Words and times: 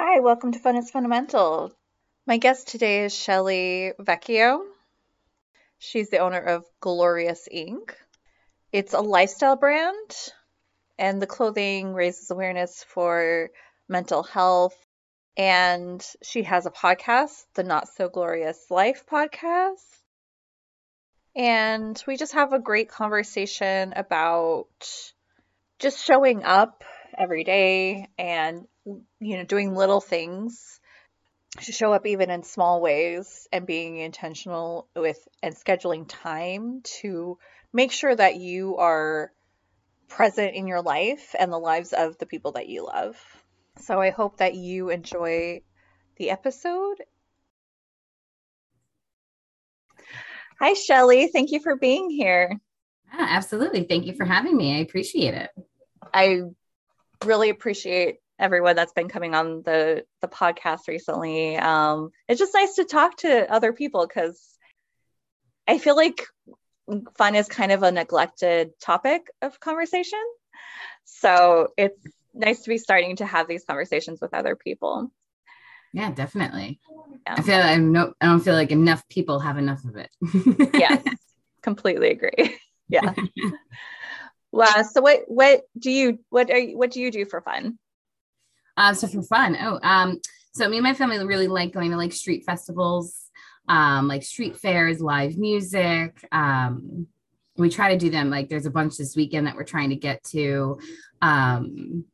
Hi, 0.00 0.20
welcome 0.20 0.52
to 0.52 0.60
Fun 0.60 0.76
is 0.76 0.92
Fundamental. 0.92 1.72
My 2.24 2.36
guest 2.36 2.68
today 2.68 3.06
is 3.06 3.12
Shelly 3.12 3.94
Vecchio. 3.98 4.60
She's 5.80 6.08
the 6.08 6.18
owner 6.18 6.38
of 6.38 6.64
Glorious 6.78 7.48
Inc. 7.52 7.94
It's 8.70 8.94
a 8.94 9.00
lifestyle 9.00 9.56
brand, 9.56 10.32
and 11.00 11.20
the 11.20 11.26
clothing 11.26 11.94
raises 11.94 12.30
awareness 12.30 12.84
for 12.84 13.50
mental 13.88 14.22
health. 14.22 14.76
And 15.36 16.00
she 16.22 16.44
has 16.44 16.64
a 16.66 16.70
podcast, 16.70 17.46
the 17.54 17.64
Not 17.64 17.88
So 17.88 18.08
Glorious 18.08 18.70
Life 18.70 19.02
podcast. 19.04 19.82
And 21.34 22.00
we 22.06 22.16
just 22.16 22.34
have 22.34 22.52
a 22.52 22.60
great 22.60 22.88
conversation 22.88 23.94
about 23.96 24.68
just 25.80 26.04
showing 26.04 26.44
up 26.44 26.84
every 27.16 27.42
day 27.42 28.06
and 28.16 28.68
you 29.20 29.36
know, 29.36 29.44
doing 29.44 29.74
little 29.74 30.00
things 30.00 30.80
to 31.62 31.72
show 31.72 31.92
up 31.92 32.06
even 32.06 32.30
in 32.30 32.42
small 32.42 32.80
ways 32.80 33.48
and 33.52 33.66
being 33.66 33.98
intentional 33.98 34.88
with 34.94 35.18
and 35.42 35.54
scheduling 35.54 36.06
time 36.06 36.82
to 37.00 37.38
make 37.72 37.92
sure 37.92 38.14
that 38.14 38.36
you 38.36 38.76
are 38.76 39.32
present 40.08 40.54
in 40.54 40.66
your 40.66 40.82
life 40.82 41.34
and 41.38 41.52
the 41.52 41.58
lives 41.58 41.92
of 41.92 42.18
the 42.18 42.26
people 42.26 42.52
that 42.52 42.68
you 42.68 42.84
love. 42.84 43.16
So 43.80 44.00
I 44.00 44.10
hope 44.10 44.38
that 44.38 44.54
you 44.54 44.90
enjoy 44.90 45.62
the 46.16 46.30
episode. 46.30 46.96
Hi, 50.60 50.72
Shelly. 50.74 51.28
Thank 51.28 51.52
you 51.52 51.60
for 51.60 51.76
being 51.76 52.10
here. 52.10 52.58
Yeah, 53.12 53.26
absolutely. 53.30 53.84
Thank 53.84 54.06
you 54.06 54.14
for 54.14 54.24
having 54.24 54.56
me. 54.56 54.76
I 54.76 54.80
appreciate 54.80 55.34
it. 55.34 55.50
I 56.12 56.40
really 57.24 57.50
appreciate 57.50 58.16
everyone 58.38 58.76
that's 58.76 58.92
been 58.92 59.08
coming 59.08 59.34
on 59.34 59.62
the 59.62 60.04
the 60.20 60.28
podcast 60.28 60.88
recently. 60.88 61.56
Um, 61.56 62.10
it's 62.28 62.38
just 62.38 62.54
nice 62.54 62.74
to 62.76 62.84
talk 62.84 63.16
to 63.18 63.50
other 63.52 63.72
people 63.72 64.06
because 64.06 64.40
I 65.66 65.78
feel 65.78 65.96
like 65.96 66.22
fun 67.16 67.34
is 67.34 67.48
kind 67.48 67.72
of 67.72 67.82
a 67.82 67.92
neglected 67.92 68.70
topic 68.80 69.22
of 69.42 69.60
conversation. 69.60 70.22
So 71.04 71.68
it's 71.76 72.00
nice 72.34 72.62
to 72.62 72.68
be 72.70 72.78
starting 72.78 73.16
to 73.16 73.26
have 73.26 73.48
these 73.48 73.64
conversations 73.64 74.20
with 74.20 74.34
other 74.34 74.56
people. 74.56 75.10
Yeah, 75.92 76.10
definitely. 76.10 76.80
Yeah. 77.26 77.34
I 77.38 77.42
feel 77.42 77.58
like 77.58 77.66
I'm 77.66 77.92
no, 77.92 78.12
I 78.20 78.26
don't 78.26 78.40
feel 78.40 78.54
like 78.54 78.70
enough 78.70 79.06
people 79.08 79.40
have 79.40 79.58
enough 79.58 79.84
of 79.84 79.96
it. 79.96 80.10
yes, 80.74 81.02
completely 81.62 82.10
agree. 82.10 82.58
Yeah. 82.88 83.12
Well, 84.50 84.84
So 84.84 85.02
what 85.02 85.24
what 85.26 85.62
do 85.78 85.90
you 85.90 86.20
what 86.30 86.50
are 86.50 86.58
you, 86.58 86.78
what 86.78 86.90
do 86.90 87.00
you 87.00 87.10
do 87.10 87.26
for 87.26 87.42
fun? 87.42 87.78
Uh, 88.78 88.94
so 88.94 89.08
for 89.08 89.22
fun, 89.22 89.56
oh, 89.60 89.80
um, 89.82 90.20
so 90.52 90.68
me 90.68 90.76
and 90.76 90.84
my 90.84 90.94
family 90.94 91.18
really 91.26 91.48
like 91.48 91.72
going 91.72 91.90
to 91.90 91.96
like 91.96 92.12
street 92.12 92.44
festivals, 92.46 93.28
um, 93.68 94.06
like 94.06 94.22
street 94.22 94.56
fairs, 94.56 95.00
live 95.00 95.36
music. 95.36 96.24
Um, 96.30 97.08
we 97.56 97.70
try 97.70 97.92
to 97.92 97.98
do 97.98 98.08
them 98.08 98.30
like 98.30 98.48
there's 98.48 98.66
a 98.66 98.70
bunch 98.70 98.96
this 98.96 99.16
weekend 99.16 99.48
that 99.48 99.56
we're 99.56 99.64
trying 99.64 99.90
to 99.90 99.96
get 99.96 100.22
to. 100.24 100.78
Um, 101.20 102.04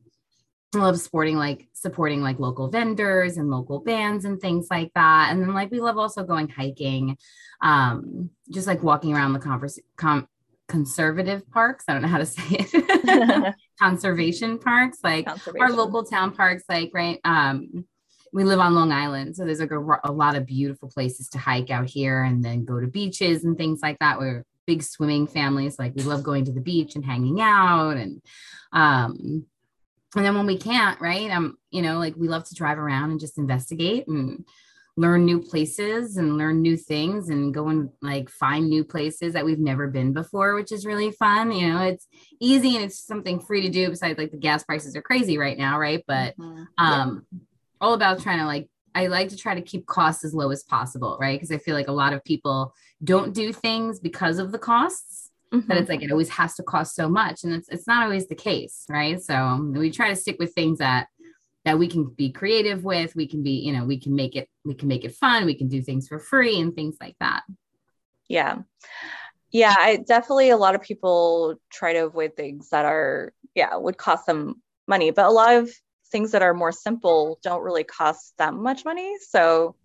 I 0.73 0.79
love 0.79 0.99
sporting 0.99 1.37
like 1.37 1.67
supporting 1.73 2.21
like 2.21 2.39
local 2.39 2.69
vendors 2.69 3.37
and 3.37 3.51
local 3.51 3.79
bands 3.79 4.25
and 4.25 4.41
things 4.41 4.67
like 4.71 4.91
that. 4.95 5.29
And 5.31 5.41
then 5.41 5.53
like 5.53 5.69
we 5.69 5.79
love 5.79 5.99
also 5.99 6.23
going 6.23 6.49
hiking, 6.49 7.15
um, 7.61 8.31
just 8.49 8.65
like 8.65 8.81
walking 8.81 9.13
around 9.13 9.33
the 9.33 9.39
converse 9.39 9.79
com- 9.97 10.27
conservative 10.67 11.49
parks. 11.49 11.85
I 11.87 11.93
don't 11.93 12.01
know 12.01 12.07
how 12.07 12.17
to 12.17 12.25
say 12.25 12.43
it. 12.49 13.55
conservation 13.79 14.57
parks, 14.57 14.99
like 15.03 15.25
conservation. 15.25 15.61
our 15.61 15.71
local 15.71 16.03
town 16.03 16.31
parks, 16.31 16.63
like 16.69 16.91
right. 16.93 17.19
Um, 17.23 17.85
we 18.33 18.43
live 18.43 18.59
on 18.59 18.75
Long 18.75 18.91
Island, 18.91 19.35
so 19.35 19.45
there's 19.45 19.61
like 19.61 19.71
a, 19.71 19.99
a, 20.03 20.11
lot 20.11 20.35
of 20.35 20.45
beautiful 20.45 20.89
places 20.89 21.29
to 21.29 21.37
hike 21.37 21.69
out 21.69 21.87
here, 21.87 22.23
and 22.23 22.43
then 22.43 22.65
go 22.65 22.81
to 22.81 22.87
beaches 22.87 23.45
and 23.45 23.57
things 23.57 23.79
like 23.81 23.97
that. 23.99 24.19
We're 24.19 24.43
big 24.67 24.83
swimming 24.83 25.25
families, 25.25 25.79
like 25.79 25.95
we 25.95 26.03
love 26.03 26.23
going 26.23 26.43
to 26.45 26.51
the 26.51 26.59
beach 26.59 26.95
and 26.95 27.05
hanging 27.05 27.39
out, 27.39 27.95
and 27.95 28.21
um, 28.73 29.45
and 30.15 30.25
then 30.25 30.35
when 30.35 30.45
we 30.45 30.57
can't, 30.57 30.99
right? 30.99 31.29
Um, 31.31 31.57
you 31.71 31.81
know, 31.81 31.97
like 31.97 32.15
we 32.17 32.27
love 32.27 32.43
to 32.45 32.55
drive 32.55 32.77
around 32.77 33.11
and 33.11 33.19
just 33.19 33.37
investigate 33.37 34.07
and 34.07 34.45
learn 34.97 35.25
new 35.25 35.41
places 35.41 36.15
and 36.15 36.37
learn 36.37 36.61
new 36.61 36.77
things 36.77 37.29
and 37.29 37.53
go 37.53 37.67
and 37.67 37.89
like 38.01 38.29
find 38.29 38.69
new 38.69 38.83
places 38.83 39.33
that 39.33 39.43
we've 39.43 39.59
never 39.59 39.87
been 39.87 40.13
before, 40.13 40.55
which 40.55 40.71
is 40.71 40.85
really 40.85 41.11
fun. 41.11 41.51
You 41.51 41.73
know, 41.73 41.81
it's 41.81 42.07
easy 42.39 42.75
and 42.75 42.85
it's 42.85 43.05
something 43.05 43.39
free 43.39 43.61
to 43.61 43.69
do 43.69 43.89
besides 43.89 44.17
like 44.17 44.31
the 44.31 44.37
gas 44.37 44.63
prices 44.63 44.95
are 44.95 45.01
crazy 45.01 45.37
right 45.37 45.57
now, 45.57 45.77
right? 45.79 46.03
But 46.07 46.37
mm-hmm. 46.37 46.63
um 46.77 47.25
yeah. 47.31 47.39
all 47.81 47.93
about 47.93 48.21
trying 48.21 48.39
to 48.39 48.45
like 48.45 48.69
I 48.93 49.07
like 49.07 49.27
to 49.29 49.37
try 49.37 49.53
to 49.53 49.61
keep 49.61 49.85
costs 49.85 50.23
as 50.23 50.33
low 50.33 50.51
as 50.51 50.63
possible, 50.63 51.17
right? 51.19 51.37
Because 51.37 51.51
I 51.51 51.57
feel 51.57 51.75
like 51.75 51.89
a 51.89 51.93
lot 51.93 52.13
of 52.13 52.23
people 52.23 52.73
don't 53.03 53.33
do 53.33 53.51
things 53.51 53.99
because 53.99 54.39
of 54.39 54.53
the 54.53 54.59
costs. 54.59 55.31
Mm-hmm. 55.53 55.67
That 55.67 55.77
it's 55.77 55.89
like 55.89 56.01
it 56.01 56.11
always 56.11 56.29
has 56.29 56.55
to 56.55 56.63
cost 56.63 56.95
so 56.95 57.07
much, 57.07 57.43
and 57.43 57.53
it's 57.53 57.69
it's 57.69 57.85
not 57.85 58.03
always 58.03 58.27
the 58.27 58.35
case, 58.35 58.83
right? 58.89 59.21
So 59.21 59.71
we 59.75 59.91
try 59.91 60.09
to 60.09 60.15
stick 60.15 60.37
with 60.39 60.53
things 60.53 60.79
that 60.79 61.07
that 61.65 61.77
we 61.77 61.87
can 61.87 62.05
be 62.05 62.31
creative 62.31 62.83
with 62.83 63.15
we 63.15 63.27
can 63.27 63.43
be 63.43 63.51
you 63.51 63.73
know 63.73 63.83
we 63.85 63.99
can 63.99 64.15
make 64.15 64.35
it 64.35 64.47
we 64.63 64.73
can 64.73 64.87
make 64.87 65.03
it 65.03 65.15
fun 65.15 65.45
we 65.45 65.55
can 65.55 65.67
do 65.67 65.81
things 65.81 66.07
for 66.07 66.19
free 66.19 66.59
and 66.59 66.75
things 66.75 66.95
like 67.01 67.15
that. 67.19 67.43
Yeah. 68.27 68.59
Yeah 69.51 69.75
i 69.77 69.97
definitely 69.97 70.49
a 70.49 70.57
lot 70.57 70.75
of 70.75 70.81
people 70.81 71.55
try 71.71 71.93
to 71.93 72.05
avoid 72.05 72.35
things 72.35 72.69
that 72.69 72.85
are 72.85 73.33
yeah 73.53 73.75
would 73.75 73.97
cost 73.97 74.25
them 74.25 74.61
money 74.87 75.11
but 75.11 75.25
a 75.25 75.31
lot 75.31 75.55
of 75.55 75.69
things 76.11 76.31
that 76.31 76.41
are 76.41 76.53
more 76.53 76.71
simple 76.71 77.39
don't 77.41 77.63
really 77.63 77.83
cost 77.83 78.33
that 78.37 78.53
much 78.53 78.85
money 78.85 79.13
so 79.27 79.75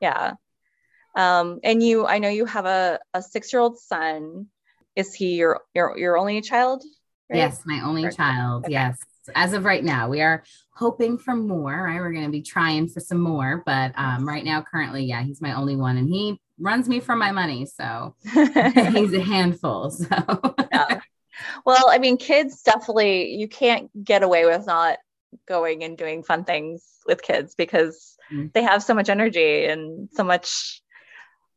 yeah. 0.00 0.34
Um, 1.16 1.58
and 1.64 1.82
you 1.82 2.06
i 2.06 2.18
know 2.18 2.28
you 2.28 2.44
have 2.44 2.66
a, 2.66 3.00
a 3.14 3.22
six 3.22 3.52
year 3.52 3.60
old 3.60 3.78
son. 3.78 4.46
Is 4.94 5.14
he 5.14 5.34
your 5.34 5.60
your, 5.74 5.96
your 5.98 6.18
only 6.18 6.40
child? 6.40 6.82
Right? 7.30 7.38
yes 7.38 7.62
my 7.66 7.80
only 7.84 8.06
or, 8.06 8.10
child 8.10 8.64
okay. 8.64 8.72
yes. 8.72 8.98
As 9.34 9.52
of 9.52 9.66
right 9.66 9.84
now, 9.84 10.08
we 10.08 10.22
are 10.22 10.42
hoping 10.78 11.18
for 11.18 11.34
more. 11.34 11.84
Right, 11.84 11.96
we're 11.96 12.12
going 12.12 12.24
to 12.24 12.30
be 12.30 12.42
trying 12.42 12.88
for 12.88 13.00
some 13.00 13.20
more, 13.20 13.62
but 13.66 13.92
um, 13.96 14.26
right 14.26 14.44
now, 14.44 14.62
currently, 14.62 15.04
yeah, 15.04 15.22
he's 15.22 15.40
my 15.40 15.54
only 15.54 15.76
one, 15.76 15.96
and 15.96 16.08
he 16.08 16.40
runs 16.58 16.88
me 16.88 17.00
for 17.00 17.16
my 17.16 17.32
money, 17.32 17.66
so 17.66 18.14
he's 18.24 19.12
a 19.12 19.20
handful. 19.20 19.90
So, 19.90 20.06
yeah. 20.72 21.00
well, 21.64 21.86
I 21.88 21.98
mean, 21.98 22.16
kids 22.16 22.62
definitely 22.62 23.34
you 23.34 23.48
can't 23.48 23.90
get 24.04 24.22
away 24.22 24.44
with 24.44 24.66
not 24.66 24.98
going 25.46 25.82
and 25.84 25.98
doing 25.98 26.22
fun 26.22 26.44
things 26.44 26.84
with 27.06 27.22
kids 27.22 27.54
because 27.54 28.16
mm-hmm. 28.32 28.46
they 28.54 28.62
have 28.62 28.82
so 28.82 28.94
much 28.94 29.08
energy 29.08 29.64
and 29.64 30.08
so 30.12 30.24
much 30.24 30.82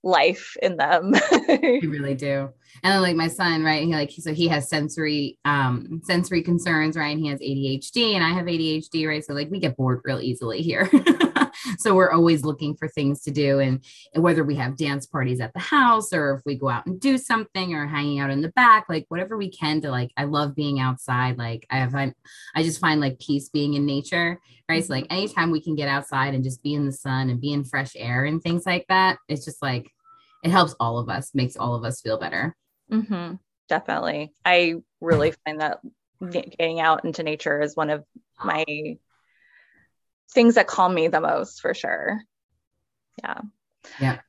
life 0.04 0.56
in 0.62 0.78
them. 0.78 1.14
you 1.48 1.90
really 1.90 2.16
do. 2.16 2.50
And 2.84 3.02
like 3.02 3.16
my 3.16 3.28
son, 3.28 3.64
right? 3.64 3.84
He 3.84 3.94
like 3.94 4.12
so 4.12 4.34
he 4.34 4.48
has 4.48 4.70
sensory 4.70 5.38
um 5.46 6.02
sensory 6.04 6.42
concerns, 6.42 6.96
right? 6.96 7.16
And 7.16 7.20
he 7.20 7.30
has 7.30 7.40
ADHD 7.40 8.16
and 8.16 8.24
I 8.24 8.30
have 8.30 8.46
ADHD, 8.46 9.08
right? 9.08 9.24
So 9.24 9.34
like 9.34 9.50
we 9.52 9.60
get 9.60 9.78
bored 9.78 10.02
real 10.04 10.20
easily 10.20 10.62
here. 10.62 10.90
so 11.78 11.94
we're 11.96 12.12
always 12.12 12.44
looking 12.44 12.76
for 12.76 12.88
things 12.88 13.22
to 13.24 13.32
do 13.32 13.60
and, 13.60 13.84
and 14.14 14.24
whether 14.24 14.44
we 14.44 14.56
have 14.56 14.78
dance 14.78 15.06
parties 15.06 15.40
at 15.40 15.54
the 15.54 15.60
house 15.60 16.14
or 16.14 16.36
if 16.36 16.42
we 16.46 16.56
go 16.56 16.70
out 16.70 16.86
and 16.86 17.00
do 17.00 17.18
something 17.18 17.74
or 17.74 17.88
hanging 17.88 18.20
out 18.20 18.30
in 18.30 18.42
the 18.42 18.50
back, 18.50 18.86
like 18.90 19.06
whatever 19.10 19.38
we 19.38 19.50
can 19.50 19.82
to 19.82 19.92
like 19.92 20.12
I 20.18 20.26
love 20.26 20.56
being 20.56 20.80
outside. 20.80 21.38
Like 21.38 21.66
I 21.70 21.78
have, 21.78 21.96
I 21.96 22.14
just 22.58 22.80
find 22.80 23.02
like 23.02 23.20
peace 23.20 23.50
being 23.50 23.74
in 23.74 23.86
nature, 23.86 24.40
right? 24.70 24.84
So 24.84 24.94
like 24.94 25.06
mm-hmm. 25.06 25.18
anytime 25.18 25.52
we 25.52 25.62
can 25.62 25.76
get 25.76 25.90
outside 25.90 26.34
and 26.34 26.44
just 26.44 26.64
be 26.64 26.74
in 26.74 26.86
the 26.86 26.92
sun 26.92 27.30
and 27.30 27.42
be 27.42 27.54
in 27.54 27.64
fresh 27.64 27.92
air 27.96 28.26
and 28.26 28.42
things 28.42 28.66
like 28.66 28.86
that, 28.90 29.18
it's 29.28 29.46
just 29.46 29.62
like 29.62 29.92
it 30.44 30.52
helps 30.52 30.76
all 30.80 30.98
of 30.98 31.10
us, 31.10 31.36
makes 31.36 31.56
all 31.56 31.76
of 31.76 31.84
us 31.84 32.02
feel 32.02 32.18
better. 32.18 32.56
Mm-hmm. 32.92 33.36
Definitely. 33.70 34.34
I 34.44 34.76
really 35.00 35.34
find 35.46 35.62
that 35.62 35.80
getting 36.30 36.80
out 36.80 37.06
into 37.06 37.24
nature 37.24 37.62
is 37.62 37.76
one 37.76 37.90
of 37.90 38.04
my 38.44 38.66
things 40.34 40.56
that 40.56 40.68
calm 40.68 40.94
me 40.94 41.08
the 41.08 41.22
most 41.22 41.62
for 41.62 41.74
sure. 41.74 42.22
Yeah. 43.24 43.42
Yeah. 44.00 44.20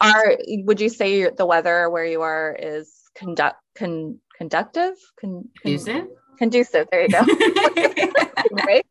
Are 0.00 0.36
would 0.64 0.80
you 0.80 0.88
say 0.88 1.30
the 1.30 1.46
weather 1.46 1.88
where 1.88 2.04
you 2.04 2.22
are 2.22 2.56
is 2.58 2.92
conduct 3.14 3.56
con, 3.76 4.18
conductive? 4.36 4.94
Con, 5.20 5.48
conducive? 5.60 6.08
conducive. 6.38 6.88
There 6.90 7.02
you 7.02 7.08
go. 7.08 7.20
right? 8.66 8.86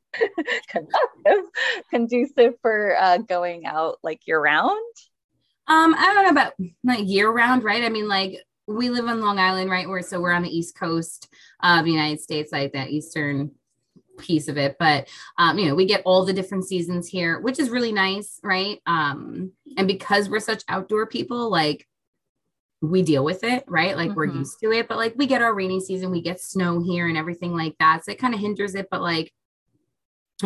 conducive, 0.70 1.46
conducive 1.90 2.54
for 2.62 2.96
uh, 2.98 3.18
going 3.18 3.66
out 3.66 3.98
like 4.04 4.22
year 4.26 4.42
round. 4.42 4.96
Um, 5.68 5.94
I 5.98 6.14
don't 6.14 6.24
know 6.24 6.30
about 6.30 6.54
like 6.84 7.08
year 7.08 7.30
round, 7.30 7.64
right? 7.64 7.84
I 7.84 7.90
mean, 7.90 8.08
like 8.08 8.40
we 8.68 8.90
live 8.90 9.06
on 9.06 9.22
Long 9.22 9.40
Island, 9.40 9.70
right? 9.70 9.88
Where 9.88 10.02
so 10.02 10.20
we're 10.20 10.32
on 10.32 10.44
the 10.44 10.58
east 10.58 10.78
coast 10.78 11.28
of 11.62 11.86
the 11.86 11.92
United 11.92 12.22
States, 12.22 12.52
like 12.52 12.74
that 12.74 12.90
eastern 12.90 13.52
piece 14.22 14.48
of 14.48 14.58
it. 14.58 14.78
But 14.80 15.10
um, 15.38 15.58
you 15.58 15.68
know, 15.68 15.76
we 15.76 15.86
get 15.86 16.02
all 16.06 16.26
the 16.26 16.34
different 16.34 16.68
seasons 16.68 17.08
here, 17.08 17.40
which 17.40 17.60
is 17.60 17.70
really 17.70 17.92
nice, 17.92 18.40
right? 18.44 18.80
Um, 18.86 19.52
and 19.78 19.88
because 19.88 20.30
we're 20.30 20.40
such 20.40 20.64
outdoor 20.70 21.08
people, 21.08 21.50
like 21.50 21.86
we 22.82 23.04
deal 23.04 23.24
with 23.24 23.44
it, 23.44 23.64
right? 23.68 23.96
Like 23.96 24.10
mm-hmm. 24.10 24.18
we're 24.18 24.26
used 24.26 24.60
to 24.62 24.72
it, 24.72 24.88
but 24.88 24.98
like 24.98 25.14
we 25.16 25.28
get 25.28 25.42
our 25.42 25.54
rainy 25.54 25.80
season, 25.80 26.10
we 26.10 26.22
get 26.22 26.42
snow 26.42 26.82
here 26.82 27.08
and 27.08 27.18
everything 27.18 27.56
like 27.56 27.76
that. 27.80 28.04
So 28.04 28.12
it 28.12 28.20
kind 28.20 28.34
of 28.34 28.40
hinders 28.40 28.76
it, 28.76 28.88
but 28.90 29.02
like 29.02 29.32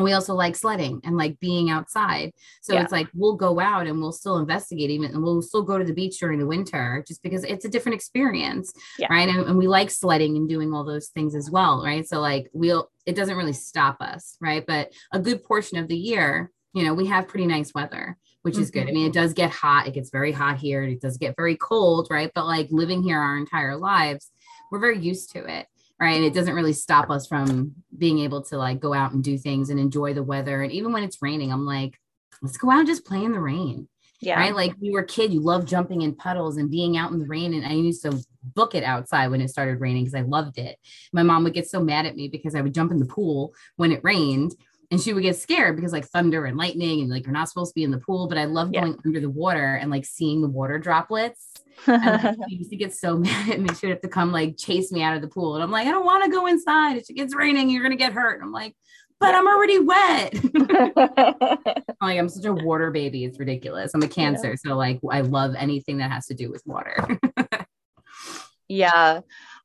we 0.04 0.14
also 0.14 0.34
like 0.34 0.56
sledding 0.56 1.02
and 1.04 1.18
like 1.18 1.40
being 1.40 1.70
outside. 1.70 2.32
So 2.62 2.74
yeah. 2.74 2.82
it's 2.82 2.92
like 2.92 3.08
we'll 3.14 3.36
go 3.36 3.60
out 3.60 3.88
and 3.88 4.00
we'll 4.00 4.12
still 4.12 4.38
investigate 4.38 4.90
even 4.90 5.12
and 5.12 5.24
we'll 5.24 5.42
still 5.42 5.62
go 5.62 5.78
to 5.78 5.84
the 5.84 5.94
beach 5.94 6.20
during 6.20 6.40
the 6.40 6.46
winter 6.46 7.04
just 7.08 7.22
because 7.24 7.44
it's 7.44 7.66
a 7.66 7.70
different 7.70 7.96
experience. 7.96 8.74
Yeah. 8.98 9.08
Right. 9.10 9.30
And, 9.30 9.48
and, 9.48 9.58
we 9.58 9.68
like 9.68 9.90
sledding 9.90 10.36
and 10.36 10.50
doing 10.50 10.74
all 10.74 10.84
those 10.84 11.08
things 11.08 11.36
as 11.36 11.50
well. 11.50 11.84
Right. 11.84 12.08
So 12.08 12.20
like 12.20 12.50
we'll 12.54 12.90
it 13.06 13.16
doesn't 13.16 13.38
really 13.38 13.54
stop 13.54 13.98
us, 14.02 14.38
right? 14.42 14.66
But 14.66 14.92
a 15.12 15.20
good 15.20 15.44
portion 15.44 15.78
of 15.78 15.88
the 15.88 15.98
year, 15.98 16.52
you 16.74 16.84
know, 16.84 16.94
we 16.94 17.06
have 17.06 17.28
pretty 17.28 17.46
nice 17.46 17.74
weather, 17.74 18.18
which 18.42 18.56
mm-hmm. 18.56 18.64
is 18.64 18.72
good. 18.72 18.84
I 18.84 18.92
mean, 18.92 19.06
it 19.06 19.10
mm-hmm. 19.10 19.22
does 19.22 19.34
get 19.34 19.52
hot, 19.52 19.88
it 19.88 19.94
gets 19.94 20.10
very 20.10 20.32
hot 20.32 20.58
here, 20.58 20.84
it 20.84 21.02
does 21.02 21.18
get 21.18 21.36
very 21.36 21.56
cold, 21.56 22.08
right? 22.10 22.32
But 22.34 22.46
like 22.46 22.68
living 22.72 23.04
here 23.04 23.20
our 23.20 23.38
entire 23.38 23.78
lives, 23.78 24.32
we're 24.72 24.80
very 24.80 25.00
used 25.00 25.32
to 25.34 25.46
it 25.46 25.68
right? 26.00 26.16
And 26.16 26.26
it 26.26 26.34
doesn't 26.34 26.56
really 26.56 26.74
stop 26.74 27.10
us 27.10 27.28
from 27.28 27.74
being 27.98 28.20
able 28.20 28.44
to 28.46 28.58
like 28.58 28.80
go 28.80 28.94
out 28.94 29.14
and 29.14 29.24
do 29.24 29.38
things 29.38 29.70
and 29.70 29.80
enjoy 29.80 30.14
the 30.14 30.24
weather. 30.24 30.62
And 30.62 30.72
even 30.72 30.92
when 30.92 31.04
it's 31.04 31.22
raining 31.22 31.52
i'm 31.52 31.66
like 31.66 31.98
let's 32.42 32.58
go 32.58 32.70
out 32.70 32.80
and 32.80 32.88
just 32.88 33.06
play 33.06 33.24
in 33.24 33.32
the 33.32 33.40
rain. 33.40 33.88
Yeah. 34.22 34.40
Right? 34.40 34.56
Like 34.56 34.74
you 34.80 34.94
were 34.94 35.02
a 35.02 35.06
kid 35.06 35.34
you 35.34 35.42
love 35.42 35.66
jumping 35.66 36.02
in 36.02 36.16
puddles 36.16 36.58
and 36.58 36.72
being 36.72 36.98
out 36.98 37.12
in 37.12 37.20
the 37.20 37.28
rain. 37.28 37.54
And 37.54 37.66
i 37.66 37.72
used 37.72 38.04
to 38.04 38.22
book 38.44 38.76
it 38.76 38.84
outside 38.84 39.28
when 39.28 39.42
it 39.42 39.50
started 39.50 39.80
raining 39.80 40.04
because 40.04 40.16
i 40.16 40.22
loved 40.22 40.58
it. 40.58 40.78
My 41.14 41.24
mom 41.24 41.44
would 41.44 41.54
get 41.54 41.70
so 41.70 41.82
mad 41.82 42.06
at 42.06 42.16
me 42.16 42.28
because 42.28 42.56
i 42.56 42.62
would 42.62 42.74
jump 42.74 42.92
in 42.92 43.00
the 43.00 43.06
pool 43.06 43.54
when 43.78 43.92
it 43.92 44.02
rained 44.04 44.54
and 44.92 45.02
she 45.02 45.14
would 45.14 45.24
get 45.24 45.36
scared 45.36 45.76
because 45.76 45.92
like 45.92 46.06
thunder 46.06 46.46
and 46.46 46.58
lightning 46.58 47.02
and 47.02 47.10
like 47.10 47.26
you're 47.26 47.34
not 47.34 47.50
supposed 47.50 47.72
to 47.72 47.76
be 47.76 47.84
in 47.84 47.92
the 47.92 47.98
pool 47.98 48.28
but 48.28 48.38
i 48.38 48.46
love 48.46 48.70
yeah. 48.72 48.82
going 48.82 48.98
under 49.06 49.20
the 49.20 49.30
water 49.30 49.76
and 49.76 49.92
like 49.92 50.06
seeing 50.06 50.42
the 50.42 50.48
water 50.48 50.78
droplets 50.78 51.52
and 51.88 52.38
she 52.50 52.56
used 52.56 52.70
to 52.70 52.78
get 52.78 52.94
so 52.94 53.18
mad 53.18 53.50
at 53.50 53.60
me 53.60 53.68
she 53.76 53.88
would 53.88 53.94
have 53.94 54.02
to 54.02 54.08
come 54.08 54.32
like 54.32 54.58
chase 54.58 54.92
me 54.92 55.02
out 55.02 55.16
of 55.16 55.22
the 55.22 55.28
pool 55.28 55.56
and 55.56 55.64
i'm 55.64 55.72
like 55.72 55.88
i 55.88 55.92
don't 55.92 56.06
want 56.06 56.24
to 56.24 56.32
go 56.32 56.48
inside 56.48 56.98
it 56.98 57.08
gets 57.16 57.36
raining 57.36 57.70
you're 57.70 57.84
gonna 57.84 57.96
get 57.96 58.14
hurt 58.14 58.42
i'm 58.42 58.52
like 58.52 58.76
but 59.20 59.34
I'm 59.34 59.48
already 59.48 59.80
wet. 59.80 60.34
I'm 62.02 62.08
like 62.10 62.20
I'm 62.20 62.30
such 62.30 62.46
a 62.46 62.54
water 62.54 62.92
baby. 62.92 63.24
It's 63.24 63.40
ridiculous. 63.40 63.94
I'm 63.94 64.04
a 64.04 64.08
cancer, 64.08 64.50
yeah. 64.50 64.56
so 64.58 64.76
like 64.76 65.00
I 65.10 65.22
love 65.22 65.56
anything 65.58 65.98
that 65.98 66.12
has 66.12 66.26
to 66.28 66.34
do 66.34 66.52
with 66.52 66.62
water. 66.66 66.98
yeah. 68.68 69.22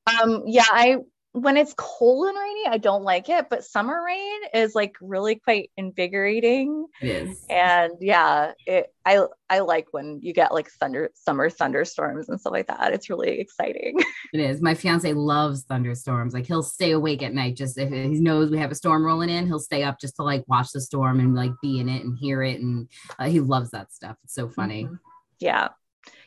Um 0.07 0.45
yeah, 0.47 0.67
I 0.69 0.99
when 1.33 1.57
it's 1.57 1.75
cold 1.77 2.29
and 2.29 2.37
rainy, 2.37 2.67
I 2.67 2.79
don't 2.79 3.05
like 3.05 3.29
it, 3.29 3.47
but 3.49 3.65
summer 3.65 4.05
rain 4.05 4.41
is 4.53 4.75
like 4.75 4.97
really 5.01 5.37
quite 5.37 5.71
invigorating. 5.77 6.87
It 7.01 7.09
is. 7.09 7.47
And 7.49 7.93
yeah, 8.01 8.53
it 8.67 8.93
I 9.05 9.25
I 9.49 9.61
like 9.61 9.87
when 9.93 10.19
you 10.23 10.33
get 10.33 10.53
like 10.53 10.69
thunder 10.69 11.11
summer 11.15 11.49
thunderstorms 11.49 12.29
and 12.29 12.41
stuff 12.41 12.53
like 12.53 12.67
that. 12.67 12.93
It's 12.93 13.09
really 13.09 13.41
exciting. 13.41 13.99
It 14.33 14.39
is. 14.39 14.63
My 14.63 14.75
fiance 14.75 15.13
loves 15.13 15.65
thunderstorms. 15.65 16.35
Like 16.35 16.47
he'll 16.47 16.63
stay 16.63 16.93
awake 16.93 17.21
at 17.21 17.35
night 17.35 17.57
just 17.57 17.77
if 17.77 17.91
he 17.91 18.21
knows 18.21 18.49
we 18.49 18.59
have 18.59 18.71
a 18.71 18.77
storm 18.77 19.05
rolling 19.05 19.29
in, 19.29 19.49
he'll 19.49 19.59
stay 19.59 19.83
up 19.83 19.99
just 20.01 20.15
to 20.17 20.23
like 20.23 20.45
watch 20.47 20.71
the 20.73 20.81
storm 20.81 21.19
and 21.19 21.35
like 21.35 21.51
be 21.61 21.81
in 21.81 21.89
it 21.89 22.05
and 22.05 22.17
hear 22.17 22.41
it 22.45 22.61
and 22.61 22.89
uh, 23.19 23.25
he 23.25 23.41
loves 23.41 23.73
that 23.73 23.93
stuff. 23.93 24.17
It's 24.23 24.35
so 24.35 24.49
funny. 24.49 24.85
Mm-hmm. 24.85 24.95
Yeah 25.41 25.69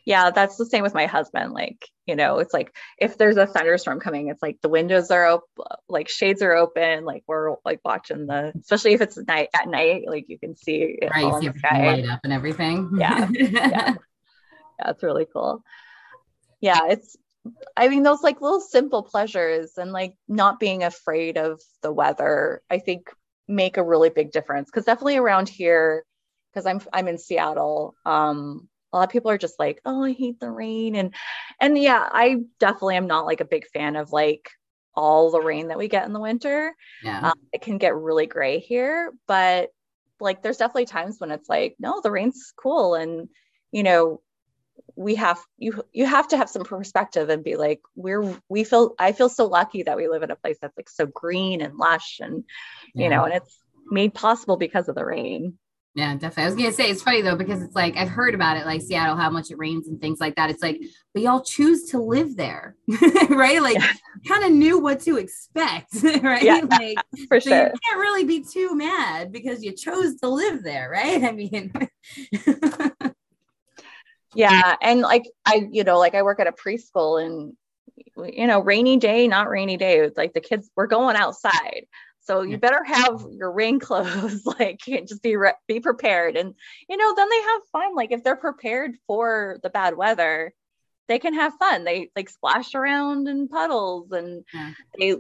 yeah, 0.06 0.32
that's 0.32 0.58
the 0.58 0.66
same 0.66 0.84
with 0.84 0.94
my 0.94 1.06
husband. 1.06 1.54
Like, 1.54 1.88
you 2.06 2.16
know, 2.16 2.40
it's 2.40 2.54
like 2.54 2.76
if 2.98 3.18
there's 3.18 3.38
a 3.38 3.48
thunderstorm 3.48 4.00
coming, 4.00 4.28
it's 4.28 4.42
like 4.42 4.60
the 4.62 4.70
windows 4.70 5.12
are 5.12 5.26
open, 5.26 5.48
like 5.88 6.10
shades 6.10 6.42
are 6.42 6.54
open, 6.54 7.06
like 7.06 7.24
we're 7.26 7.56
like 7.64 7.80
watching 7.86 8.28
the, 8.28 8.52
especially 8.60 8.94
if 8.94 9.02
it's 9.02 9.18
night 9.18 9.50
at 9.54 9.68
night, 9.68 10.04
like 10.08 10.26
you 10.28 10.38
can 10.38 10.56
see 10.58 10.98
it 11.02 11.10
right, 11.10 11.24
all 11.24 11.38
in 11.38 11.46
the 11.46 11.58
sky. 11.58 11.94
light 11.94 12.06
up 12.06 12.20
and 12.24 12.34
everything. 12.34 12.92
Yeah, 12.98 13.30
yeah, 13.32 13.96
yeah, 14.80 14.94
really 15.02 15.28
cool. 15.32 15.64
Yeah, 16.60 16.80
it's. 16.90 17.16
I 17.76 17.90
mean, 17.90 18.04
those 18.04 18.24
like 18.24 18.40
little 18.40 18.62
simple 18.62 19.04
pleasures 19.04 19.78
and 19.78 19.92
like 19.92 20.16
not 20.30 20.62
being 20.62 20.84
afraid 20.84 21.38
of 21.38 21.62
the 21.82 21.92
weather, 21.92 22.62
I 22.70 22.80
think 22.80 23.10
make 23.50 23.76
a 23.76 23.84
really 23.84 24.10
big 24.10 24.32
difference. 24.32 24.70
Because 24.70 24.86
definitely 24.86 25.18
around 25.18 25.50
here, 25.50 26.06
because 26.54 26.66
I'm 26.66 26.82
I'm 26.92 27.10
in 27.10 27.18
Seattle. 27.18 27.96
Um, 28.06 28.70
a 28.94 28.98
lot 28.98 29.04
of 29.04 29.10
people 29.12 29.32
are 29.32 29.38
just 29.38 29.60
like 29.60 29.82
oh 29.86 30.04
i 30.04 30.12
hate 30.12 30.40
the 30.40 30.50
rain 30.50 30.96
and 30.96 31.14
and 31.60 31.78
yeah 31.78 32.08
i 32.12 32.38
definitely 32.60 32.96
am 32.96 33.08
not 33.08 33.26
like 33.26 33.42
a 33.42 33.46
big 33.46 33.68
fan 33.68 33.96
of 33.96 34.12
like 34.12 34.50
all 34.96 35.32
the 35.32 35.42
rain 35.42 35.70
that 35.70 35.78
we 35.80 35.88
get 35.88 36.06
in 36.06 36.14
the 36.14 36.20
winter. 36.20 36.76
Yeah. 37.02 37.32
Um, 37.32 37.40
it 37.52 37.64
can 37.64 37.80
get 37.80 37.96
really 37.96 38.28
gray 38.28 38.60
here 38.60 39.12
but 39.28 39.70
like 40.20 40.42
there's 40.42 40.58
definitely 40.58 40.86
times 40.86 41.20
when 41.20 41.32
it's 41.32 41.50
like 41.50 41.76
no 41.80 42.02
the 42.02 42.12
rain's 42.12 42.54
cool 42.56 42.96
and 42.96 43.28
you 43.72 43.84
know 43.84 44.22
we 44.96 45.16
have 45.16 45.40
you 45.58 45.84
you 45.92 46.06
have 46.06 46.28
to 46.30 46.38
have 46.38 46.50
some 46.50 46.64
perspective 46.64 47.30
and 47.30 47.44
be 47.44 47.56
like 47.56 47.82
we're 47.96 48.36
we 48.50 48.64
feel 48.64 48.96
i 49.00 49.12
feel 49.12 49.30
so 49.30 49.46
lucky 49.48 49.84
that 49.84 49.98
we 49.98 50.08
live 50.08 50.24
in 50.24 50.32
a 50.32 50.36
place 50.36 50.58
that's 50.62 50.78
like 50.78 50.90
so 50.90 51.06
green 51.06 51.62
and 51.62 51.78
lush 51.78 52.20
and 52.22 52.44
you 52.94 53.04
yeah. 53.04 53.10
know 53.10 53.24
and 53.26 53.34
it's 53.34 53.60
made 53.90 54.14
possible 54.14 54.56
because 54.56 54.88
of 54.88 54.96
the 54.96 55.06
rain 55.06 55.58
yeah, 55.96 56.14
definitely. 56.16 56.44
I 56.44 56.46
was 56.48 56.56
gonna 56.56 56.72
say 56.72 56.90
it's 56.90 57.04
funny 57.04 57.22
though 57.22 57.36
because 57.36 57.62
it's 57.62 57.76
like 57.76 57.96
I've 57.98 58.10
heard 58.10 58.34
about 58.34 58.58
it, 58.58 58.66
like 58.66 58.82
Seattle, 58.82 59.16
how 59.16 59.30
much 59.30 59.52
it 59.52 59.60
rains 59.60 59.88
and 59.88 60.02
things 60.02 60.20
like 60.20 60.36
that. 60.36 60.50
It's 60.50 60.64
like, 60.64 60.82
but 61.14 61.22
y'all 61.22 61.42
choose 61.42 61.90
to 61.92 62.00
live 62.00 62.36
there, 62.36 62.76
right? 63.30 63.62
Like, 63.62 63.76
yeah. 63.76 63.94
kind 64.28 64.44
of 64.44 64.52
knew 64.52 64.80
what 64.80 65.02
to 65.02 65.18
expect, 65.18 65.94
right? 66.24 66.42
Yeah, 66.42 66.62
like, 66.68 66.98
for 67.28 67.40
so 67.40 67.50
sure. 67.50 67.66
You 67.68 67.74
can't 67.88 68.00
really 68.00 68.24
be 68.24 68.44
too 68.44 68.76
mad 68.76 69.32
because 69.32 69.64
you 69.64 69.72
chose 69.72 70.16
to 70.22 70.30
live 70.30 70.64
there, 70.64 70.90
right? 70.90 71.24
I 71.26 71.32
mean, 71.32 71.72
yeah, 74.34 74.76
and 74.82 75.02
like 75.02 75.30
I, 75.46 75.68
you 75.72 75.84
know, 75.84 76.00
like 76.00 76.16
I 76.16 76.24
work 76.24 76.40
at 76.40 76.48
a 76.48 76.54
preschool 76.54 77.24
and 77.24 77.54
you 78.18 78.48
know, 78.48 78.60
rainy 78.62 78.98
day, 78.98 79.28
not 79.28 79.50
rainy 79.50 79.78
day. 79.78 80.00
It's 80.00 80.18
like 80.18 80.34
the 80.34 80.42
kids, 80.42 80.72
we're 80.76 80.88
going 80.88 81.16
outside. 81.16 81.86
So 82.26 82.42
you 82.42 82.58
better 82.58 82.84
have 82.84 83.26
your 83.32 83.52
rain 83.52 83.80
clothes, 83.82 84.46
like 84.46 84.80
just 84.80 85.22
be 85.22 85.36
re- 85.36 85.54
be 85.68 85.80
prepared, 85.82 86.38
and 86.38 86.54
you 86.88 86.98
know 86.98 87.14
then 87.16 87.30
they 87.30 87.42
have 87.42 87.62
fun. 87.72 87.96
Like 87.96 88.12
if 88.12 88.24
they're 88.24 88.38
prepared 88.38 88.96
for 89.08 89.60
the 89.62 89.70
bad 89.70 89.98
weather, 89.98 90.54
they 91.10 91.20
can 91.20 91.34
have 91.34 91.54
fun. 91.60 91.84
They 91.84 92.12
like 92.16 92.30
splash 92.30 92.76
around 92.76 93.28
in 93.28 93.50
puddles, 93.50 94.12
and 94.12 94.46
yeah. 94.54 94.72
they 94.98 95.16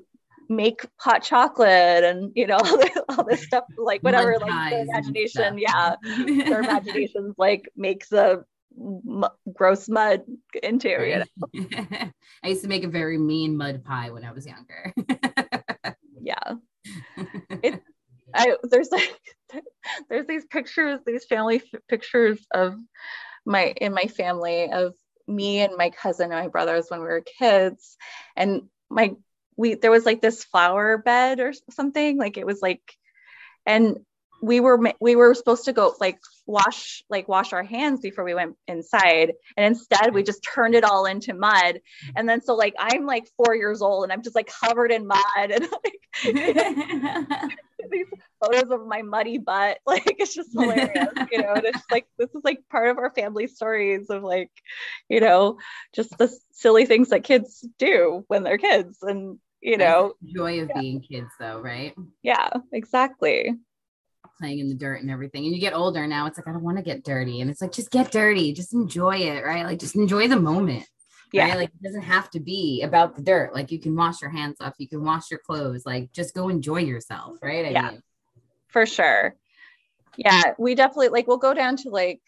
make 0.47 0.85
hot 0.97 1.23
chocolate, 1.23 2.05
and 2.05 2.31
you 2.35 2.47
know 2.47 2.57
all 2.63 2.77
this, 2.77 2.97
all 3.09 3.23
this 3.25 3.43
stuff, 3.43 3.65
like 3.77 4.01
whatever, 4.01 4.37
like 4.39 4.71
their 4.71 4.85
imagination, 4.85 5.57
yeah, 5.57 5.95
their 6.25 6.59
imaginations 6.63 7.35
like 7.37 7.67
makes 7.75 8.13
a 8.13 8.45
m- 8.79 9.25
gross 9.51 9.89
mud 9.89 10.21
into. 10.61 10.87
You 10.87 11.25
know? 11.49 12.11
I 12.43 12.47
used 12.47 12.61
to 12.61 12.69
make 12.69 12.85
a 12.85 12.89
very 12.89 13.17
mean 13.17 13.57
mud 13.57 13.83
pie 13.83 14.09
when 14.09 14.23
I 14.23 14.31
was 14.31 14.47
younger. 14.47 14.93
yeah 16.21 16.53
it 17.63 17.81
I 18.33 18.55
there's 18.63 18.91
like 18.91 19.19
there's 20.09 20.27
these 20.27 20.45
pictures, 20.45 20.99
these 21.05 21.25
family 21.25 21.57
f- 21.57 21.81
pictures 21.87 22.45
of 22.53 22.75
my 23.45 23.73
in 23.79 23.93
my 23.93 24.05
family 24.05 24.71
of 24.71 24.93
me 25.27 25.61
and 25.61 25.77
my 25.77 25.89
cousin 25.89 26.31
and 26.31 26.41
my 26.41 26.47
brothers 26.47 26.87
when 26.89 26.99
we 26.99 27.05
were 27.05 27.23
kids, 27.39 27.97
and 28.35 28.63
my 28.89 29.13
we 29.55 29.75
there 29.75 29.91
was 29.91 30.05
like 30.05 30.21
this 30.21 30.43
flower 30.43 30.97
bed 30.97 31.39
or 31.39 31.53
something 31.71 32.17
like 32.17 32.37
it 32.37 32.45
was 32.45 32.61
like, 32.61 32.81
and 33.65 33.99
we 34.43 34.59
were 34.59 34.77
we 34.99 35.15
were 35.15 35.33
supposed 35.33 35.63
to 35.63 35.71
go 35.71 35.95
like 36.01 36.19
wash 36.45 37.01
like 37.09 37.29
wash 37.29 37.53
our 37.53 37.63
hands 37.63 38.01
before 38.01 38.25
we 38.25 38.33
went 38.33 38.57
inside. 38.67 39.31
And 39.55 39.65
instead 39.65 40.13
we 40.13 40.21
just 40.21 40.43
turned 40.43 40.75
it 40.75 40.83
all 40.83 41.05
into 41.05 41.33
mud. 41.33 41.79
And 42.13 42.27
then 42.27 42.41
so 42.41 42.53
like 42.55 42.73
i'm 42.77 43.05
like 43.05 43.25
four 43.37 43.55
years 43.55 43.81
old 43.81 44.03
and 44.03 44.11
i'm 44.11 44.21
just 44.21 44.35
like 44.35 44.51
covered 44.61 44.91
in 44.91 45.07
mud 45.07 45.21
and 45.49 45.65
like 45.71 45.99
these 47.89 48.05
photos 48.41 48.69
of 48.69 48.85
my 48.85 49.01
muddy 49.01 49.37
butt 49.37 49.77
like 49.85 50.15
it's 50.19 50.35
just 50.35 50.51
hilarious 50.51 51.13
you 51.31 51.41
know? 51.41 51.53
And 51.53 51.65
it's 51.65 51.83
like 51.89 52.05
this 52.17 52.29
is 52.35 52.41
like 52.43 52.67
part 52.69 52.89
of 52.89 52.97
our 52.97 53.11
family 53.11 53.47
stories 53.47 54.09
of 54.09 54.23
like 54.23 54.51
you 55.07 55.21
know 55.21 55.57
just 55.95 56.17
the 56.17 56.29
silly 56.51 56.85
things 56.85 57.09
that 57.09 57.23
kids 57.23 57.65
do 57.79 58.25
when 58.27 58.43
they're 58.43 58.57
kids 58.57 58.97
and 59.03 59.39
you 59.61 59.77
know? 59.77 60.15
joy 60.35 60.59
of 60.59 60.69
yeah. 60.75 60.81
being 60.81 60.99
kids 60.99 61.29
though 61.39 61.61
right? 61.61 61.95
Yeah 62.21 62.49
exactly 62.73 63.53
playing 64.37 64.59
in 64.59 64.69
the 64.69 64.75
dirt 64.75 65.01
and 65.01 65.11
everything. 65.11 65.45
And 65.45 65.53
you 65.53 65.61
get 65.61 65.73
older 65.73 66.05
now, 66.07 66.25
it's 66.27 66.37
like, 66.37 66.47
I 66.47 66.51
don't 66.51 66.63
want 66.63 66.77
to 66.77 66.83
get 66.83 67.03
dirty. 67.03 67.41
And 67.41 67.49
it's 67.49 67.61
like, 67.61 67.71
just 67.71 67.91
get 67.91 68.11
dirty, 68.11 68.53
just 68.53 68.73
enjoy 68.73 69.17
it, 69.17 69.43
right? 69.43 69.65
Like, 69.65 69.79
just 69.79 69.95
enjoy 69.95 70.27
the 70.27 70.39
moment. 70.39 70.85
Yeah. 71.33 71.49
Right? 71.49 71.57
Like 71.57 71.69
it 71.69 71.83
doesn't 71.83 72.03
have 72.03 72.29
to 72.31 72.39
be 72.39 72.83
about 72.83 73.15
the 73.15 73.23
dirt. 73.23 73.55
Like 73.55 73.71
you 73.71 73.79
can 73.79 73.95
wash 73.95 74.21
your 74.21 74.29
hands 74.29 74.57
off, 74.61 74.75
you 74.77 74.87
can 74.87 75.03
wash 75.03 75.31
your 75.31 75.39
clothes, 75.39 75.83
like 75.83 76.11
just 76.11 76.35
go 76.35 76.47
enjoy 76.47 76.81
yourself, 76.81 77.37
right? 77.41 77.65
I 77.65 77.69
yeah. 77.69 77.89
Mean, 77.89 78.03
for 78.67 78.85
sure. 78.85 79.35
Yeah, 80.15 80.53
we 80.59 80.75
definitely 80.75 81.09
like 81.09 81.25
we'll 81.25 81.37
go 81.37 81.55
down 81.55 81.77
to 81.77 81.89
like, 81.89 82.21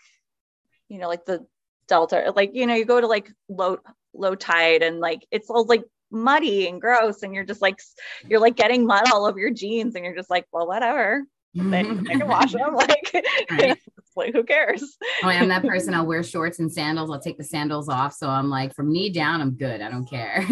you 0.89 0.97
know, 0.97 1.07
like 1.07 1.23
the 1.23 1.45
delta, 1.87 2.33
like 2.35 2.55
you 2.55 2.65
know, 2.65 2.73
you 2.73 2.83
go 2.83 2.99
to 2.99 3.05
like 3.05 3.31
low 3.47 3.77
low 4.15 4.33
tide 4.33 4.81
and 4.81 4.99
like 4.99 5.25
it's 5.29 5.51
all 5.51 5.65
like 5.65 5.83
muddy 6.09 6.67
and 6.67 6.81
gross 6.81 7.21
and 7.21 7.33
you're 7.33 7.43
just 7.43 7.61
like 7.61 7.79
you're 8.27 8.39
like 8.39 8.55
getting 8.55 8.87
mud 8.87 9.11
all 9.11 9.25
over 9.25 9.37
your 9.39 9.51
jeans 9.51 9.95
and 9.95 10.05
you're 10.05 10.15
just 10.15 10.29
like 10.29 10.47
well 10.51 10.67
whatever 10.67 11.23
then 11.55 12.05
I 12.09 12.17
can 12.17 12.27
wash 12.27 12.53
them 12.53 12.75
like, 12.75 13.25
right. 13.51 13.79
like 14.15 14.33
who 14.33 14.43
cares? 14.43 14.97
Oh, 15.23 15.27
i'm 15.27 15.49
that 15.49 15.63
person 15.63 15.93
i'll 15.93 16.05
wear 16.05 16.23
shorts 16.23 16.59
and 16.59 16.71
sandals 16.71 17.09
i'll 17.11 17.19
take 17.19 17.37
the 17.37 17.43
sandals 17.43 17.89
off 17.89 18.13
so 18.13 18.29
i'm 18.29 18.49
like 18.49 18.73
from 18.73 18.91
knee 18.91 19.09
down 19.09 19.41
i'm 19.41 19.51
good 19.55 19.81
i 19.81 19.89
don't 19.89 20.09
care. 20.09 20.45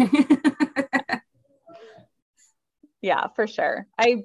Yeah 3.04 3.26
for 3.36 3.46
sure. 3.46 3.86
I 3.98 4.24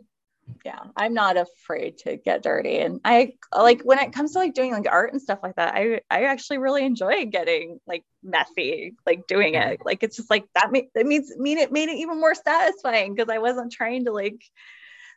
yeah 0.65 0.79
i'm 0.98 1.13
not 1.13 1.38
afraid 1.38 2.00
to 2.00 2.17
get 2.17 2.41
dirty 2.41 2.79
and 2.79 3.00
i 3.05 3.33
like 3.55 3.81
when 3.83 4.00
it 4.00 4.13
comes 4.13 4.31
to 4.31 4.39
like 4.39 4.55
doing 4.55 4.71
like 4.71 4.88
art 4.89 5.13
and 5.13 5.21
stuff 5.21 5.38
like 5.43 5.55
that 5.57 5.75
i 5.75 6.01
i 6.09 6.24
actually 6.24 6.57
really 6.57 6.83
enjoy 6.83 7.25
getting 7.27 7.79
like 7.86 8.03
messy 8.24 8.95
like 9.05 9.27
doing 9.27 9.53
it. 9.53 9.79
Like 9.86 10.01
it's 10.01 10.15
just 10.15 10.31
like 10.31 10.45
that 10.55 10.71
made 10.71 10.88
that 10.95 11.05
means 11.05 11.38
mean 11.38 11.59
it 11.59 11.71
made 11.71 11.89
it 11.89 11.98
even 11.98 12.19
more 12.19 12.33
satisfying 12.33 13.13
because 13.13 13.29
i 13.29 13.38
wasn't 13.38 13.71
trying 13.71 14.05
to 14.05 14.12
like 14.12 14.41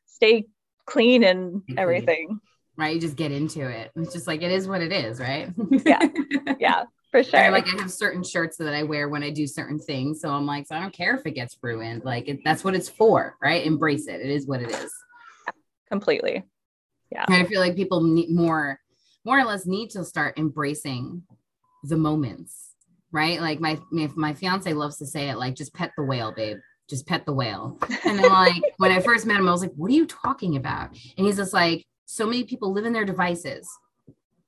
stay 0.04 0.48
clean 0.86 1.24
and 1.24 1.54
mm-hmm. 1.54 1.78
everything 1.78 2.40
right 2.76 2.94
you 2.94 3.00
just 3.00 3.16
get 3.16 3.32
into 3.32 3.68
it 3.68 3.90
it's 3.96 4.12
just 4.12 4.26
like 4.26 4.42
it 4.42 4.50
is 4.50 4.66
what 4.66 4.80
it 4.80 4.92
is 4.92 5.20
right 5.20 5.50
yeah 5.84 6.08
yeah 6.58 6.84
for 7.12 7.22
sure. 7.22 7.50
like 7.52 7.66
I 7.68 7.80
have 7.80 7.92
certain 7.92 8.24
shirts 8.24 8.56
that 8.56 8.74
I 8.74 8.82
wear 8.82 9.08
when 9.08 9.22
I 9.22 9.30
do 9.30 9.46
certain 9.46 9.78
things. 9.78 10.20
So 10.20 10.30
I'm 10.30 10.46
like, 10.46 10.66
so 10.66 10.74
I 10.74 10.80
don't 10.80 10.94
care 10.94 11.14
if 11.14 11.24
it 11.26 11.32
gets 11.32 11.56
ruined. 11.62 12.04
Like 12.04 12.26
it, 12.26 12.40
that's 12.44 12.64
what 12.64 12.74
it's 12.74 12.88
for, 12.88 13.36
right? 13.40 13.64
Embrace 13.64 14.08
it. 14.08 14.20
It 14.20 14.30
is 14.30 14.46
what 14.46 14.62
it 14.62 14.70
is 14.70 14.92
completely. 15.88 16.42
Yeah. 17.12 17.26
I 17.28 17.44
feel 17.44 17.60
like 17.60 17.76
people 17.76 18.02
need 18.02 18.30
more, 18.30 18.80
more 19.24 19.38
or 19.38 19.44
less 19.44 19.66
need 19.66 19.90
to 19.90 20.04
start 20.04 20.38
embracing 20.38 21.22
the 21.84 21.98
moments, 21.98 22.70
right? 23.12 23.40
Like 23.40 23.60
my, 23.60 23.78
my, 23.90 24.10
my 24.16 24.32
fiance 24.32 24.72
loves 24.72 24.96
to 24.96 25.06
say 25.06 25.28
it 25.28 25.36
like, 25.36 25.54
just 25.54 25.74
pet 25.74 25.92
the 25.96 26.02
whale, 26.02 26.32
babe 26.32 26.56
just 26.92 27.06
pet 27.06 27.24
the 27.24 27.32
whale. 27.32 27.78
And 28.04 28.20
like 28.20 28.62
when 28.76 28.92
I 28.92 29.00
first 29.00 29.26
met 29.26 29.40
him, 29.40 29.48
I 29.48 29.52
was 29.52 29.62
like, 29.62 29.72
what 29.74 29.90
are 29.90 29.94
you 29.94 30.06
talking 30.06 30.56
about? 30.56 30.90
And 31.16 31.26
he's 31.26 31.36
just 31.36 31.54
like, 31.54 31.84
so 32.04 32.26
many 32.26 32.44
people 32.44 32.72
live 32.72 32.84
in 32.84 32.92
their 32.92 33.06
devices, 33.06 33.68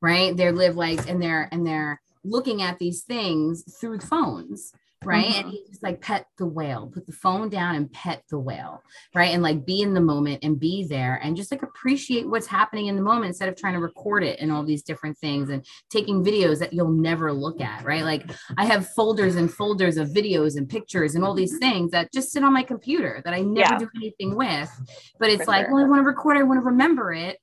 right? 0.02 0.36
They 0.36 0.52
live 0.52 0.76
like 0.76 1.08
and 1.08 1.22
they're 1.22 1.48
and 1.50 1.66
they're 1.66 2.00
looking 2.22 2.62
at 2.62 2.78
these 2.78 3.02
things 3.02 3.64
through 3.80 4.00
phones 4.00 4.72
right? 5.04 5.26
Mm-hmm. 5.26 5.40
And 5.40 5.50
he 5.50 5.64
just 5.68 5.82
like 5.82 6.00
pet 6.00 6.26
the 6.38 6.46
whale, 6.46 6.90
put 6.92 7.06
the 7.06 7.12
phone 7.12 7.48
down 7.48 7.74
and 7.76 7.92
pet 7.92 8.22
the 8.30 8.38
whale, 8.38 8.82
right? 9.14 9.32
And 9.32 9.42
like 9.42 9.64
be 9.64 9.82
in 9.82 9.94
the 9.94 10.00
moment 10.00 10.42
and 10.42 10.58
be 10.58 10.86
there 10.86 11.20
and 11.22 11.36
just 11.36 11.50
like 11.50 11.62
appreciate 11.62 12.28
what's 12.28 12.46
happening 12.46 12.86
in 12.86 12.96
the 12.96 13.02
moment 13.02 13.26
instead 13.26 13.48
of 13.48 13.56
trying 13.56 13.74
to 13.74 13.80
record 13.80 14.24
it 14.24 14.38
and 14.40 14.52
all 14.52 14.64
these 14.64 14.82
different 14.82 15.18
things 15.18 15.50
and 15.50 15.64
taking 15.90 16.24
videos 16.24 16.58
that 16.58 16.72
you'll 16.72 16.90
never 16.90 17.32
look 17.32 17.60
at, 17.60 17.84
right? 17.84 18.04
Like 18.04 18.30
I 18.56 18.64
have 18.66 18.88
folders 18.90 19.36
and 19.36 19.52
folders 19.52 19.96
of 19.96 20.08
videos 20.08 20.56
and 20.56 20.68
pictures 20.68 21.14
and 21.14 21.24
all 21.24 21.34
these 21.34 21.58
things 21.58 21.90
that 21.92 22.12
just 22.12 22.32
sit 22.32 22.44
on 22.44 22.52
my 22.52 22.62
computer 22.62 23.20
that 23.24 23.34
I 23.34 23.40
never 23.40 23.74
yeah. 23.74 23.78
do 23.78 23.88
anything 23.96 24.36
with. 24.36 24.70
But 25.18 25.30
it's 25.30 25.44
For 25.44 25.50
like, 25.50 25.66
sure. 25.66 25.74
well, 25.74 25.84
I 25.84 25.88
want 25.88 26.00
to 26.00 26.06
record, 26.06 26.36
I 26.36 26.42
want 26.42 26.60
to 26.60 26.64
remember 26.64 27.12
it 27.12 27.38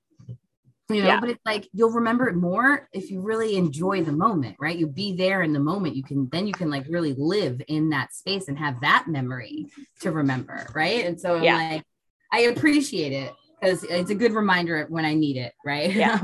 you 0.94 1.02
know 1.02 1.08
yeah. 1.08 1.20
but 1.20 1.30
it's 1.30 1.46
like 1.46 1.68
you'll 1.74 1.92
remember 1.92 2.28
it 2.28 2.36
more 2.36 2.88
if 2.94 3.10
you 3.10 3.22
really 3.22 3.56
enjoy 3.56 4.04
the 4.04 4.12
moment 4.12 4.56
right 4.60 4.78
you 4.78 4.88
be 4.88 5.16
there 5.16 5.42
in 5.42 5.54
the 5.54 5.60
moment 5.60 5.96
you 5.96 6.04
can 6.04 6.28
then 6.32 6.48
you 6.48 6.54
can 6.54 6.70
like 6.70 6.86
really 6.90 7.14
live 7.18 7.62
in 7.68 7.90
that 7.90 8.14
space 8.14 8.48
and 8.48 8.58
have 8.58 8.80
that 8.82 9.06
memory 9.08 9.68
to 10.00 10.12
remember 10.12 10.68
right 10.74 11.06
and 11.06 11.20
so 11.20 11.42
yeah. 11.42 11.56
I'm 11.56 11.72
like 11.72 11.84
i 12.32 12.40
appreciate 12.42 13.12
it 13.12 13.34
because 13.62 13.84
it's 13.84 14.10
a 14.10 14.16
good 14.16 14.34
reminder 14.34 14.86
when 14.90 15.06
I 15.06 15.14
need 15.14 15.38
it, 15.38 15.54
right? 15.64 15.92
Yeah. 16.02 16.20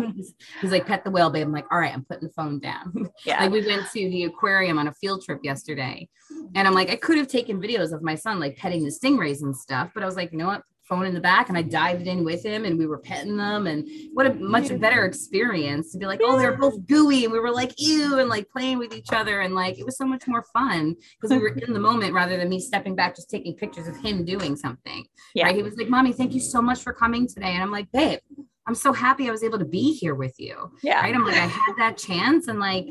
He's 0.61 0.71
like, 0.71 0.87
pet 0.87 1.03
the 1.03 1.11
whale, 1.11 1.29
babe. 1.29 1.45
I'm 1.45 1.51
like, 1.51 1.71
all 1.71 1.77
right, 1.77 1.93
I'm 1.93 2.03
putting 2.03 2.27
the 2.27 2.33
phone 2.33 2.59
down. 2.59 3.09
Yeah. 3.25 3.43
like 3.43 3.51
we 3.51 3.65
went 3.65 3.85
to 3.91 4.09
the 4.09 4.23
aquarium 4.23 4.79
on 4.79 4.87
a 4.87 4.93
field 4.93 5.23
trip 5.23 5.41
yesterday. 5.43 6.09
And 6.55 6.67
I'm 6.67 6.73
like, 6.73 6.89
I 6.89 6.95
could 6.95 7.17
have 7.17 7.27
taken 7.27 7.61
videos 7.61 7.93
of 7.93 8.01
my 8.01 8.15
son 8.15 8.39
like 8.39 8.57
petting 8.57 8.83
the 8.83 8.89
stingrays 8.89 9.41
and 9.41 9.55
stuff, 9.55 9.91
but 9.93 10.03
I 10.03 10.05
was 10.05 10.15
like, 10.15 10.31
you 10.31 10.37
know 10.37 10.47
what? 10.47 10.63
Phone 10.87 11.05
in 11.05 11.13
the 11.13 11.19
back 11.19 11.49
and 11.49 11.57
I 11.57 11.61
dived 11.61 12.07
in 12.07 12.23
with 12.23 12.43
him 12.43 12.65
and 12.65 12.77
we 12.77 12.87
were 12.87 12.97
petting 12.97 13.37
them 13.37 13.67
and 13.67 13.87
what 14.13 14.25
a 14.25 14.33
much 14.33 14.77
better 14.79 15.05
experience 15.05 15.91
to 15.91 15.97
be 15.97 16.05
like, 16.05 16.21
oh, 16.23 16.37
they're 16.37 16.57
both 16.57 16.85
gooey 16.85 17.23
and 17.23 17.33
we 17.33 17.39
were 17.39 17.51
like, 17.51 17.73
ew, 17.77 18.19
and 18.19 18.29
like 18.29 18.49
playing 18.49 18.77
with 18.77 18.93
each 18.93 19.11
other. 19.11 19.41
And 19.41 19.55
like 19.55 19.77
it 19.77 19.85
was 19.85 19.97
so 19.97 20.05
much 20.05 20.27
more 20.27 20.45
fun 20.53 20.95
because 21.19 21.35
we 21.35 21.41
were 21.41 21.49
in 21.49 21.73
the 21.73 21.79
moment 21.79 22.13
rather 22.13 22.37
than 22.37 22.49
me 22.49 22.59
stepping 22.59 22.95
back, 22.95 23.15
just 23.15 23.29
taking 23.29 23.55
pictures 23.55 23.87
of 23.87 23.97
him 23.97 24.25
doing 24.25 24.55
something. 24.55 25.05
Yeah. 25.35 25.45
Right. 25.45 25.55
He 25.55 25.63
was 25.63 25.75
like, 25.75 25.89
Mommy, 25.89 26.13
thank 26.13 26.33
you 26.33 26.39
so 26.39 26.61
much 26.61 26.81
for 26.81 26.93
coming 26.93 27.27
today. 27.27 27.51
And 27.53 27.63
I'm 27.63 27.71
like, 27.71 27.91
babe, 27.91 28.19
I'm 28.67 28.75
so 28.75 28.91
happy 28.93 29.27
I 29.27 29.31
was 29.31 29.43
able 29.43 29.59
to 29.59 29.65
be 29.65 29.93
here 29.93 30.15
with 30.15 30.35
you. 30.37 30.71
Yeah. 30.83 31.01
Right. 31.01 31.15
I'm 31.15 31.25
like, 31.25 31.35
I 31.35 31.47
had 31.47 31.73
that 31.77 31.97
chance 31.97 32.47
and 32.47 32.59
like 32.59 32.87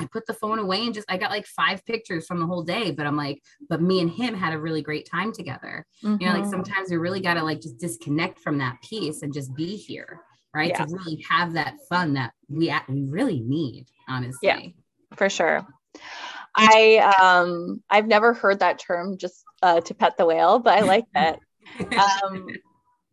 I 0.00 0.06
put 0.06 0.26
the 0.26 0.34
phone 0.34 0.58
away 0.58 0.86
and 0.86 0.94
just 0.94 1.10
I 1.10 1.18
got 1.18 1.30
like 1.30 1.46
five 1.46 1.84
pictures 1.84 2.26
from 2.26 2.40
the 2.40 2.46
whole 2.46 2.62
day, 2.62 2.90
but 2.90 3.06
I'm 3.06 3.16
like, 3.16 3.42
but 3.68 3.82
me 3.82 4.00
and 4.00 4.10
him 4.10 4.34
had 4.34 4.54
a 4.54 4.58
really 4.58 4.80
great 4.80 5.08
time 5.08 5.32
together. 5.32 5.86
Mm-hmm. 6.02 6.16
You 6.20 6.26
know, 6.26 6.32
like 6.32 6.42
mm-hmm. 6.42 6.50
sometimes 6.50 6.90
we 6.90 6.96
really 6.96 7.20
got 7.20 7.34
to 7.34 7.42
like 7.42 7.60
just 7.60 7.78
disconnect 7.78 8.40
from 8.40 8.58
that 8.58 8.80
piece 8.82 9.22
and 9.22 9.32
just 9.32 9.54
be 9.54 9.76
here, 9.76 10.20
right? 10.54 10.70
Yeah. 10.70 10.84
To 10.84 10.94
really 10.96 11.24
have 11.28 11.52
that 11.52 11.74
fun 11.88 12.14
that 12.14 12.32
we 12.48 12.74
we 12.88 13.04
really 13.04 13.40
need, 13.40 13.86
honestly. 14.08 14.38
Yeah, 14.48 14.58
for 15.16 15.28
sure. 15.28 15.66
I 16.56 17.14
um 17.20 17.82
I've 17.90 18.06
never 18.06 18.32
heard 18.32 18.60
that 18.60 18.78
term 18.78 19.18
just 19.18 19.44
uh, 19.62 19.80
to 19.82 19.94
pet 19.94 20.16
the 20.16 20.26
whale, 20.26 20.58
but 20.58 20.78
I 20.78 20.80
like 20.80 21.04
that. 21.14 21.38
um, 22.24 22.46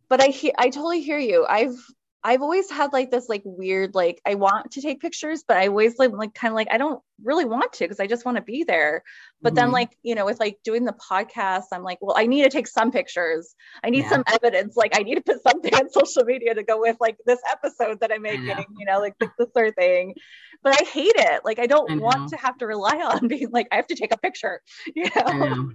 but 0.08 0.22
I 0.22 0.28
hear 0.28 0.52
I 0.58 0.70
totally 0.70 1.02
hear 1.02 1.18
you. 1.18 1.46
I've 1.48 1.76
I've 2.24 2.42
always 2.42 2.68
had 2.68 2.92
like 2.92 3.10
this 3.10 3.28
like 3.28 3.42
weird 3.44 3.94
like 3.94 4.20
I 4.26 4.34
want 4.34 4.72
to 4.72 4.82
take 4.82 5.00
pictures, 5.00 5.44
but 5.46 5.56
I 5.56 5.68
always 5.68 5.98
like, 5.98 6.10
like 6.12 6.34
kind 6.34 6.50
of 6.50 6.56
like 6.56 6.68
I 6.70 6.76
don't 6.76 7.00
really 7.22 7.44
want 7.44 7.72
to 7.74 7.84
because 7.84 8.00
I 8.00 8.06
just 8.08 8.24
want 8.24 8.36
to 8.36 8.42
be 8.42 8.64
there. 8.64 9.04
But 9.40 9.50
mm-hmm. 9.50 9.56
then 9.56 9.70
like 9.70 9.96
you 10.02 10.14
know 10.14 10.26
with 10.26 10.40
like 10.40 10.58
doing 10.64 10.84
the 10.84 10.94
podcast, 10.94 11.64
I'm 11.72 11.84
like, 11.84 11.98
well, 12.00 12.16
I 12.18 12.26
need 12.26 12.42
to 12.42 12.50
take 12.50 12.66
some 12.66 12.90
pictures. 12.90 13.54
I 13.84 13.90
need 13.90 14.04
yeah. 14.04 14.10
some 14.10 14.24
evidence. 14.26 14.76
Like 14.76 14.98
I 14.98 15.02
need 15.02 15.14
to 15.14 15.20
put 15.20 15.42
something 15.48 15.72
on 15.74 15.90
social 15.90 16.24
media 16.24 16.54
to 16.54 16.64
go 16.64 16.80
with 16.80 16.96
like 17.00 17.18
this 17.24 17.40
episode 17.50 18.00
that 18.00 18.10
I'm 18.12 18.22
making. 18.22 18.64
You 18.78 18.86
know, 18.86 18.98
like, 18.98 19.14
like 19.20 19.30
this 19.38 19.48
sort 19.52 19.68
of 19.68 19.74
thing. 19.76 20.14
But 20.64 20.80
I 20.80 20.84
hate 20.84 21.14
it. 21.16 21.44
Like 21.44 21.60
I 21.60 21.66
don't 21.66 21.90
I 21.90 21.96
want 21.96 22.30
to 22.30 22.36
have 22.36 22.58
to 22.58 22.66
rely 22.66 22.96
on 23.12 23.28
being 23.28 23.50
like 23.52 23.68
I 23.70 23.76
have 23.76 23.86
to 23.88 23.94
take 23.94 24.12
a 24.12 24.18
picture. 24.18 24.60
You 24.94 25.04
know 25.14 25.70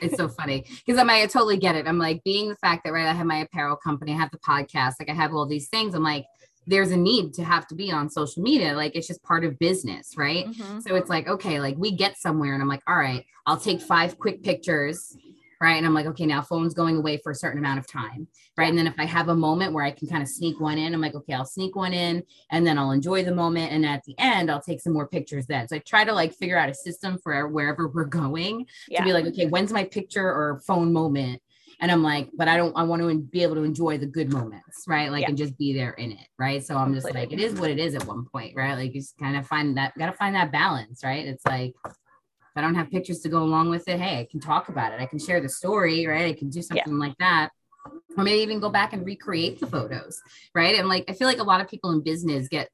it's 0.00 0.16
so 0.16 0.28
funny 0.28 0.64
because 0.84 0.98
I'm 0.98 1.10
I 1.10 1.26
totally 1.26 1.56
get 1.56 1.76
it. 1.76 1.86
I'm 1.86 1.98
like 1.98 2.22
being 2.24 2.48
the 2.48 2.56
fact 2.56 2.84
that 2.84 2.92
right, 2.92 3.06
I 3.06 3.12
have 3.12 3.26
my 3.26 3.38
apparel 3.38 3.76
company, 3.76 4.12
I 4.12 4.16
have 4.16 4.30
the 4.30 4.38
podcast, 4.38 4.94
like 5.00 5.10
I 5.10 5.14
have 5.14 5.34
all 5.34 5.46
these 5.46 5.68
things. 5.68 5.94
I'm 5.94 6.02
like, 6.02 6.26
there's 6.66 6.90
a 6.90 6.96
need 6.96 7.34
to 7.34 7.44
have 7.44 7.66
to 7.68 7.74
be 7.74 7.90
on 7.90 8.10
social 8.10 8.42
media. 8.42 8.74
Like 8.74 8.94
it's 8.94 9.06
just 9.06 9.22
part 9.22 9.44
of 9.44 9.58
business, 9.58 10.14
right? 10.16 10.46
Mm-hmm. 10.46 10.80
So 10.80 10.94
it's 10.94 11.10
like, 11.10 11.28
okay, 11.28 11.60
like 11.60 11.76
we 11.76 11.92
get 11.92 12.18
somewhere 12.18 12.54
and 12.54 12.62
I'm 12.62 12.68
like, 12.68 12.82
all 12.86 12.96
right, 12.96 13.24
I'll 13.46 13.56
take 13.56 13.80
five 13.80 14.18
quick 14.18 14.42
pictures 14.42 15.16
right? 15.60 15.76
And 15.76 15.86
I'm 15.86 15.92
like, 15.92 16.06
okay, 16.06 16.24
now 16.24 16.40
phone's 16.40 16.72
going 16.72 16.96
away 16.96 17.18
for 17.18 17.32
a 17.32 17.34
certain 17.34 17.58
amount 17.58 17.78
of 17.78 17.86
time, 17.86 18.26
right? 18.56 18.68
And 18.68 18.78
then 18.78 18.86
if 18.86 18.94
I 18.98 19.04
have 19.04 19.28
a 19.28 19.34
moment 19.34 19.74
where 19.74 19.84
I 19.84 19.90
can 19.90 20.08
kind 20.08 20.22
of 20.22 20.28
sneak 20.28 20.58
one 20.58 20.78
in, 20.78 20.94
I'm 20.94 21.00
like, 21.00 21.14
okay, 21.14 21.34
I'll 21.34 21.44
sneak 21.44 21.76
one 21.76 21.92
in 21.92 22.22
and 22.50 22.66
then 22.66 22.78
I'll 22.78 22.92
enjoy 22.92 23.24
the 23.24 23.34
moment. 23.34 23.72
And 23.72 23.84
at 23.84 24.02
the 24.04 24.14
end, 24.18 24.50
I'll 24.50 24.62
take 24.62 24.80
some 24.80 24.94
more 24.94 25.06
pictures 25.06 25.46
then. 25.46 25.68
So 25.68 25.76
I 25.76 25.80
try 25.80 26.04
to 26.04 26.12
like 26.12 26.34
figure 26.34 26.58
out 26.58 26.70
a 26.70 26.74
system 26.74 27.18
for 27.22 27.48
wherever 27.48 27.88
we're 27.88 28.04
going 28.20 28.66
yeah. 28.88 29.00
to 29.00 29.04
be 29.04 29.12
like, 29.12 29.26
okay, 29.26 29.46
when's 29.46 29.72
my 29.72 29.84
picture 29.84 30.26
or 30.26 30.62
phone 30.66 30.92
moment? 30.92 31.42
And 31.82 31.90
I'm 31.90 32.02
like, 32.02 32.28
but 32.34 32.46
I 32.46 32.58
don't, 32.58 32.76
I 32.76 32.82
want 32.82 33.00
to 33.00 33.18
be 33.18 33.42
able 33.42 33.54
to 33.54 33.62
enjoy 33.62 33.96
the 33.96 34.06
good 34.06 34.30
moments, 34.30 34.84
right? 34.86 35.10
Like, 35.10 35.22
yeah. 35.22 35.28
and 35.28 35.38
just 35.38 35.56
be 35.56 35.72
there 35.72 35.92
in 35.92 36.12
it, 36.12 36.26
right? 36.38 36.62
So 36.62 36.76
I'm 36.76 36.92
just 36.92 37.12
like, 37.12 37.32
it 37.32 37.40
is 37.40 37.58
what 37.58 37.70
it 37.70 37.78
is 37.78 37.94
at 37.94 38.06
one 38.06 38.26
point, 38.26 38.54
right? 38.54 38.74
Like, 38.74 38.94
you 38.94 39.00
just 39.00 39.16
kind 39.16 39.34
of 39.34 39.46
find 39.46 39.78
that, 39.78 39.96
got 39.96 40.06
to 40.06 40.12
find 40.12 40.34
that 40.34 40.52
balance, 40.52 41.02
right? 41.02 41.24
It's 41.24 41.44
like, 41.46 41.72
I 42.60 42.62
don't 42.62 42.74
have 42.74 42.90
pictures 42.90 43.20
to 43.20 43.30
go 43.30 43.42
along 43.42 43.70
with 43.70 43.88
it, 43.88 43.98
hey, 43.98 44.20
I 44.20 44.28
can 44.30 44.38
talk 44.38 44.68
about 44.68 44.92
it. 44.92 45.00
I 45.00 45.06
can 45.06 45.18
share 45.18 45.40
the 45.40 45.48
story, 45.48 46.06
right? 46.06 46.26
I 46.26 46.34
can 46.34 46.50
do 46.50 46.60
something 46.60 46.92
yeah. 46.92 47.06
like 47.06 47.16
that. 47.18 47.48
Or 48.18 48.22
maybe 48.24 48.42
even 48.42 48.60
go 48.60 48.68
back 48.68 48.92
and 48.92 49.06
recreate 49.06 49.60
the 49.60 49.66
photos, 49.66 50.20
right? 50.54 50.78
And 50.78 50.86
like, 50.86 51.04
I 51.08 51.14
feel 51.14 51.26
like 51.26 51.38
a 51.38 51.44
lot 51.44 51.62
of 51.62 51.68
people 51.68 51.92
in 51.92 52.02
business 52.02 52.48
get 52.48 52.68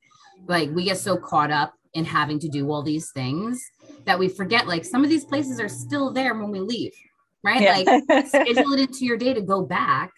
like, 0.49 0.71
we 0.71 0.85
get 0.85 0.99
so 0.99 1.17
caught 1.17 1.53
up 1.53 1.75
in 1.95 2.05
having 2.05 2.41
to 2.41 2.49
do 2.49 2.69
all 2.69 2.83
these 2.83 3.13
things 3.13 3.65
that 4.07 4.19
we 4.19 4.29
forget 4.29 4.67
like 4.67 4.85
some 4.85 5.05
of 5.05 5.09
these 5.09 5.25
places 5.25 5.61
are 5.61 5.69
still 5.69 6.13
there 6.13 6.35
when 6.35 6.51
we 6.51 6.59
leave, 6.59 6.93
right? 7.45 7.63
Yeah. 7.63 8.01
Like, 8.09 8.27
schedule 8.27 8.73
it 8.73 8.81
into 8.81 9.05
your 9.05 9.17
day 9.17 9.33
to 9.35 9.41
go 9.41 9.63
back 9.63 10.11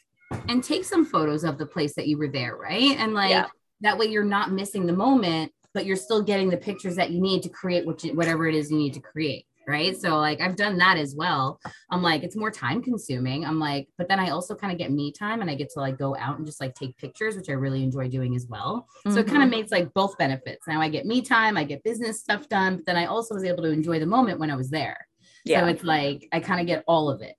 and 0.48 0.64
take 0.64 0.86
some 0.86 1.04
photos 1.04 1.44
of 1.44 1.58
the 1.58 1.66
place 1.66 1.94
that 1.96 2.08
you 2.08 2.16
were 2.16 2.28
there, 2.28 2.56
right? 2.56 2.96
And 2.98 3.12
like, 3.12 3.30
yeah. 3.30 3.46
that 3.82 3.98
way 3.98 4.06
you're 4.06 4.24
not 4.24 4.50
missing 4.50 4.86
the 4.86 4.94
moment 4.94 5.52
but 5.74 5.86
you're 5.86 5.96
still 5.96 6.22
getting 6.22 6.50
the 6.50 6.56
pictures 6.56 6.96
that 6.96 7.10
you 7.10 7.20
need 7.20 7.42
to 7.42 7.48
create 7.48 7.86
what 7.86 8.02
you, 8.02 8.14
whatever 8.14 8.48
it 8.48 8.54
is 8.54 8.70
you 8.70 8.76
need 8.76 8.94
to 8.94 9.00
create 9.00 9.46
right? 9.68 9.96
So 9.96 10.16
like 10.16 10.40
i've 10.40 10.56
done 10.56 10.78
that 10.78 10.96
as 10.96 11.14
well. 11.14 11.60
I'm 11.90 12.02
like 12.02 12.22
it's 12.22 12.34
more 12.36 12.50
time 12.50 12.82
consuming. 12.82 13.44
I'm 13.44 13.60
like 13.60 13.88
but 13.98 14.08
then 14.08 14.18
i 14.18 14.30
also 14.30 14.54
kind 14.54 14.72
of 14.72 14.78
get 14.78 14.90
me 14.90 15.12
time 15.12 15.40
and 15.42 15.50
i 15.50 15.54
get 15.54 15.70
to 15.74 15.80
like 15.80 15.98
go 15.98 16.16
out 16.16 16.38
and 16.38 16.46
just 16.46 16.60
like 16.60 16.74
take 16.74 16.96
pictures 16.96 17.36
which 17.36 17.50
i 17.50 17.52
really 17.52 17.82
enjoy 17.82 18.08
doing 18.08 18.34
as 18.34 18.46
well. 18.48 18.88
So 19.04 19.10
mm-hmm. 19.10 19.18
it 19.18 19.26
kind 19.28 19.42
of 19.42 19.50
makes 19.50 19.70
like 19.70 19.92
both 19.94 20.16
benefits. 20.18 20.66
Now 20.66 20.80
i 20.80 20.88
get 20.88 21.06
me 21.06 21.20
time 21.20 21.56
i 21.56 21.64
get 21.64 21.84
business 21.84 22.20
stuff 22.20 22.48
done 22.48 22.76
but 22.76 22.86
then 22.86 22.96
i 22.96 23.06
also 23.06 23.34
was 23.34 23.44
able 23.44 23.62
to 23.62 23.70
enjoy 23.70 24.00
the 24.00 24.06
moment 24.06 24.40
when 24.40 24.50
i 24.50 24.56
was 24.56 24.70
there. 24.70 25.06
Yeah. 25.44 25.60
so 25.60 25.66
it's 25.66 25.84
like 25.84 26.28
i 26.32 26.40
kind 26.40 26.60
of 26.60 26.66
get 26.66 26.84
all 26.88 27.10
of 27.10 27.22
it. 27.22 27.36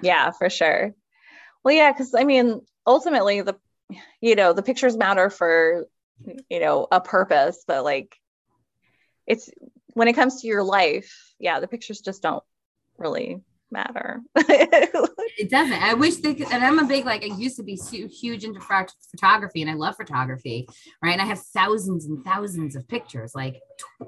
Yeah 0.02 0.30
for 0.30 0.48
sure. 0.48 0.94
Well 1.64 1.74
yeah 1.74 1.92
because 1.92 2.14
i 2.14 2.24
mean 2.24 2.60
ultimately 2.86 3.42
the 3.42 3.56
you 4.20 4.36
know 4.36 4.52
the 4.52 4.62
pictures 4.62 4.96
matter 4.96 5.30
for 5.30 5.86
you 6.48 6.60
know 6.60 6.86
a 6.90 7.00
purpose 7.00 7.64
but 7.66 7.84
like 7.84 8.16
it's 9.26 9.50
when 9.94 10.08
it 10.08 10.14
comes 10.14 10.40
to 10.40 10.46
your 10.46 10.62
life 10.62 11.25
yeah 11.38 11.60
the 11.60 11.68
pictures 11.68 12.00
just 12.00 12.22
don't 12.22 12.42
really 12.98 13.40
matter 13.70 14.20
it 14.36 15.50
doesn't 15.50 15.82
i 15.82 15.92
wish 15.92 16.16
they 16.16 16.34
could 16.34 16.50
and 16.52 16.64
i'm 16.64 16.78
a 16.78 16.84
big 16.84 17.04
like 17.04 17.24
i 17.24 17.34
used 17.36 17.56
to 17.56 17.64
be 17.64 17.74
huge 17.74 18.44
into 18.44 18.60
photography 19.10 19.60
and 19.60 19.70
i 19.70 19.74
love 19.74 19.96
photography 19.96 20.68
right 21.02 21.12
and 21.12 21.20
i 21.20 21.24
have 21.24 21.40
thousands 21.40 22.06
and 22.06 22.24
thousands 22.24 22.76
of 22.76 22.86
pictures 22.86 23.34
like 23.34 23.60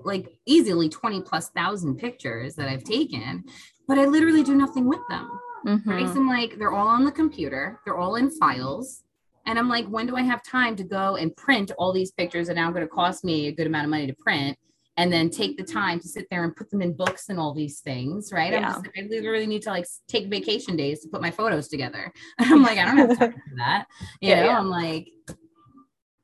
like 0.05 0.29
easily 0.47 0.89
20 0.89 1.23
plus 1.23 1.49
thousand 1.51 1.97
pictures 1.97 2.55
that 2.55 2.69
i've 2.69 2.85
taken 2.85 3.45
but 3.89 3.99
i 3.99 4.05
literally 4.05 4.45
do 4.45 4.55
nothing 4.55 4.87
with 4.87 5.01
them 5.09 5.29
mm-hmm. 5.67 5.91
right 5.91 6.07
so 6.07 6.15
i'm 6.15 6.29
like 6.29 6.57
they're 6.57 6.73
all 6.73 6.89
on 6.89 7.05
the 7.05 7.13
computer 7.13 7.81
they're 7.85 7.99
all 7.99 8.15
in 8.15 8.31
files 8.31 9.03
and 9.49 9.59
I'm 9.59 9.69
like, 9.71 9.87
when 9.87 10.07
do 10.07 10.15
I 10.15 10.21
have 10.21 10.43
time 10.43 10.77
to 10.77 10.85
go 10.85 11.17
and 11.17 11.35
print 11.35 11.73
all 11.79 11.91
these 11.91 12.11
pictures 12.11 12.49
that 12.49 12.57
now 12.57 12.67
I'm 12.67 12.75
going 12.75 12.85
to 12.85 12.89
cost 12.89 13.25
me 13.25 13.47
a 13.47 13.53
good 13.53 13.67
amount 13.67 13.85
of 13.85 13.91
money 13.91 14.07
to 14.07 14.13
print? 14.13 14.59
And 14.99 15.11
then 15.13 15.31
take 15.31 15.57
the 15.57 15.63
time 15.63 16.01
to 16.01 16.09
sit 16.09 16.27
there 16.29 16.45
and 16.45 16.55
put 16.55 16.71
them 16.71 16.83
in 16.83 16.93
books 16.93 17.31
and 17.31 17.39
all 17.39 17.55
these 17.55 17.81
things, 17.81 18.33
right? 18.33 18.53
Yeah. 18.53 18.75
I'm 18.75 18.83
just, 18.83 18.99
I 18.99 19.07
literally 19.09 19.47
need 19.47 19.63
to 19.63 19.71
like 19.71 19.87
take 20.09 20.27
vacation 20.27 20.77
days 20.77 21.01
to 21.01 21.09
put 21.09 21.23
my 21.23 21.31
photos 21.31 21.69
together. 21.69 22.13
I'm 22.39 22.63
like, 22.63 22.79
I 22.79 22.85
don't 22.85 22.99
have 22.99 23.19
time 23.19 23.33
for 23.33 23.57
that. 23.57 23.87
You 24.21 24.31
yeah, 24.31 24.41
know, 24.41 24.47
yeah. 24.47 24.59
I'm 24.59 24.69
like, 24.69 25.09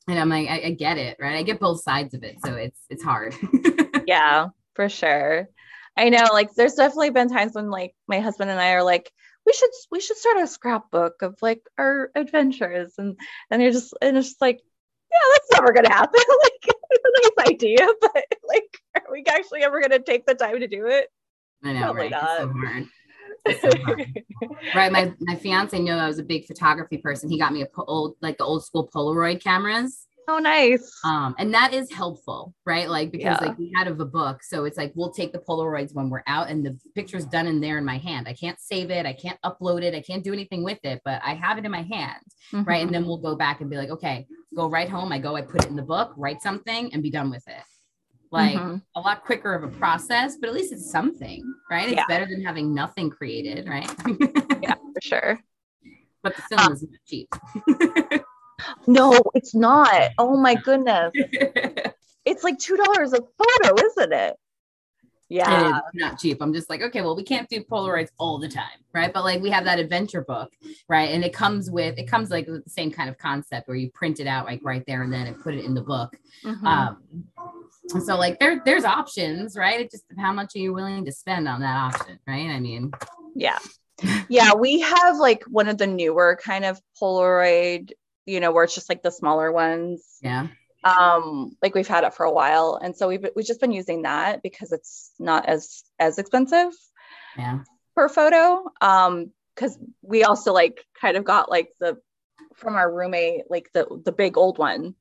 and 0.08 0.18
I'm 0.18 0.28
like, 0.28 0.48
I, 0.48 0.60
I 0.66 0.70
get 0.72 0.98
it, 0.98 1.16
right? 1.20 1.36
I 1.36 1.42
get 1.42 1.60
both 1.60 1.82
sides 1.82 2.14
of 2.14 2.22
it. 2.24 2.36
So 2.44 2.54
it's 2.54 2.80
it's 2.90 3.02
hard. 3.02 3.34
yeah, 4.06 4.48
for 4.74 4.88
sure. 4.88 5.48
I 5.96 6.08
know, 6.08 6.24
like, 6.32 6.52
there's 6.54 6.74
definitely 6.74 7.10
been 7.10 7.28
times 7.28 7.54
when 7.54 7.70
like 7.70 7.94
my 8.08 8.20
husband 8.20 8.50
and 8.50 8.60
I 8.60 8.72
are 8.72 8.82
like, 8.82 9.10
we 9.46 9.52
should 9.52 9.70
we 9.90 10.00
should 10.00 10.16
start 10.16 10.38
a 10.38 10.46
scrapbook 10.46 11.22
of 11.22 11.36
like 11.42 11.62
our 11.78 12.10
adventures 12.14 12.94
and 12.98 13.18
and 13.50 13.62
you're 13.62 13.72
just 13.72 13.94
and 14.00 14.16
it's 14.16 14.28
just 14.28 14.40
like 14.40 14.60
yeah 15.10 15.18
that's 15.32 15.52
never 15.52 15.72
gonna 15.72 15.92
happen 15.92 16.20
like 16.42 16.73
nice 16.92 17.52
idea 17.52 17.86
but 18.00 18.24
like 18.46 18.78
are 18.96 19.12
we 19.12 19.24
actually 19.28 19.62
ever 19.62 19.80
gonna 19.80 19.98
take 19.98 20.26
the 20.26 20.34
time 20.34 20.60
to 20.60 20.66
do 20.66 20.86
it? 20.86 21.08
I 21.62 21.72
know 21.72 21.78
oh 21.78 21.82
Probably 21.94 22.02
right? 22.02 22.10
Not. 22.10 22.40
So 22.40 22.48
hard. 22.48 22.86
So 23.60 23.68
right 24.74 24.90
my 24.90 25.12
my 25.20 25.36
fiance 25.36 25.78
knew 25.78 25.92
i 25.92 26.06
was 26.06 26.18
a 26.18 26.22
big 26.22 26.46
photography 26.46 26.96
person. 26.96 27.28
He 27.28 27.38
got 27.38 27.52
me 27.52 27.62
a 27.62 27.66
po- 27.66 27.84
old 27.86 28.16
like 28.22 28.38
the 28.38 28.44
old 28.44 28.64
school 28.64 28.88
polaroid 28.94 29.42
cameras 29.42 30.06
Oh, 30.26 30.38
nice. 30.38 31.00
Um, 31.04 31.34
and 31.38 31.52
that 31.52 31.74
is 31.74 31.92
helpful, 31.92 32.54
right? 32.64 32.88
Like 32.88 33.10
because 33.10 33.38
yeah. 33.40 33.46
like 33.46 33.58
we 33.58 33.72
had 33.76 33.88
of 33.88 34.00
a 34.00 34.04
book, 34.04 34.42
so 34.42 34.64
it's 34.64 34.78
like 34.78 34.92
we'll 34.94 35.12
take 35.12 35.32
the 35.32 35.38
Polaroids 35.38 35.94
when 35.94 36.08
we're 36.08 36.22
out, 36.26 36.48
and 36.48 36.64
the 36.64 36.78
picture's 36.94 37.26
done 37.26 37.46
in 37.46 37.60
there 37.60 37.78
in 37.78 37.84
my 37.84 37.98
hand. 37.98 38.26
I 38.26 38.32
can't 38.32 38.58
save 38.58 38.90
it, 38.90 39.06
I 39.06 39.12
can't 39.12 39.38
upload 39.44 39.82
it, 39.82 39.94
I 39.94 40.00
can't 40.00 40.24
do 40.24 40.32
anything 40.32 40.64
with 40.64 40.78
it, 40.82 41.02
but 41.04 41.20
I 41.22 41.34
have 41.34 41.58
it 41.58 41.64
in 41.64 41.70
my 41.70 41.82
hand, 41.82 42.22
mm-hmm. 42.52 42.62
right? 42.62 42.82
And 42.84 42.94
then 42.94 43.04
we'll 43.04 43.18
go 43.18 43.36
back 43.36 43.60
and 43.60 43.68
be 43.68 43.76
like, 43.76 43.90
okay, 43.90 44.26
go 44.54 44.68
right 44.68 44.88
home. 44.88 45.12
I 45.12 45.18
go, 45.18 45.36
I 45.36 45.42
put 45.42 45.64
it 45.64 45.70
in 45.70 45.76
the 45.76 45.82
book, 45.82 46.14
write 46.16 46.42
something, 46.42 46.92
and 46.92 47.02
be 47.02 47.10
done 47.10 47.30
with 47.30 47.46
it. 47.46 47.62
Like 48.30 48.56
mm-hmm. 48.56 48.76
a 48.96 49.00
lot 49.00 49.24
quicker 49.24 49.54
of 49.54 49.62
a 49.62 49.68
process, 49.68 50.36
but 50.40 50.48
at 50.48 50.54
least 50.54 50.72
it's 50.72 50.90
something, 50.90 51.44
right? 51.70 51.88
It's 51.88 51.96
yeah. 51.96 52.06
better 52.08 52.26
than 52.26 52.42
having 52.42 52.74
nothing 52.74 53.10
created, 53.10 53.68
right? 53.68 53.88
yeah, 54.62 54.74
for 54.74 55.00
sure. 55.02 55.40
But 56.22 56.36
the 56.36 56.42
film 56.42 56.60
um, 56.62 56.72
is 56.72 56.82
not 56.82 57.00
cheap. 57.06 57.28
No, 58.86 59.20
it's 59.34 59.54
not. 59.54 60.10
Oh 60.18 60.36
my 60.36 60.54
goodness. 60.54 61.12
it's 62.24 62.44
like 62.44 62.58
$2 62.58 62.78
a 62.78 63.20
photo, 63.20 63.86
isn't 63.86 64.12
it? 64.12 64.36
Yeah. 65.28 65.80
not 65.94 66.18
cheap. 66.18 66.38
I'm 66.40 66.52
just 66.52 66.70
like, 66.70 66.82
okay, 66.82 67.00
well, 67.00 67.16
we 67.16 67.24
can't 67.24 67.48
do 67.48 67.62
Polaroids 67.62 68.10
all 68.18 68.38
the 68.38 68.48
time, 68.48 68.78
right? 68.92 69.12
But 69.12 69.24
like 69.24 69.40
we 69.40 69.50
have 69.50 69.64
that 69.64 69.78
adventure 69.78 70.22
book, 70.22 70.52
right? 70.88 71.10
And 71.10 71.24
it 71.24 71.32
comes 71.32 71.70
with 71.70 71.98
it 71.98 72.06
comes 72.06 72.30
like 72.30 72.46
with 72.46 72.64
the 72.64 72.70
same 72.70 72.90
kind 72.90 73.08
of 73.08 73.18
concept 73.18 73.66
where 73.66 73.76
you 73.76 73.90
print 73.90 74.20
it 74.20 74.26
out 74.26 74.46
like 74.46 74.60
right 74.62 74.84
there 74.86 75.02
and 75.02 75.12
then 75.12 75.26
and 75.26 75.40
put 75.40 75.54
it 75.54 75.64
in 75.64 75.74
the 75.74 75.80
book. 75.80 76.16
Mm-hmm. 76.44 76.66
Um 76.66 77.24
so 78.04 78.16
like 78.16 78.38
there 78.38 78.62
there's 78.64 78.84
options, 78.84 79.56
right? 79.56 79.80
It 79.80 79.90
just 79.90 80.04
how 80.18 80.32
much 80.32 80.54
are 80.56 80.60
you 80.60 80.72
willing 80.72 81.04
to 81.04 81.12
spend 81.12 81.48
on 81.48 81.60
that 81.60 81.76
option, 81.76 82.18
right? 82.26 82.48
I 82.48 82.60
mean, 82.60 82.92
yeah. 83.34 83.58
Yeah, 84.28 84.54
we 84.54 84.80
have 84.80 85.16
like 85.18 85.44
one 85.44 85.68
of 85.68 85.78
the 85.78 85.86
newer 85.86 86.38
kind 86.42 86.64
of 86.64 86.80
Polaroid 87.00 87.92
you 88.26 88.40
know, 88.40 88.52
where 88.52 88.64
it's 88.64 88.74
just 88.74 88.88
like 88.88 89.02
the 89.02 89.10
smaller 89.10 89.52
ones. 89.52 90.18
Yeah. 90.22 90.48
Um, 90.82 91.56
like 91.62 91.74
we've 91.74 91.88
had 91.88 92.04
it 92.04 92.14
for 92.14 92.24
a 92.24 92.32
while. 92.32 92.78
And 92.80 92.96
so 92.96 93.08
we've 93.08 93.26
we've 93.34 93.46
just 93.46 93.60
been 93.60 93.72
using 93.72 94.02
that 94.02 94.42
because 94.42 94.72
it's 94.72 95.12
not 95.18 95.46
as 95.46 95.82
as 95.98 96.18
expensive 96.18 96.72
yeah 97.36 97.60
per 97.94 98.08
photo. 98.08 98.64
Um, 98.80 99.30
because 99.54 99.78
we 100.02 100.24
also 100.24 100.52
like 100.52 100.84
kind 101.00 101.16
of 101.16 101.24
got 101.24 101.48
like 101.48 101.68
the 101.78 101.98
from 102.56 102.74
our 102.74 102.92
roommate, 102.92 103.44
like 103.48 103.70
the 103.72 103.86
the 104.04 104.12
big 104.12 104.36
old 104.36 104.58
one. 104.58 104.94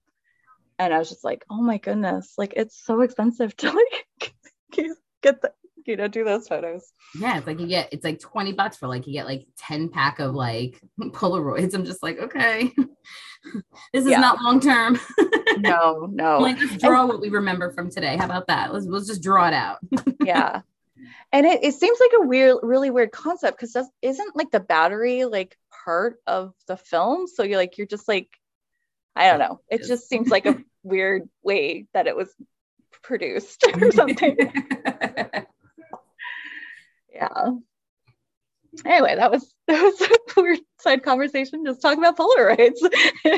And 0.79 0.93
I 0.93 0.99
was 0.99 1.09
just 1.09 1.23
like, 1.23 1.45
oh 1.49 1.61
my 1.61 1.77
goodness, 1.77 2.33
like 2.37 2.53
it's 2.55 2.83
so 2.83 3.01
expensive 3.01 3.55
to 3.57 3.71
like 3.71 4.33
get 5.21 5.41
the 5.41 5.51
you 5.87 5.95
know, 5.95 6.07
do 6.07 6.23
those 6.23 6.47
photos. 6.47 6.91
Yeah, 7.15 7.37
it's 7.37 7.47
like 7.47 7.59
you 7.59 7.67
get 7.67 7.89
it's 7.91 8.03
like 8.03 8.19
20 8.19 8.53
bucks 8.53 8.77
for 8.77 8.87
like 8.87 9.07
you 9.07 9.13
get 9.13 9.25
like 9.25 9.47
10 9.57 9.89
pack 9.89 10.19
of 10.19 10.33
like 10.33 10.81
Polaroids. 10.99 11.73
I'm 11.73 11.85
just 11.85 12.03
like, 12.03 12.19
okay, 12.19 12.71
this 13.93 14.05
is 14.05 14.11
yeah. 14.11 14.19
not 14.19 14.41
long 14.41 14.59
term. 14.59 14.99
no, 15.57 16.07
no. 16.11 16.39
like 16.39 16.59
let's 16.59 16.77
draw 16.77 17.01
and, 17.01 17.09
what 17.09 17.21
we 17.21 17.29
remember 17.29 17.71
from 17.71 17.89
today. 17.89 18.17
How 18.17 18.25
about 18.25 18.47
that? 18.47 18.73
Let's 18.73 18.85
let's 18.85 19.07
just 19.07 19.23
draw 19.23 19.47
it 19.47 19.53
out. 19.53 19.79
yeah. 20.23 20.61
And 21.31 21.45
it, 21.47 21.63
it 21.63 21.73
seems 21.73 21.99
like 21.99 22.11
a 22.21 22.27
weird, 22.27 22.57
really 22.61 22.91
weird 22.91 23.11
concept 23.11 23.59
because 23.59 23.89
isn't 24.01 24.35
like 24.35 24.51
the 24.51 24.59
battery 24.59 25.25
like 25.25 25.57
part 25.83 26.19
of 26.27 26.53
the 26.67 26.77
film? 26.77 27.27
So 27.27 27.43
you're 27.43 27.57
like, 27.57 27.77
you're 27.77 27.87
just 27.87 28.07
like, 28.07 28.29
I 29.15 29.29
don't 29.29 29.39
know. 29.39 29.59
It 29.67 29.83
just 29.83 30.07
seems 30.07 30.29
like 30.29 30.45
a 30.45 30.57
weird 30.83 31.27
way 31.41 31.87
that 31.93 32.07
it 32.07 32.15
was 32.15 32.33
produced 33.01 33.65
or 33.81 33.91
something 33.91 34.37
yeah. 37.31 37.51
Anyway, 38.85 39.15
that 39.15 39.31
was 39.31 39.53
that 39.67 39.81
was 39.81 40.01
a 40.01 40.41
weird 40.41 40.59
side 40.79 41.03
conversation. 41.03 41.65
Just 41.65 41.81
talking 41.81 41.99
about 41.99 42.17
Polaroids. 42.17 42.79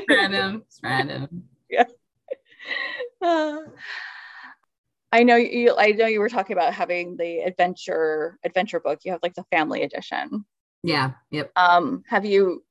random. 0.10 0.64
It's 0.66 0.80
random. 0.84 1.44
Yeah. 1.70 1.86
Uh, 3.22 3.62
I 5.12 5.24
know 5.24 5.36
you. 5.36 5.76
I 5.78 5.92
know 5.92 6.08
you 6.08 6.20
were 6.20 6.30
talking 6.30 6.56
about 6.56 6.74
having 6.74 7.18
the 7.18 7.40
adventure 7.40 8.38
adventure 8.44 8.80
book. 8.80 9.00
You 9.04 9.12
have 9.12 9.22
like 9.24 9.36
the 9.36 9.46
family 9.52 9.84
edition. 9.84 10.46
Yeah. 10.84 11.12
Yep. 11.32 11.52
Um. 11.56 12.04
Have 12.08 12.26
you? 12.26 12.64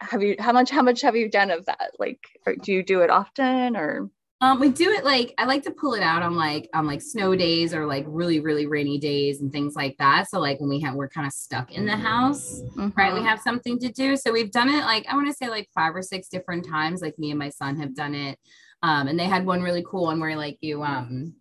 Have 0.00 0.22
you? 0.22 0.36
How 0.38 0.52
much? 0.52 0.70
How 0.70 0.82
much 0.82 1.02
have 1.02 1.16
you 1.16 1.28
done 1.28 1.50
of 1.50 1.66
that? 1.66 1.92
Like, 1.98 2.20
do 2.62 2.72
you 2.72 2.82
do 2.82 3.00
it 3.00 3.10
often 3.10 3.76
or? 3.76 4.10
Um, 4.42 4.58
we 4.58 4.70
do 4.70 4.90
it 4.90 5.04
like 5.04 5.34
I 5.36 5.44
like 5.44 5.62
to 5.64 5.70
pull 5.70 5.92
it 5.92 6.02
out 6.02 6.22
on 6.22 6.34
like 6.34 6.70
on 6.72 6.86
like 6.86 7.02
snow 7.02 7.36
days 7.36 7.74
or 7.74 7.84
like 7.84 8.06
really 8.08 8.40
really 8.40 8.66
rainy 8.66 8.98
days 8.98 9.42
and 9.42 9.52
things 9.52 9.76
like 9.76 9.96
that. 9.98 10.30
So 10.30 10.40
like 10.40 10.58
when 10.60 10.70
we 10.70 10.80
have 10.80 10.94
we're 10.94 11.10
kind 11.10 11.26
of 11.26 11.32
stuck 11.34 11.72
in 11.72 11.84
the 11.84 11.96
house, 11.96 12.62
mm-hmm. 12.62 12.88
right? 12.96 13.12
We 13.12 13.18
mm-hmm. 13.18 13.28
have 13.28 13.40
something 13.40 13.78
to 13.80 13.90
do. 13.90 14.16
So 14.16 14.32
we've 14.32 14.50
done 14.50 14.70
it 14.70 14.84
like 14.84 15.06
I 15.10 15.14
want 15.14 15.26
to 15.28 15.34
say 15.34 15.50
like 15.50 15.68
five 15.74 15.94
or 15.94 16.00
six 16.00 16.28
different 16.28 16.66
times. 16.66 17.02
Like 17.02 17.18
me 17.18 17.30
and 17.30 17.38
my 17.38 17.50
son 17.50 17.78
have 17.80 17.94
done 17.94 18.14
it, 18.14 18.38
um, 18.82 19.08
and 19.08 19.18
they 19.18 19.26
had 19.26 19.44
one 19.44 19.60
really 19.60 19.84
cool 19.86 20.04
one 20.04 20.20
where 20.20 20.36
like 20.36 20.56
you 20.62 20.82
um 20.82 21.34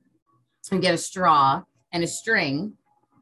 you 0.70 0.80
get 0.80 0.94
a 0.94 0.98
straw 0.98 1.64
and 1.94 2.04
a 2.04 2.08
string, 2.08 2.74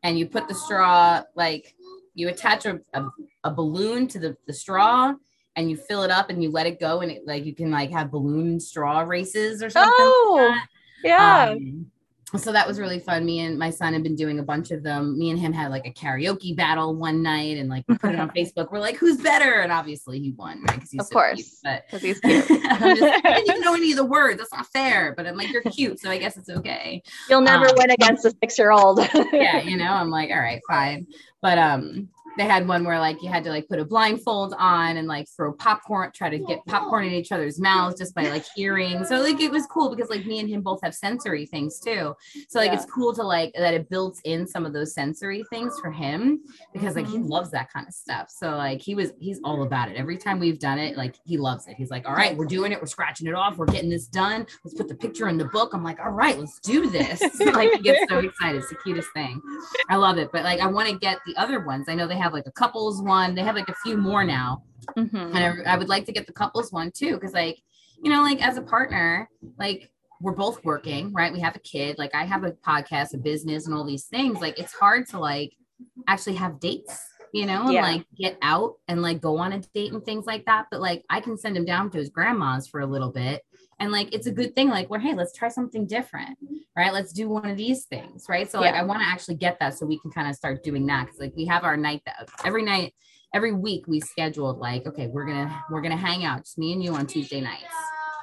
and 0.02 0.18
you 0.18 0.28
put 0.28 0.48
the 0.48 0.56
straw 0.56 1.22
like 1.36 1.76
you 2.16 2.30
attach 2.30 2.66
a, 2.66 2.80
a, 2.94 3.06
a 3.44 3.52
balloon 3.52 4.08
to 4.08 4.18
the, 4.18 4.36
the 4.48 4.54
straw 4.54 5.14
and 5.58 5.70
you 5.70 5.76
fill 5.76 6.04
it 6.04 6.12
up 6.12 6.30
and 6.30 6.42
you 6.42 6.52
let 6.52 6.68
it 6.68 6.80
go 6.80 7.02
and 7.02 7.12
it 7.12 7.24
like 7.26 7.44
you 7.44 7.54
can 7.54 7.72
like 7.72 7.92
have 7.92 8.12
balloon 8.12 8.60
straw 8.60 9.02
races 9.02 9.62
or 9.62 9.70
something. 9.70 9.94
Oh, 9.98 10.50
like 10.52 10.70
yeah. 11.04 11.50
Um, 11.50 11.88
so 12.36 12.52
that 12.52 12.68
was 12.68 12.78
really 12.78 13.00
fun. 13.00 13.26
Me 13.26 13.40
and 13.40 13.58
my 13.58 13.70
son 13.70 13.94
have 13.94 14.04
been 14.04 14.16
doing 14.16 14.40
a 14.40 14.44
bunch 14.44 14.72
of 14.72 14.84
them. 14.84 15.18
Me 15.18 15.30
and 15.30 15.40
him 15.40 15.54
had 15.54 15.72
like 15.72 15.88
a 15.88 15.92
karaoke 15.92 16.56
battle 16.56 16.94
one 16.94 17.24
night 17.24 17.58
and 17.58 17.70
like 17.70 17.86
we 17.88 17.98
put 17.98 18.14
it 18.14 18.20
on 18.20 18.30
Facebook. 18.38 18.70
We're 18.70 18.80
like, 18.80 18.98
who's 18.98 19.18
better? 19.18 19.62
And 19.62 19.72
obviously 19.72 20.20
he 20.20 20.32
won, 20.32 20.62
right? 20.64 20.76
Because 20.76 20.92
he's 20.92 21.02
of 21.02 21.08
so 21.08 21.14
course, 21.14 21.62
cute. 21.64 21.82
But 21.90 22.02
he's 22.02 22.20
cute. 22.20 22.48
just, 22.50 22.62
I 22.62 23.34
didn't 23.34 23.50
even 23.50 23.62
know 23.62 23.74
any 23.76 23.92
of 23.92 23.98
the 23.98 24.06
words. 24.06 24.40
That's 24.40 24.54
not 24.54 24.68
fair. 24.68 25.14
But 25.16 25.26
I'm 25.26 25.38
like, 25.38 25.52
you're 25.52 25.64
cute, 25.64 26.00
so 26.02 26.10
I 26.10 26.18
guess 26.18 26.36
it's 26.38 26.50
okay. 26.50 27.02
You'll 27.30 27.42
never 27.42 27.68
um, 27.68 27.76
win 27.78 27.92
against 27.92 28.26
a 28.26 28.36
six 28.42 28.60
year 28.60 28.72
old. 28.72 29.00
yeah, 29.32 29.62
you 29.62 29.78
know, 29.78 29.92
I'm 29.92 30.10
like, 30.10 30.30
all 30.30 30.40
right, 30.40 30.62
fine. 30.68 31.08
But 31.42 31.58
um, 31.58 32.10
they 32.38 32.44
had 32.46 32.68
one 32.68 32.84
where 32.84 33.00
like 33.00 33.22
you 33.22 33.30
had 33.30 33.44
to 33.46 33.50
like 33.50 33.68
put 33.68 33.80
a 33.80 33.86
blindfold 33.86 34.54
on 34.58 34.98
and 34.98 35.08
like 35.08 35.28
throw 35.30 35.52
popcorn, 35.54 36.12
try 36.14 36.30
to 36.30 36.38
get 36.40 36.66
popcorn 36.66 37.06
in 37.06 37.14
each 37.14 37.32
other's 37.32 37.60
mouths 37.60 37.98
just 37.98 38.14
by 38.16 38.24
like 38.30 38.46
hearing. 38.56 39.04
So 39.06 39.20
like 39.22 39.40
it 39.42 39.52
was 39.52 39.66
cool 39.68 39.90
because 39.94 40.10
like 40.10 40.26
me 40.26 40.40
and 40.40 40.50
him 40.50 40.62
both 40.62 40.80
have 40.84 40.94
sensory 40.94 41.46
things 41.46 41.80
too. 41.80 42.16
So 42.48 42.60
like 42.60 42.72
Yeah. 42.72 42.76
it's 42.76 42.86
cool 42.92 43.14
to 43.16 43.24
like 43.24 43.54
that 43.58 43.74
it 43.74 43.90
builds 43.90 44.22
in 44.24 44.46
some 44.48 44.66
of 44.66 44.74
those 44.74 44.94
sensory 44.94 45.44
things 45.50 45.74
for 45.82 45.92
him 45.92 46.42
because 46.74 46.96
like 46.96 47.08
he 47.08 47.18
Mhm. 47.18 47.30
loves 47.30 47.52
that 47.52 47.72
kind 47.72 47.88
of 47.88 47.94
stuff. 47.94 48.30
So 48.30 48.52
like 48.56 48.82
he 48.82 48.96
was 48.96 49.14
he's 49.20 49.40
all 49.44 49.64
about 49.64 49.90
it. 49.90 49.98
Every 49.98 50.18
time 50.18 50.40
we've 50.40 50.60
done 50.60 50.80
it, 50.80 50.96
like 50.98 51.16
he 51.26 51.38
loves 51.38 51.68
it. 51.68 51.76
He's 51.76 51.90
like, 51.90 52.08
all 52.08 52.16
right, 52.16 52.36
we're 52.38 52.46
doing 52.46 52.72
it, 52.72 52.80
we're 52.80 52.88
scratching 52.88 53.28
it 53.28 53.34
off, 53.34 53.58
we're 53.58 53.66
getting 53.66 53.90
this 53.90 54.08
done. 54.08 54.46
Let's 54.64 54.76
put 54.78 54.88
the 54.88 54.96
picture 54.96 55.28
in 55.28 55.38
the 55.38 55.46
book. 55.46 55.74
I'm 55.74 55.84
like, 55.84 56.00
all 56.00 56.12
right, 56.12 56.38
let's 56.38 56.60
do 56.60 56.90
this. 56.90 57.22
like 57.40 57.72
he 57.74 57.80
gets 57.82 58.10
so 58.10 58.20
excited. 58.30 58.60
It's 58.60 58.70
the 58.70 58.76
cutest 58.76 59.10
thing. 59.14 59.42
I 59.90 59.96
love 59.96 60.18
it. 60.18 60.30
But 60.32 60.44
like 60.44 60.60
I 60.60 60.68
want 60.68 60.90
to 60.90 60.98
get 60.98 61.18
the 61.26 61.36
other 61.38 61.60
ones. 61.62 61.86
I 61.90 61.96
know 61.96 62.08
they 62.08 62.18
have 62.18 62.27
like 62.34 62.48
a 62.48 62.52
couples 62.52 63.02
one. 63.02 63.36
They 63.36 63.42
have 63.44 63.56
like 63.56 63.70
a 63.70 63.76
few 63.84 63.98
more 63.98 64.24
now. 64.24 64.64
Mhm. 64.96 65.36
And 65.36 65.38
I, 65.38 65.74
I 65.74 65.78
would 65.78 65.90
like 65.90 66.06
to 66.06 66.12
get 66.12 66.28
the 66.28 66.34
couples 66.34 66.72
one 66.72 66.92
too. 66.92 67.18
Cause 67.20 67.34
like, 67.34 67.60
you 68.02 68.12
know, 68.12 68.22
like 68.22 68.42
as 68.46 68.58
a 68.58 68.62
partner, 68.62 69.30
like 69.58 69.92
we're 70.22 70.32
both 70.34 70.64
working, 70.66 71.14
right? 71.14 71.32
We 71.34 71.40
have 71.42 71.56
a 71.56 71.60
kid. 71.60 71.98
Like 71.98 72.14
I 72.16 72.26
have 72.26 72.44
a 72.44 72.52
podcast, 72.52 73.14
a 73.14 73.18
business, 73.18 73.66
and 73.66 73.76
all 73.76 73.84
these 73.84 74.06
things. 74.06 74.40
Like 74.40 74.58
it's 74.60 74.74
hard 74.74 75.08
to 75.10 75.20
like 75.20 75.54
actually 76.08 76.36
have 76.36 76.60
dates, 76.60 77.04
you 77.34 77.46
know, 77.46 77.64
and 77.64 77.74
Yeah. 77.74 77.82
like 77.84 78.06
get 78.18 78.38
out 78.42 78.76
and 78.88 79.02
like 79.02 79.22
go 79.22 79.38
on 79.38 79.54
a 79.54 79.60
date 79.74 79.94
and 79.94 80.04
things 80.04 80.26
like 80.26 80.46
that. 80.46 80.68
But 80.72 80.80
like 80.82 81.04
I 81.10 81.22
can 81.22 81.38
send 81.38 81.56
him 81.58 81.66
down 81.66 81.90
to 81.92 81.98
his 81.98 82.10
grandma's 82.10 82.68
for 82.68 82.80
a 82.82 82.86
little 82.88 83.12
bit. 83.12 83.44
And 83.80 83.92
like 83.92 84.14
it's 84.14 84.28
a 84.28 84.32
good 84.32 84.56
thing, 84.56 84.70
like, 84.70 84.90
well, 84.90 85.00
hey, 85.00 85.14
let's 85.14 85.34
try 85.34 85.50
something 85.50 85.86
different, 85.86 86.38
right? 86.76 86.92
Let's 86.92 87.14
do 87.14 87.30
one 87.30 87.46
of 87.48 87.58
these 87.58 87.86
things, 87.86 88.26
right? 88.28 88.50
So 88.50 88.60
like 88.60 88.74
I 88.74 88.84
want 88.84 89.02
to 89.02 89.08
actually 89.08 89.36
get 89.36 89.60
that 89.60 89.78
so 89.78 89.86
we 89.86 90.00
can 90.00 90.10
kind 90.12 90.28
of 90.28 90.36
start 90.36 90.64
doing 90.64 90.86
that. 90.88 91.08
Cause 91.08 91.20
like 91.20 91.34
we 91.36 91.46
have 91.46 91.64
our 91.64 91.78
night 91.78 92.02
that 92.06 92.30
every 92.44 92.64
night, 92.64 92.94
every 93.34 93.54
week 93.54 93.86
we 93.88 94.00
scheduled 94.00 94.58
like, 94.58 94.88
okay, 94.88 95.08
we're 95.08 95.26
gonna 95.26 95.64
we're 95.70 95.82
gonna 95.82 95.96
hang 95.96 96.26
out, 96.26 96.40
just 96.40 96.58
me 96.58 96.74
and 96.74 96.84
you 96.84 96.96
on 96.96 97.06
Tuesday 97.06 97.40
nights. 97.42 97.64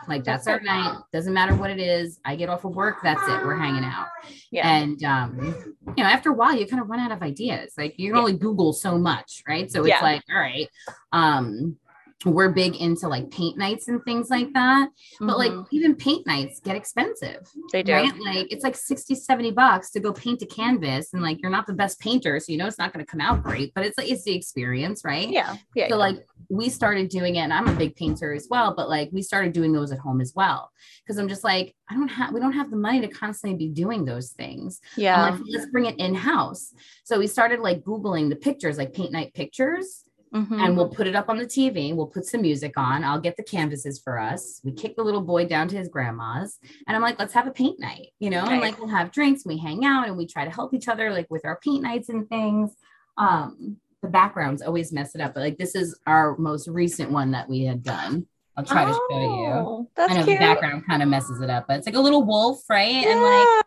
Like 0.08 0.24
that's 0.24 0.46
our 0.48 0.60
night. 0.60 0.98
Doesn't 1.12 1.32
matter 1.32 1.54
what 1.54 1.70
it 1.70 1.78
is. 1.80 2.20
I 2.24 2.36
get 2.36 2.48
off 2.48 2.64
of 2.64 2.74
work. 2.74 2.96
That's 3.02 3.22
it. 3.26 3.44
We're 3.44 3.56
hanging 3.56 3.84
out. 3.84 4.08
Yeah. 4.50 4.68
And 4.68 5.02
um, 5.04 5.76
you 5.96 6.02
know, 6.02 6.10
after 6.10 6.30
a 6.30 6.34
while, 6.34 6.54
you 6.54 6.66
kind 6.66 6.82
of 6.82 6.90
run 6.90 7.00
out 7.00 7.12
of 7.12 7.22
ideas. 7.22 7.72
Like 7.78 7.98
you 7.98 8.08
can 8.10 8.16
Yeah. 8.16 8.20
only 8.20 8.36
Google 8.36 8.72
so 8.72 8.98
much, 8.98 9.42
right? 9.48 9.70
So 9.70 9.80
it's 9.80 9.88
Yeah. 9.90 10.02
like, 10.02 10.22
all 10.30 10.38
right, 10.38 10.68
um, 11.12 11.76
we're 12.24 12.50
big 12.50 12.76
into 12.76 13.08
like 13.08 13.30
paint 13.30 13.56
nights 13.58 13.88
and 13.88 14.02
things 14.04 14.30
like 14.30 14.52
that. 14.54 14.88
But 15.20 15.38
like 15.38 15.52
Mhm. 15.52 15.66
even 15.72 15.94
paint 15.94 16.26
nights 16.26 16.60
get 16.60 16.76
expensive, 16.76 17.46
they 17.72 17.82
do. 17.82 17.92
right? 17.92 18.12
Like 18.18 18.50
it's 18.52 18.64
like 18.64 18.76
60, 18.76 19.14
70 19.14 19.50
bucks 19.52 19.90
to 19.92 20.00
go 20.00 20.12
paint 20.12 20.42
a 20.42 20.46
canvas. 20.46 21.12
And 21.12 21.22
like 21.22 21.40
you're 21.42 21.50
not 21.50 21.66
the 21.66 21.74
best 21.74 22.00
painter, 22.00 22.38
so 22.40 22.50
you 22.52 22.58
know 22.58 22.66
it's 22.66 22.78
not 22.78 22.92
going 22.92 23.04
to 23.04 23.10
come 23.10 23.20
out 23.20 23.42
great, 23.42 23.72
but 23.74 23.84
it's 23.84 23.98
like 23.98 24.10
it's 24.10 24.24
the 24.24 24.34
experience, 24.34 25.04
right? 25.04 25.28
Yeah. 25.28 25.56
Yeah. 25.74 25.88
So 25.88 25.96
like 25.96 26.24
we 26.48 26.68
started 26.68 27.08
doing 27.08 27.36
it, 27.36 27.40
and 27.40 27.52
I'm 27.52 27.68
a 27.68 27.74
big 27.74 27.96
painter 27.96 28.32
as 28.32 28.46
well, 28.50 28.74
but 28.76 28.88
like 28.88 29.08
we 29.12 29.22
started 29.22 29.52
doing 29.52 29.72
those 29.72 29.92
at 29.92 29.98
home 29.98 30.20
as 30.20 30.32
well. 30.34 30.70
Cause 31.06 31.18
I'm 31.18 31.28
just 31.28 31.44
like, 31.44 31.74
I 31.90 31.94
don't 31.94 32.08
have 32.08 32.32
we 32.32 32.40
don't 32.40 32.52
have 32.52 32.70
the 32.70 32.76
money 32.76 33.00
to 33.02 33.08
constantly 33.08 33.56
be 33.58 33.68
doing 33.72 34.04
those 34.04 34.30
things. 34.30 34.80
yeah. 34.96 35.30
Like, 35.30 35.40
let's 35.48 35.66
bring 35.70 35.86
it 35.86 35.98
in-house. 35.98 36.72
So 37.04 37.18
we 37.18 37.26
started 37.26 37.60
like 37.60 37.82
Googling 37.82 38.28
the 38.30 38.36
pictures, 38.36 38.78
like 38.78 38.92
paint 38.94 39.12
night 39.12 39.34
pictures, 39.34 40.04
Mhm. 40.34 40.60
and 40.66 40.76
we'll 40.76 40.88
put 40.88 41.06
it 41.06 41.14
up 41.14 41.28
on 41.28 41.38
the 41.38 41.46
TV. 41.46 41.92
We'll 41.94 42.08
put 42.08 42.26
some 42.26 42.42
music 42.42 42.72
on. 42.76 43.04
I'll 43.04 43.20
get 43.20 43.36
the 43.36 43.42
canvases 43.44 44.00
for 44.00 44.18
us. 44.18 44.60
We 44.64 44.72
kick 44.72 44.96
the 44.96 45.04
little 45.04 45.20
boy 45.20 45.46
down 45.46 45.68
to 45.68 45.76
his 45.76 45.88
grandma's, 45.88 46.58
and 46.88 46.96
I'm 46.96 47.02
like, 47.02 47.18
let's 47.18 47.32
have 47.34 47.46
a 47.46 47.52
paint 47.52 47.78
night, 47.78 48.08
you 48.18 48.30
know, 48.30 48.44
and 48.44 48.60
like 48.60 48.78
we'll 48.78 48.88
have 48.88 49.12
drinks, 49.12 49.46
we 49.46 49.58
hang 49.58 49.84
out, 49.84 50.08
and 50.08 50.16
we 50.16 50.26
try 50.26 50.44
to 50.44 50.50
help 50.50 50.74
each 50.74 50.88
other 50.88 51.10
like 51.12 51.28
with 51.30 51.44
our 51.44 51.58
paint 51.62 51.82
nights 51.82 52.08
and 52.08 52.28
things. 52.28 52.72
Um, 53.16 53.76
the 54.02 54.08
backgrounds 54.08 54.60
always 54.60 54.92
mess 54.92 55.14
it 55.14 55.20
up, 55.20 55.34
but 55.34 55.40
like 55.40 55.56
this 55.56 55.74
is 55.74 55.98
our 56.06 56.36
most 56.36 56.66
recent 56.68 57.10
one 57.12 57.30
that 57.30 57.48
we 57.48 57.62
had 57.64 57.82
done. 57.82 58.26
I'll 58.56 58.64
try 58.64 58.84
to 58.84 58.92
show 58.92 59.18
you. 59.18 59.46
Oh, 59.52 59.88
That's 59.96 60.12
I 60.12 60.16
know 60.18 60.24
cute. 60.24 60.38
the 60.38 60.44
background 60.44 60.84
kind 60.86 61.02
of 61.02 61.08
messes 61.08 61.40
it 61.40 61.48
up, 61.50 61.66
but 61.68 61.78
it's 61.78 61.86
like 61.86 61.96
a 61.96 62.00
little 62.00 62.22
wolf, 62.24 62.60
right? 62.68 63.04
And 63.06 63.20
like 63.22 63.46
Yeah. 63.46 63.60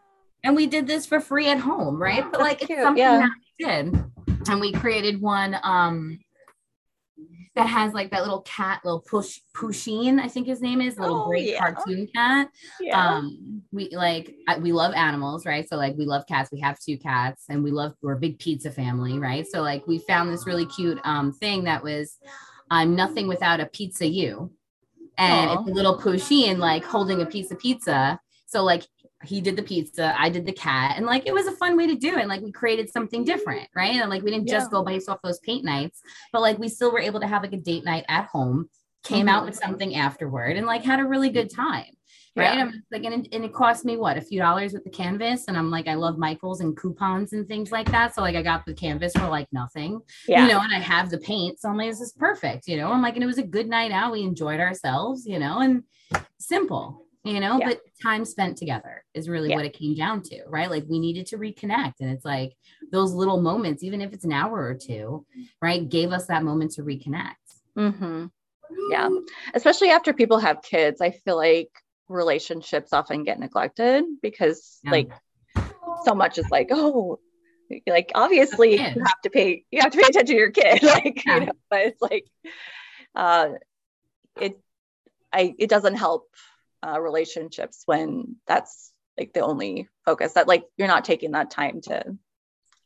and 0.43 0.55
we 0.55 0.67
did 0.67 0.85
this 0.87 1.05
for 1.05 1.19
free 1.19 1.47
at 1.49 1.57
home, 1.59 2.01
right? 2.01 2.23
But 2.23 2.33
That's 2.33 2.41
like 2.43 2.57
cute, 2.59 2.71
it's 2.71 2.81
something 2.83 3.01
yeah. 3.03 3.19
that 3.19 3.29
we 3.59 3.65
did. 3.65 4.03
And 4.49 4.61
we 4.61 4.71
created 4.71 5.21
one 5.21 5.57
um 5.63 6.19
that 7.57 7.67
has 7.67 7.93
like 7.93 8.11
that 8.11 8.21
little 8.21 8.41
cat, 8.41 8.81
little 8.85 8.99
push 9.01 9.39
Pusheen, 9.55 10.19
I 10.19 10.27
think 10.27 10.45
his 10.45 10.61
name 10.61 10.79
is, 10.79 10.97
little 10.99 11.23
Oh, 11.23 11.27
great 11.27 11.49
yeah. 11.49 11.57
cartoon 11.57 12.07
cat. 12.13 12.49
yeah. 12.79 13.15
Um, 13.15 13.63
we 13.71 13.89
like 13.89 14.35
I, 14.47 14.59
we 14.59 14.71
love 14.71 14.93
animals, 14.93 15.45
right? 15.45 15.67
So 15.67 15.75
like 15.75 15.95
we 15.97 16.05
love 16.05 16.25
cats. 16.27 16.51
We 16.51 16.59
have 16.61 16.79
two 16.79 16.97
cats, 16.97 17.45
and 17.49 17.63
we 17.63 17.71
love 17.71 17.93
we're 18.03 18.13
a 18.13 18.19
big 18.19 18.37
pizza 18.37 18.69
family, 18.69 19.17
right? 19.17 19.45
So 19.47 19.61
like 19.61 19.87
we 19.87 19.97
found 19.97 20.31
this 20.31 20.45
really 20.45 20.67
cute 20.67 20.99
um 21.03 21.33
thing 21.33 21.63
that 21.63 21.83
was 21.83 22.17
I'm 22.69 22.95
nothing 22.95 23.27
without 23.27 23.59
a 23.59 23.65
pizza 23.65 24.05
you. 24.05 24.51
And 25.17 25.49
Aw. 25.49 25.53
it's 25.59 25.69
a 25.71 25.73
little 25.73 25.97
Pusheen 25.99 26.59
like 26.59 26.85
holding 26.85 27.21
a 27.21 27.25
piece 27.25 27.49
of 27.49 27.57
pizza. 27.57 28.19
So 28.45 28.63
like 28.63 28.85
he 29.27 29.41
did 29.41 29.55
the 29.55 29.63
pizza, 29.63 30.13
I 30.19 30.29
did 30.29 30.45
the 30.45 30.51
cat, 30.53 30.95
and 30.97 31.05
like 31.05 31.27
it 31.27 31.33
was 31.33 31.47
a 31.47 31.51
fun 31.51 31.77
way 31.77 31.87
to 31.87 31.95
do 31.95 32.17
it. 32.17 32.27
Like 32.27 32.41
we 32.41 32.51
created 32.51 32.89
something 32.89 33.23
different, 33.23 33.67
right? 33.75 33.95
And 33.95 34.09
like 34.09 34.23
we 34.23 34.31
didn't 34.31 34.47
just 34.47 34.67
Yeah. 34.67 34.71
go 34.79 34.83
based 34.83 35.09
off 35.09 35.21
those 35.23 35.39
paint 35.39 35.63
nights, 35.65 36.01
but 36.31 36.41
like 36.41 36.57
we 36.57 36.69
still 36.69 36.91
were 36.91 36.99
able 36.99 37.19
to 37.19 37.27
have 37.27 37.43
like 37.43 37.53
a 37.53 37.57
date 37.57 37.83
night 37.85 38.05
at 38.07 38.25
home, 38.27 38.69
came 39.03 39.27
out 39.29 39.43
Mhm. 39.43 39.47
with 39.47 39.55
something 39.55 39.95
afterward, 39.95 40.57
and 40.57 40.65
like 40.65 40.83
had 40.83 40.99
a 40.99 41.05
really 41.05 41.29
good 41.29 41.49
time. 41.49 41.85
Right. 42.35 42.55
Yeah. 42.55 42.65
I'm 42.65 42.83
like, 42.91 43.03
and 43.03 43.25
it, 43.25 43.33
and 43.33 43.43
it 43.43 43.51
cost 43.51 43.83
me 43.83 43.97
what 43.97 44.15
a 44.15 44.21
few 44.21 44.39
dollars 44.39 44.71
with 44.71 44.83
the 44.83 44.91
canvas. 44.91 45.45
And 45.47 45.57
I'm 45.57 45.71
like, 45.71 45.87
I 45.87 45.95
love 45.95 46.19
Michaels 46.19 46.61
and 46.61 46.77
coupons 46.77 47.33
and 47.33 47.47
things 47.47 47.71
like 47.71 47.89
that. 47.89 48.13
So 48.13 48.21
like 48.21 48.35
I 48.35 48.43
got 48.43 48.63
the 48.63 48.75
canvas 48.75 49.13
for 49.13 49.27
like 49.27 49.47
nothing 49.51 50.01
yeah. 50.27 50.43
you 50.43 50.51
know, 50.53 50.59
and 50.59 50.71
I 50.71 50.77
have 50.77 51.09
the 51.09 51.17
paint. 51.17 51.59
So 51.59 51.67
I'm 51.67 51.77
like, 51.77 51.89
this 51.89 51.99
is 51.99 52.13
perfect, 52.13 52.67
you 52.67 52.77
know. 52.77 52.91
I'm 52.91 53.01
like, 53.01 53.15
and 53.15 53.23
it 53.23 53.27
was 53.27 53.39
a 53.39 53.43
good 53.43 53.67
night 53.67 53.91
out. 53.91 54.11
We 54.11 54.21
enjoyed 54.21 54.59
ourselves, 54.59 55.25
you 55.25 55.39
know, 55.39 55.61
and 55.61 55.81
simple, 56.37 57.06
you 57.27 57.39
know, 57.39 57.57
Yeah. 57.59 57.67
but 57.69 57.81
time 58.01 58.25
spent 58.25 58.57
together 58.57 59.03
is 59.13 59.27
really 59.29 59.49
Yeah. 59.49 59.55
what 59.57 59.65
it 59.65 59.73
came 59.73 59.95
down 59.95 60.21
to, 60.23 60.43
right? 60.47 60.69
Like 60.69 60.85
we 60.87 60.99
needed 60.99 61.25
to 61.27 61.37
reconnect. 61.37 61.95
And 61.99 62.09
it's 62.09 62.25
like 62.25 62.55
those 62.91 63.13
little 63.13 63.41
moments, 63.41 63.83
even 63.83 64.01
if 64.01 64.13
it's 64.13 64.25
an 64.25 64.31
hour 64.31 64.57
or 64.59 64.75
two, 64.75 65.25
right, 65.61 65.87
gave 65.87 66.11
us 66.11 66.27
that 66.27 66.43
moment 66.43 66.71
to 66.73 66.83
reconnect. 66.83 67.35
Mm-hmm. 67.77 68.25
Yeah. 68.91 69.09
Especially 69.53 69.89
after 69.89 70.13
people 70.13 70.39
have 70.39 70.61
kids, 70.61 71.01
I 71.01 71.11
feel 71.11 71.35
like 71.37 71.71
relationships 72.09 72.93
often 72.93 73.23
get 73.23 73.39
neglected 73.39 74.05
because 74.21 74.79
Yeah. 74.83 74.91
like 74.91 75.11
so 76.05 76.13
much 76.15 76.37
is 76.37 76.49
like, 76.49 76.69
oh, 76.71 77.19
like 77.85 78.11
obviously 78.15 78.73
you 78.73 78.77
have 78.79 79.21
to 79.23 79.29
pay 79.29 79.65
you 79.71 79.81
have 79.81 79.91
to 79.91 79.97
pay 79.97 80.07
attention 80.07 80.27
to 80.27 80.35
your 80.35 80.51
kid. 80.51 80.81
Like, 80.83 81.25
you 81.25 81.39
know, 81.41 81.51
but 81.69 81.81
it's 81.81 82.01
like 82.01 82.25
uh 83.15 83.49
it 84.39 84.57
I 85.33 85.53
it 85.59 85.69
doesn't 85.69 85.95
help 85.95 86.29
uh 86.85 86.99
relationships 86.99 87.83
when 87.85 88.35
that's 88.47 88.91
like 89.17 89.33
the 89.33 89.41
only 89.41 89.87
focus 90.05 90.33
that 90.33 90.47
like 90.47 90.63
you're 90.77 90.87
not 90.87 91.05
taking 91.05 91.31
that 91.31 91.49
time 91.49 91.81
to 91.81 92.03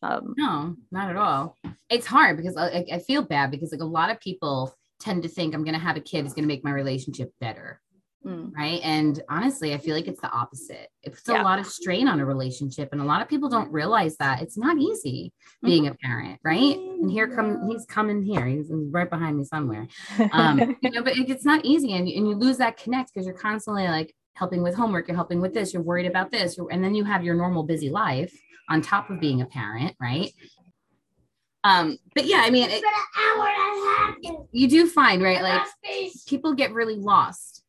um 0.02 0.34
No, 0.38 0.76
not 0.92 1.10
at 1.10 1.18
all. 1.18 1.58
It's 1.90 2.08
hard 2.08 2.38
because 2.38 2.58
I, 2.58 2.86
I 2.92 3.00
feel 3.00 3.22
bad 3.22 3.52
because 3.52 3.72
like 3.72 3.82
a 3.82 3.86
lot 3.86 4.10
of 4.10 4.20
people 4.20 4.74
tend 5.00 5.24
to 5.24 5.30
think 5.30 5.54
I'm 5.54 5.64
going 5.64 5.74
to 5.74 5.80
have 5.80 5.98
a 5.98 6.02
kid 6.02 6.26
is 6.26 6.34
going 6.34 6.44
to 6.44 6.48
make 6.48 6.64
my 6.64 6.72
relationship 6.72 7.32
better. 7.42 7.82
Mm, 8.26 8.52
right? 8.56 8.80
And 8.84 9.22
honestly, 9.30 9.74
I 9.74 9.78
feel 9.78 9.96
like 9.96 10.08
it's 10.08 10.22
the 10.22 10.32
opposite. 10.32 10.90
It 11.04 11.14
puts 11.14 11.28
Yeah. 11.28 11.42
a 11.42 11.44
lot 11.44 11.60
of 11.60 11.68
strain 11.68 12.08
on 12.08 12.20
a 12.20 12.26
relationship, 12.26 12.90
and 12.92 13.02
a 13.02 13.06
lot 13.06 13.22
of 13.22 13.28
people 13.28 13.50
don't 13.50 13.72
realize 13.72 14.18
that 14.18 14.42
it's 14.42 14.58
not 14.58 14.78
easy 14.78 15.34
being 15.64 15.88
a 15.88 15.96
parent, 15.96 16.40
right? 16.44 16.78
And 16.78 17.10
here 17.12 17.28
come 17.28 17.70
he's 17.70 17.86
coming 17.86 18.24
here. 18.24 18.46
He's 18.46 18.70
right 18.72 19.10
behind 19.10 19.38
me 19.38 19.44
somewhere. 19.44 19.88
Um, 20.32 20.76
you 20.82 20.92
know, 20.92 21.04
but 21.04 21.18
it, 21.18 21.30
it's 21.30 21.46
not 21.46 21.66
easy, 21.66 21.94
and, 21.94 22.08
and 22.08 22.28
you 22.28 22.36
lose 22.36 22.58
that 22.58 22.78
connect 22.78 23.14
because 23.14 23.26
you're 23.26 23.36
constantly 23.36 23.88
like 23.88 24.16
helping 24.36 24.64
with 24.64 24.76
homework, 24.76 25.08
you're 25.08 25.16
helping 25.16 25.42
with 25.42 25.54
this, 25.54 25.74
you're 25.74 25.84
worried 25.84 26.08
about 26.08 26.32
this, 26.32 26.58
and 26.72 26.84
then 26.84 26.96
you 26.96 27.04
have 27.04 27.24
your 27.24 27.36
normal 27.36 27.64
busy 27.64 27.90
life 27.90 28.34
on 28.70 28.82
top 28.82 29.10
of 29.10 29.20
being 29.20 29.42
a 29.42 29.46
parent, 29.46 29.96
right? 30.02 30.32
Um, 31.64 31.98
but 32.16 32.26
yeah, 32.26 32.42
I 32.44 32.50
mean, 32.50 32.70
it, 32.72 32.84
you 34.52 34.68
do 34.68 34.88
find 34.88 35.22
right, 35.22 35.44
like 35.44 35.62
people 36.28 36.54
get 36.54 36.74
really 36.74 36.96
lost 36.96 37.64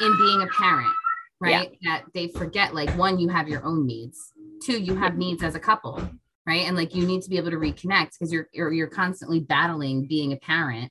in 0.00 0.16
being 0.18 0.42
a 0.42 0.46
parent, 0.46 0.94
right? 1.40 1.76
That 1.82 2.04
they 2.14 2.28
forget 2.28 2.74
like 2.74 2.90
one, 2.96 3.18
you 3.18 3.28
have 3.28 3.48
your 3.48 3.64
own 3.64 3.86
needs. 3.86 4.32
Two, 4.62 4.80
you 4.80 4.94
have 4.96 5.16
needs 5.16 5.42
as 5.42 5.54
a 5.54 5.60
couple, 5.60 6.02
right? 6.46 6.66
And 6.66 6.76
like 6.76 6.94
you 6.94 7.06
need 7.06 7.22
to 7.22 7.30
be 7.30 7.36
able 7.36 7.50
to 7.50 7.56
reconnect 7.56 8.12
because 8.12 8.32
you're, 8.32 8.48
you're 8.52 8.72
you're 8.72 8.88
constantly 8.88 9.40
battling 9.40 10.06
being 10.06 10.32
a 10.32 10.36
parent 10.36 10.90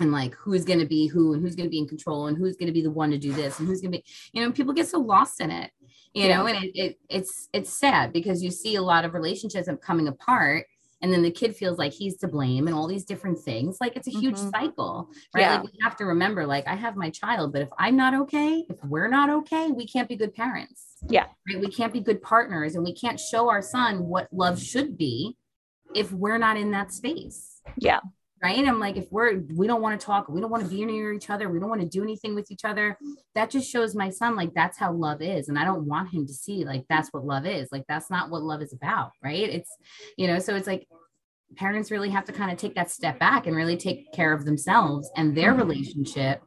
and 0.00 0.12
like 0.12 0.34
who's 0.34 0.64
going 0.64 0.78
to 0.78 0.86
be 0.86 1.06
who 1.06 1.34
and 1.34 1.42
who's 1.42 1.54
going 1.54 1.66
to 1.66 1.70
be 1.70 1.78
in 1.78 1.88
control 1.88 2.26
and 2.26 2.36
who's 2.36 2.56
going 2.56 2.66
to 2.66 2.72
be 2.72 2.82
the 2.82 2.90
one 2.90 3.10
to 3.10 3.18
do 3.18 3.32
this 3.32 3.58
and 3.58 3.68
who's 3.68 3.80
going 3.80 3.92
to 3.92 3.98
be 3.98 4.04
you 4.32 4.42
know 4.42 4.52
people 4.52 4.72
get 4.72 4.86
so 4.86 4.98
lost 4.98 5.40
in 5.40 5.50
it 5.50 5.70
you 6.14 6.28
know 6.28 6.46
and 6.46 6.64
it, 6.64 6.70
it 6.74 6.98
it's 7.08 7.48
it's 7.52 7.72
sad 7.72 8.12
because 8.12 8.42
you 8.42 8.50
see 8.50 8.76
a 8.76 8.82
lot 8.82 9.04
of 9.04 9.14
relationships 9.14 9.68
coming 9.82 10.08
apart 10.08 10.66
and 11.00 11.12
then 11.12 11.22
the 11.22 11.30
kid 11.30 11.54
feels 11.54 11.78
like 11.78 11.92
he's 11.92 12.16
to 12.18 12.28
blame 12.28 12.66
and 12.66 12.74
all 12.76 12.86
these 12.86 13.04
different 13.04 13.38
things 13.38 13.78
like 13.80 13.96
it's 13.96 14.08
a 14.08 14.10
huge 14.10 14.36
Mhm. 14.36 14.50
cycle 14.50 15.10
right 15.34 15.42
Yeah. 15.42 15.54
like 15.60 15.64
we 15.64 15.78
have 15.82 15.96
to 15.96 16.04
remember 16.04 16.46
like 16.46 16.66
i 16.66 16.74
have 16.74 16.96
my 16.96 17.10
child 17.10 17.52
but 17.52 17.62
if 17.62 17.68
i'm 17.78 17.96
not 17.96 18.14
okay 18.14 18.64
if 18.68 18.82
we're 18.84 19.08
not 19.08 19.30
okay 19.30 19.70
we 19.70 19.86
can't 19.86 20.08
be 20.08 20.16
good 20.16 20.34
parents 20.34 20.96
Yeah. 21.08 21.26
right 21.48 21.60
we 21.60 21.68
can't 21.68 21.92
be 21.92 22.00
good 22.00 22.20
partners 22.22 22.74
and 22.74 22.84
we 22.84 22.94
can't 22.94 23.20
show 23.20 23.48
our 23.48 23.62
son 23.62 24.04
what 24.06 24.28
love 24.32 24.60
should 24.60 24.96
be 24.98 25.36
if 25.94 26.12
we're 26.12 26.36
not 26.38 26.58
in 26.58 26.72
that 26.72 26.92
space. 26.92 27.62
Yeah. 27.78 28.00
Right. 28.42 28.66
I'm 28.66 28.78
like, 28.78 28.96
if 28.96 29.06
we're, 29.10 29.40
we 29.54 29.66
don't 29.66 29.82
want 29.82 30.00
to 30.00 30.04
talk, 30.06 30.28
we 30.28 30.40
don't 30.40 30.50
want 30.50 30.62
to 30.62 30.68
be 30.70 30.84
near 30.84 31.12
each 31.12 31.28
other, 31.28 31.48
we 31.48 31.58
don't 31.58 31.68
want 31.68 31.80
to 31.80 31.88
do 31.88 32.02
anything 32.04 32.34
with 32.36 32.50
each 32.52 32.64
other. 32.64 32.96
That 33.34 33.50
just 33.50 33.68
shows 33.68 33.96
my 33.96 34.10
son, 34.10 34.36
like, 34.36 34.54
that's 34.54 34.78
how 34.78 34.92
love 34.92 35.22
is. 35.22 35.48
And 35.48 35.58
I 35.58 35.64
don't 35.64 35.86
want 35.86 36.10
him 36.12 36.24
to 36.26 36.32
see, 36.32 36.64
like, 36.64 36.84
that's 36.88 37.12
what 37.12 37.24
love 37.24 37.46
is. 37.46 37.68
Like, 37.72 37.84
that's 37.88 38.10
not 38.10 38.30
what 38.30 38.42
love 38.42 38.62
is 38.62 38.72
about. 38.72 39.10
Right. 39.24 39.48
It's, 39.48 39.76
you 40.16 40.28
know, 40.28 40.38
so 40.38 40.54
it's 40.54 40.68
like, 40.68 40.86
parents 41.56 41.90
really 41.90 42.10
have 42.10 42.26
to 42.26 42.32
kind 42.32 42.52
of 42.52 42.58
take 42.58 42.74
that 42.76 42.90
step 42.90 43.18
back 43.18 43.46
and 43.46 43.56
really 43.56 43.76
take 43.76 44.12
care 44.12 44.32
of 44.32 44.44
themselves 44.44 45.10
and 45.16 45.34
their 45.36 45.54
Mhm. 45.54 45.58
relationship 45.58 46.42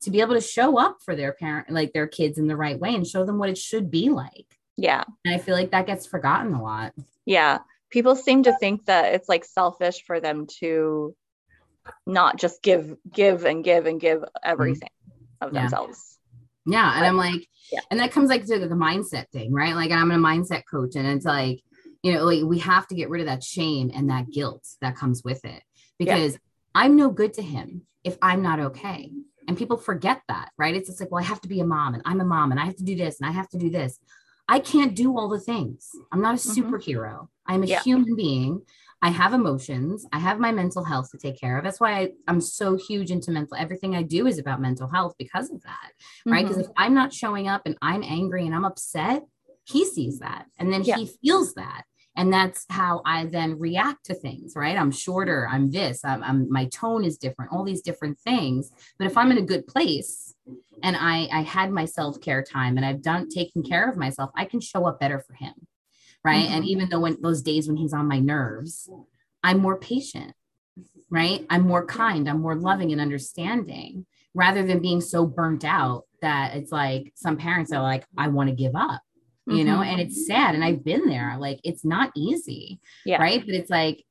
to 0.00 0.10
be 0.10 0.20
able 0.20 0.34
to 0.34 0.40
show 0.40 0.78
up 0.78 0.96
for 1.04 1.14
their 1.14 1.32
parent 1.34 1.70
like 1.70 1.92
their 1.92 2.06
kids 2.06 2.38
in 2.38 2.46
the 2.48 2.56
right 2.56 2.78
way 2.80 2.94
and 2.94 3.06
show 3.06 3.24
them 3.24 3.38
what 3.38 3.48
it 3.50 3.58
should 3.58 3.90
be 3.90 4.08
like 4.08 4.58
Yeah. 4.78 5.04
and 5.24 5.34
i 5.34 5.38
feel 5.38 5.54
like 5.54 5.70
that 5.72 5.86
gets 5.86 6.06
forgotten 6.06 6.54
a 6.54 6.62
lot 6.62 6.94
Yeah. 7.26 7.58
People 7.90 8.16
seem 8.16 8.42
to 8.44 8.56
think 8.58 8.86
that 8.86 9.14
it's 9.14 9.28
like 9.28 9.44
selfish 9.44 10.04
for 10.06 10.20
them 10.20 10.46
to 10.60 11.14
not 12.06 12.38
just 12.38 12.62
give, 12.62 12.96
give 13.12 13.44
and 13.44 13.62
give 13.64 13.86
and 13.86 14.00
give 14.00 14.24
everything 14.42 14.88
of 15.40 15.52
themselves. 15.52 16.18
yeah 16.66 16.96
and 16.96 17.04
i'm 17.06 17.16
like 17.16 17.46
Yeah. 17.70 17.80
and 17.90 18.00
that 18.00 18.10
comes 18.12 18.30
like 18.30 18.46
to 18.46 18.58
the 18.58 18.68
mindset 18.74 19.28
thing 19.30 19.52
right 19.52 19.74
like 19.74 19.90
i'm 19.90 20.10
a 20.10 20.16
mindset 20.16 20.62
coach 20.70 20.96
and 20.96 21.06
it's 21.06 21.26
like 21.26 21.60
you 22.02 22.12
know 22.12 22.24
like 22.24 22.42
we 22.44 22.58
have 22.60 22.86
to 22.88 22.94
get 22.94 23.10
rid 23.10 23.20
of 23.20 23.26
that 23.26 23.42
shame 23.44 23.90
and 23.94 24.08
that 24.10 24.30
guilt 24.30 24.64
that 24.80 24.96
comes 24.96 25.22
with 25.24 25.44
it 25.44 25.62
because 25.98 26.38
i'm 26.74 26.96
no 26.96 27.10
good 27.10 27.34
to 27.34 27.42
him 27.42 27.82
if 28.04 28.16
i'm 28.22 28.40
not 28.42 28.58
okay 28.60 29.10
and 29.46 29.58
people 29.58 29.76
forget 29.76 30.22
that 30.28 30.48
right 30.58 30.74
it's 30.74 30.88
just 30.88 31.00
like 31.00 31.10
well 31.10 31.22
i 31.22 31.26
have 31.26 31.40
to 31.42 31.48
be 31.48 31.60
a 31.60 31.66
mom 31.66 31.94
and 31.94 32.02
i'm 32.06 32.20
a 32.20 32.24
mom 32.24 32.50
and 32.50 32.58
i 32.60 32.64
have 32.64 32.76
to 32.76 32.84
do 32.84 32.96
this 32.96 33.20
and 33.20 33.28
i 33.28 33.32
have 33.32 33.48
to 33.48 33.58
do 33.58 33.68
this 33.70 33.98
i 34.48 34.58
can't 34.58 34.94
do 34.96 35.16
all 35.18 35.28
the 35.28 35.40
things 35.40 35.90
i'm 36.12 36.22
not 36.22 36.34
a 36.34 36.38
Mhm. 36.38 36.54
superhero 36.56 37.28
i'm 37.46 37.62
a 37.62 37.66
Yeah. 37.66 37.82
human 37.82 38.16
being 38.16 38.62
i 39.02 39.10
have 39.10 39.32
emotions 39.34 40.06
i 40.12 40.18
have 40.18 40.38
my 40.38 40.52
mental 40.52 40.84
health 40.84 41.10
to 41.10 41.18
take 41.18 41.38
care 41.38 41.58
of 41.58 41.64
that's 41.64 41.80
why 41.80 42.00
I, 42.00 42.08
i'm 42.28 42.40
so 42.40 42.76
huge 42.76 43.10
into 43.10 43.30
mental 43.30 43.56
everything 43.56 43.94
i 43.94 44.02
do 44.02 44.26
is 44.26 44.38
about 44.38 44.60
mental 44.60 44.88
health 44.88 45.14
because 45.18 45.50
of 45.50 45.62
that 45.62 45.92
right? 46.26 46.44
Because 46.44 46.58
if 46.58 46.66
mm-hmm. 46.66 46.82
I'm 46.82 46.94
not 46.94 47.12
showing 47.12 47.48
up 47.48 47.62
and 47.66 47.76
I'm 47.82 48.02
angry 48.02 48.46
and 48.46 48.54
I'm 48.54 48.64
upset, 48.64 49.24
he 49.64 49.84
sees 49.84 50.18
that 50.20 50.46
and 50.58 50.72
then 50.72 50.82
Yeah. 50.82 50.96
he 50.96 51.10
feels 51.22 51.54
that. 51.54 51.84
And 52.18 52.32
that's 52.32 52.64
how 52.70 53.02
I 53.04 53.26
then 53.26 53.58
react 53.58 54.06
to 54.06 54.14
things, 54.14 54.54
right? 54.56 54.78
I'm 54.78 54.90
shorter, 54.90 55.46
I'm 55.50 55.70
this, 55.70 56.02
I'm, 56.02 56.22
I'm 56.24 56.50
my 56.50 56.64
tone 56.66 57.04
is 57.04 57.18
different, 57.18 57.52
all 57.52 57.62
these 57.62 57.82
different 57.82 58.18
things. 58.20 58.70
But 58.98 59.06
if 59.06 59.18
I'm 59.18 59.30
in 59.30 59.38
a 59.38 59.42
good 59.42 59.66
place 59.66 60.34
and 60.82 60.96
I 60.96 61.28
I 61.30 61.42
had 61.42 61.70
my 61.70 61.84
self-care 61.84 62.42
time 62.42 62.78
and 62.78 62.86
I've 62.86 63.02
done 63.02 63.28
taking 63.28 63.62
care 63.62 63.88
of 63.88 63.98
myself, 63.98 64.30
I 64.34 64.46
can 64.46 64.60
show 64.60 64.86
up 64.86 64.98
better 64.98 65.18
for 65.20 65.34
him. 65.34 65.52
Right. 66.26 66.50
And 66.50 66.64
Mhm. 66.64 66.68
even 66.68 66.88
though 66.88 66.98
when 67.00 67.16
those 67.22 67.40
days 67.40 67.68
when 67.68 67.76
he's 67.76 67.92
on 67.92 68.08
my 68.08 68.18
nerves, 68.18 68.90
I'm 69.44 69.58
more 69.60 69.78
patient, 69.78 70.32
right? 71.08 71.46
I'm 71.48 71.62
more 71.62 71.86
kind, 71.86 72.28
I'm 72.28 72.40
more 72.40 72.56
loving 72.56 72.90
and 72.90 73.00
understanding 73.00 74.06
rather 74.34 74.66
than 74.66 74.80
being 74.82 75.00
so 75.00 75.24
burnt 75.24 75.64
out 75.64 76.02
that 76.22 76.56
it's 76.56 76.72
like 76.72 77.12
some 77.14 77.36
parents 77.36 77.72
are 77.72 77.80
like, 77.80 78.04
I 78.18 78.26
want 78.26 78.48
to 78.50 78.56
give 78.56 78.74
up, 78.74 79.02
you 79.46 79.62
know, 79.62 79.78
Mhm. 79.78 79.86
and 79.86 80.00
it's 80.00 80.26
sad. 80.26 80.56
And 80.56 80.64
I've 80.64 80.82
been 80.84 81.06
there, 81.06 81.36
like, 81.38 81.60
it's 81.62 81.84
not 81.84 82.10
easy, 82.16 82.80
Yeah. 83.04 83.18
right? 83.22 83.40
But 83.46 83.54
it's 83.54 83.70
like, 83.70 84.04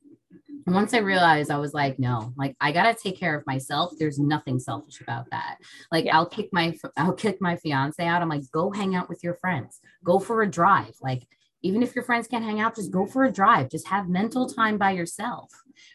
once 0.67 0.93
I 0.93 0.99
realized, 0.99 1.51
I 1.51 1.57
was 1.59 1.73
like, 1.73 1.99
no, 1.99 2.33
like 2.37 2.55
I 2.61 2.71
gotta 2.71 2.95
take 2.95 3.19
care 3.19 3.35
of 3.35 3.45
myself. 3.45 3.91
There's 3.99 4.19
nothing 4.19 4.57
selfish 4.57 5.01
about 5.01 5.29
that. 5.31 5.57
Like 5.91 6.05
Yeah. 6.05 6.17
I'll 6.17 6.25
kick 6.25 6.49
my 6.53 6.75
I'll 6.97 7.13
kick 7.13 7.41
my 7.41 7.57
fiance 7.57 8.03
out. 8.03 8.21
I'm 8.21 8.29
like, 8.29 8.49
go 8.51 8.71
hang 8.71 8.95
out 8.95 9.09
with 9.09 9.21
your 9.23 9.35
friends, 9.35 9.81
go 10.03 10.17
for 10.17 10.41
a 10.41 10.49
drive. 10.49 10.95
Like 11.01 11.27
even 11.65 11.81
if 11.83 11.95
your 11.95 12.03
friends 12.03 12.27
can't 12.27 12.43
hang 12.45 12.59
out, 12.59 12.75
just 12.75 12.91
go 12.91 13.05
for 13.05 13.23
a 13.25 13.31
drive. 13.31 13.69
Just 13.69 13.87
have 13.87 14.07
mental 14.07 14.47
time 14.47 14.77
by 14.77 14.91
yourself, 14.91 15.49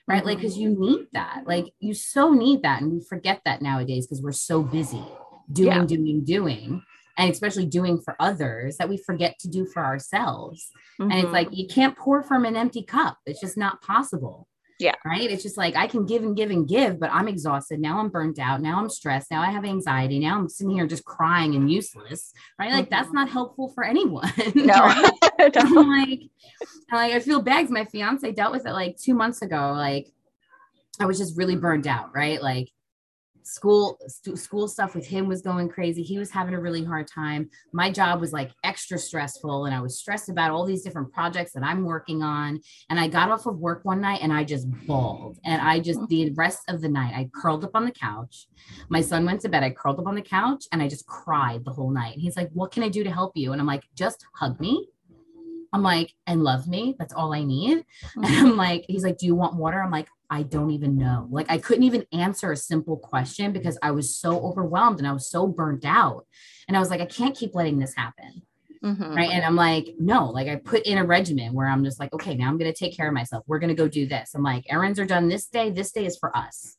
right? 0.09 0.24
Like 0.24 0.38
Mhm. 0.38 0.40
because 0.40 0.59
you 0.59 0.70
need 0.78 1.06
that. 1.12 1.44
Like 1.46 1.72
you 1.78 1.94
so 1.94 2.33
need 2.33 2.62
that, 2.62 2.83
and 2.83 2.92
we 2.92 3.00
forget 3.00 3.40
that 3.44 3.62
nowadays 3.62 4.06
because 4.06 4.22
we're 4.22 4.33
so 4.33 4.62
busy 4.62 5.04
doing, 5.52 5.68
Yeah. 5.68 5.85
doing, 5.85 6.24
doing. 6.24 6.83
And 7.18 7.30
especially 7.30 7.66
doing 7.66 8.00
for 8.00 8.16
others 8.18 8.76
that 8.78 8.88
we 8.88 8.96
forget 8.96 9.38
to 9.40 9.48
do 9.48 9.66
for 9.66 9.85
ourselves. 9.85 10.70
And 10.98 11.12
it's 11.12 11.28
Mhm. 11.28 11.33
like 11.33 11.48
you 11.52 11.66
can't 11.66 11.96
pour 11.96 12.22
from 12.22 12.44
an 12.44 12.56
empty 12.56 12.83
cup. 12.83 13.16
It's 13.26 13.40
just 13.40 13.56
not 13.59 13.83
possible. 13.83 14.46
Yeah. 14.78 14.94
Right. 15.04 15.30
It's 15.30 15.42
just 15.42 15.59
like 15.59 15.76
I 15.76 15.87
can 15.87 16.06
give 16.06 16.22
and 16.22 16.35
give 16.35 16.50
and 16.50 16.66
give, 16.66 16.98
but 16.98 17.11
I'm 17.12 17.28
exhausted. 17.28 17.80
Now 17.80 17.98
I'm 18.00 18.09
burnt 18.09 18.38
out. 18.38 18.62
Now 18.62 18.78
I'm 18.80 18.88
stressed. 18.88 19.30
Now 19.30 19.42
I 19.42 19.50
have 19.50 19.66
anxiety. 19.66 20.18
Now 20.18 20.38
I'm 20.38 20.48
sitting 20.48 20.72
here 20.72 20.87
just 20.87 21.04
crying 21.04 21.54
and 21.54 21.70
useless. 21.70 22.33
Right. 22.59 22.72
Like 22.72 22.88
that's 22.88 23.09
Mhm. 23.11 23.14
not 23.14 23.28
helpful 23.28 23.68
for 23.74 23.85
anyone. 23.85 24.30
no. 24.54 24.72
right? 24.72 25.11
I'm 25.57 25.74
like, 25.74 26.20
I'm 26.90 26.96
like, 26.96 27.12
I 27.12 27.20
feel 27.20 27.42
bad. 27.42 27.70
my 27.70 27.85
fiance 27.85 28.31
dealt 28.33 28.53
with 28.53 28.66
it 28.66 28.72
like 28.72 28.96
two 28.96 29.14
months 29.14 29.42
ago. 29.42 29.72
Like 29.76 30.09
I 31.00 31.07
was 31.07 31.18
just 31.18 31.37
really 31.37 31.57
burned 31.57 31.87
out, 31.87 32.14
right? 32.14 32.42
Like 32.42 32.70
school 33.42 33.98
stu- 34.07 34.37
school 34.37 34.68
stuff 34.68 34.94
with 34.94 35.07
him 35.07 35.26
was 35.26 35.42
going 35.42 35.68
crazy. 35.68 36.03
He 36.03 36.18
was 36.18 36.31
having 36.31 36.55
a 36.55 36.61
really 36.61 36.85
hard 36.85 37.09
time. 37.09 37.50
My 37.72 37.90
job 37.90 38.20
was 38.20 38.33
like 38.33 38.53
extra 38.64 38.98
stressful 38.98 39.66
and 39.66 39.74
I 39.74 39.81
was 39.81 39.98
stressed 39.98 40.29
about 40.29 40.50
all 40.50 40.64
these 40.64 40.83
different 40.83 41.12
projects 41.12 41.53
that 41.53 41.64
I'm 41.64 41.85
working 41.85 42.22
on. 42.22 42.61
And 42.88 43.00
I 43.00 43.09
got 43.09 43.31
off 43.31 43.46
of 43.46 43.59
work 43.59 43.85
one 43.85 44.00
night 44.00 44.20
and 44.22 44.33
I 44.33 44.44
just 44.44 44.70
bawled. 44.87 45.38
And 45.44 45.61
I 45.61 45.81
just 45.81 46.00
the 46.09 46.26
mm-hmm. 46.26 46.35
rest 46.35 46.61
of 46.68 46.81
the 46.81 46.88
night 46.88 47.14
I 47.14 47.29
curled 47.35 47.64
up 47.64 47.72
on 47.74 47.85
the 47.85 47.92
couch. 47.92 48.46
My 48.88 49.00
son 49.00 49.24
went 49.24 49.40
to 49.42 49.48
bed. 49.48 49.62
I 49.62 49.70
curled 49.70 49.98
up 49.98 50.07
on 50.07 50.14
the 50.14 50.22
couch 50.22 50.66
and 50.72 50.83
I 50.83 50.88
just 50.88 51.07
cried 51.07 51.64
the 51.64 51.72
whole 51.72 51.90
night. 51.90 52.18
He's 52.18 52.37
like, 52.37 52.50
"What 52.53 52.72
can 52.72 52.83
I 52.83 52.88
do 52.88 53.05
to 53.05 53.11
help 53.11 53.37
you?" 53.37 53.53
And 53.53 53.61
I'm 53.61 53.66
like, 53.66 53.85
"Just 53.94 54.24
hug 54.35 54.61
me." 54.61 54.88
I'm 55.72 55.83
like, 55.83 56.14
and 56.26 56.42
love 56.42 56.66
me. 56.66 56.96
That's 56.98 57.12
all 57.12 57.33
I 57.33 57.44
need. 57.44 57.85
And 58.16 58.26
I'm 58.26 58.56
like, 58.56 58.85
he's 58.88 59.04
like, 59.04 59.18
do 59.18 59.26
you 59.26 59.35
want 59.35 59.54
water? 59.56 59.80
I'm 59.83 59.90
like, 59.90 60.09
I 60.28 60.42
don't 60.42 60.70
even 60.70 60.96
know. 60.96 61.26
Like, 61.30 61.50
I 61.50 61.59
couldn't 61.59 61.85
even 61.85 62.06
answer 62.12 62.52
a 62.52 62.56
simple 62.56 62.96
question 62.96 63.52
because 63.52 63.78
I 63.83 63.90
was 63.90 64.14
so 64.16 64.40
overwhelmed 64.40 64.98
and 64.98 65.09
I 65.09 65.12
was 65.12 65.28
so 65.30 65.46
burnt 65.46 65.85
out. 65.85 66.26
And 66.68 66.76
I 66.76 66.80
was 66.80 66.90
like, 66.90 67.00
I 67.00 67.06
can't 67.06 67.37
keep 67.37 67.54
letting 67.54 67.78
this 67.78 67.94
happen. 67.94 68.42
Mhm. 68.83 69.14
Right. 69.14 69.30
And 69.30 69.44
I'm 69.44 69.56
like, 69.56 69.94
no, 69.98 70.30
like 70.30 70.48
I 70.48 70.56
put 70.56 70.83
in 70.87 70.98
a 70.98 71.04
regimen 71.04 71.52
where 71.52 71.68
I'm 71.68 71.85
just 71.85 72.00
like, 72.00 72.12
okay, 72.14 72.35
now 72.35 72.48
I'm 72.48 72.56
going 72.59 72.72
to 72.72 72.78
take 72.78 72.96
care 72.96 73.09
of 73.09 73.14
myself. 73.14 73.44
We're 73.46 73.59
going 73.59 73.68
to 73.68 73.74
go 73.74 73.88
do 73.88 74.06
this. 74.06 74.35
I'm 74.35 74.42
like, 74.42 74.64
errands 74.70 74.98
are 74.98 75.04
done 75.04 75.28
this 75.28 75.46
day. 75.46 75.70
This 75.70 75.92
day 75.92 76.06
is 76.06 76.16
for 76.16 76.35
us. 76.37 76.76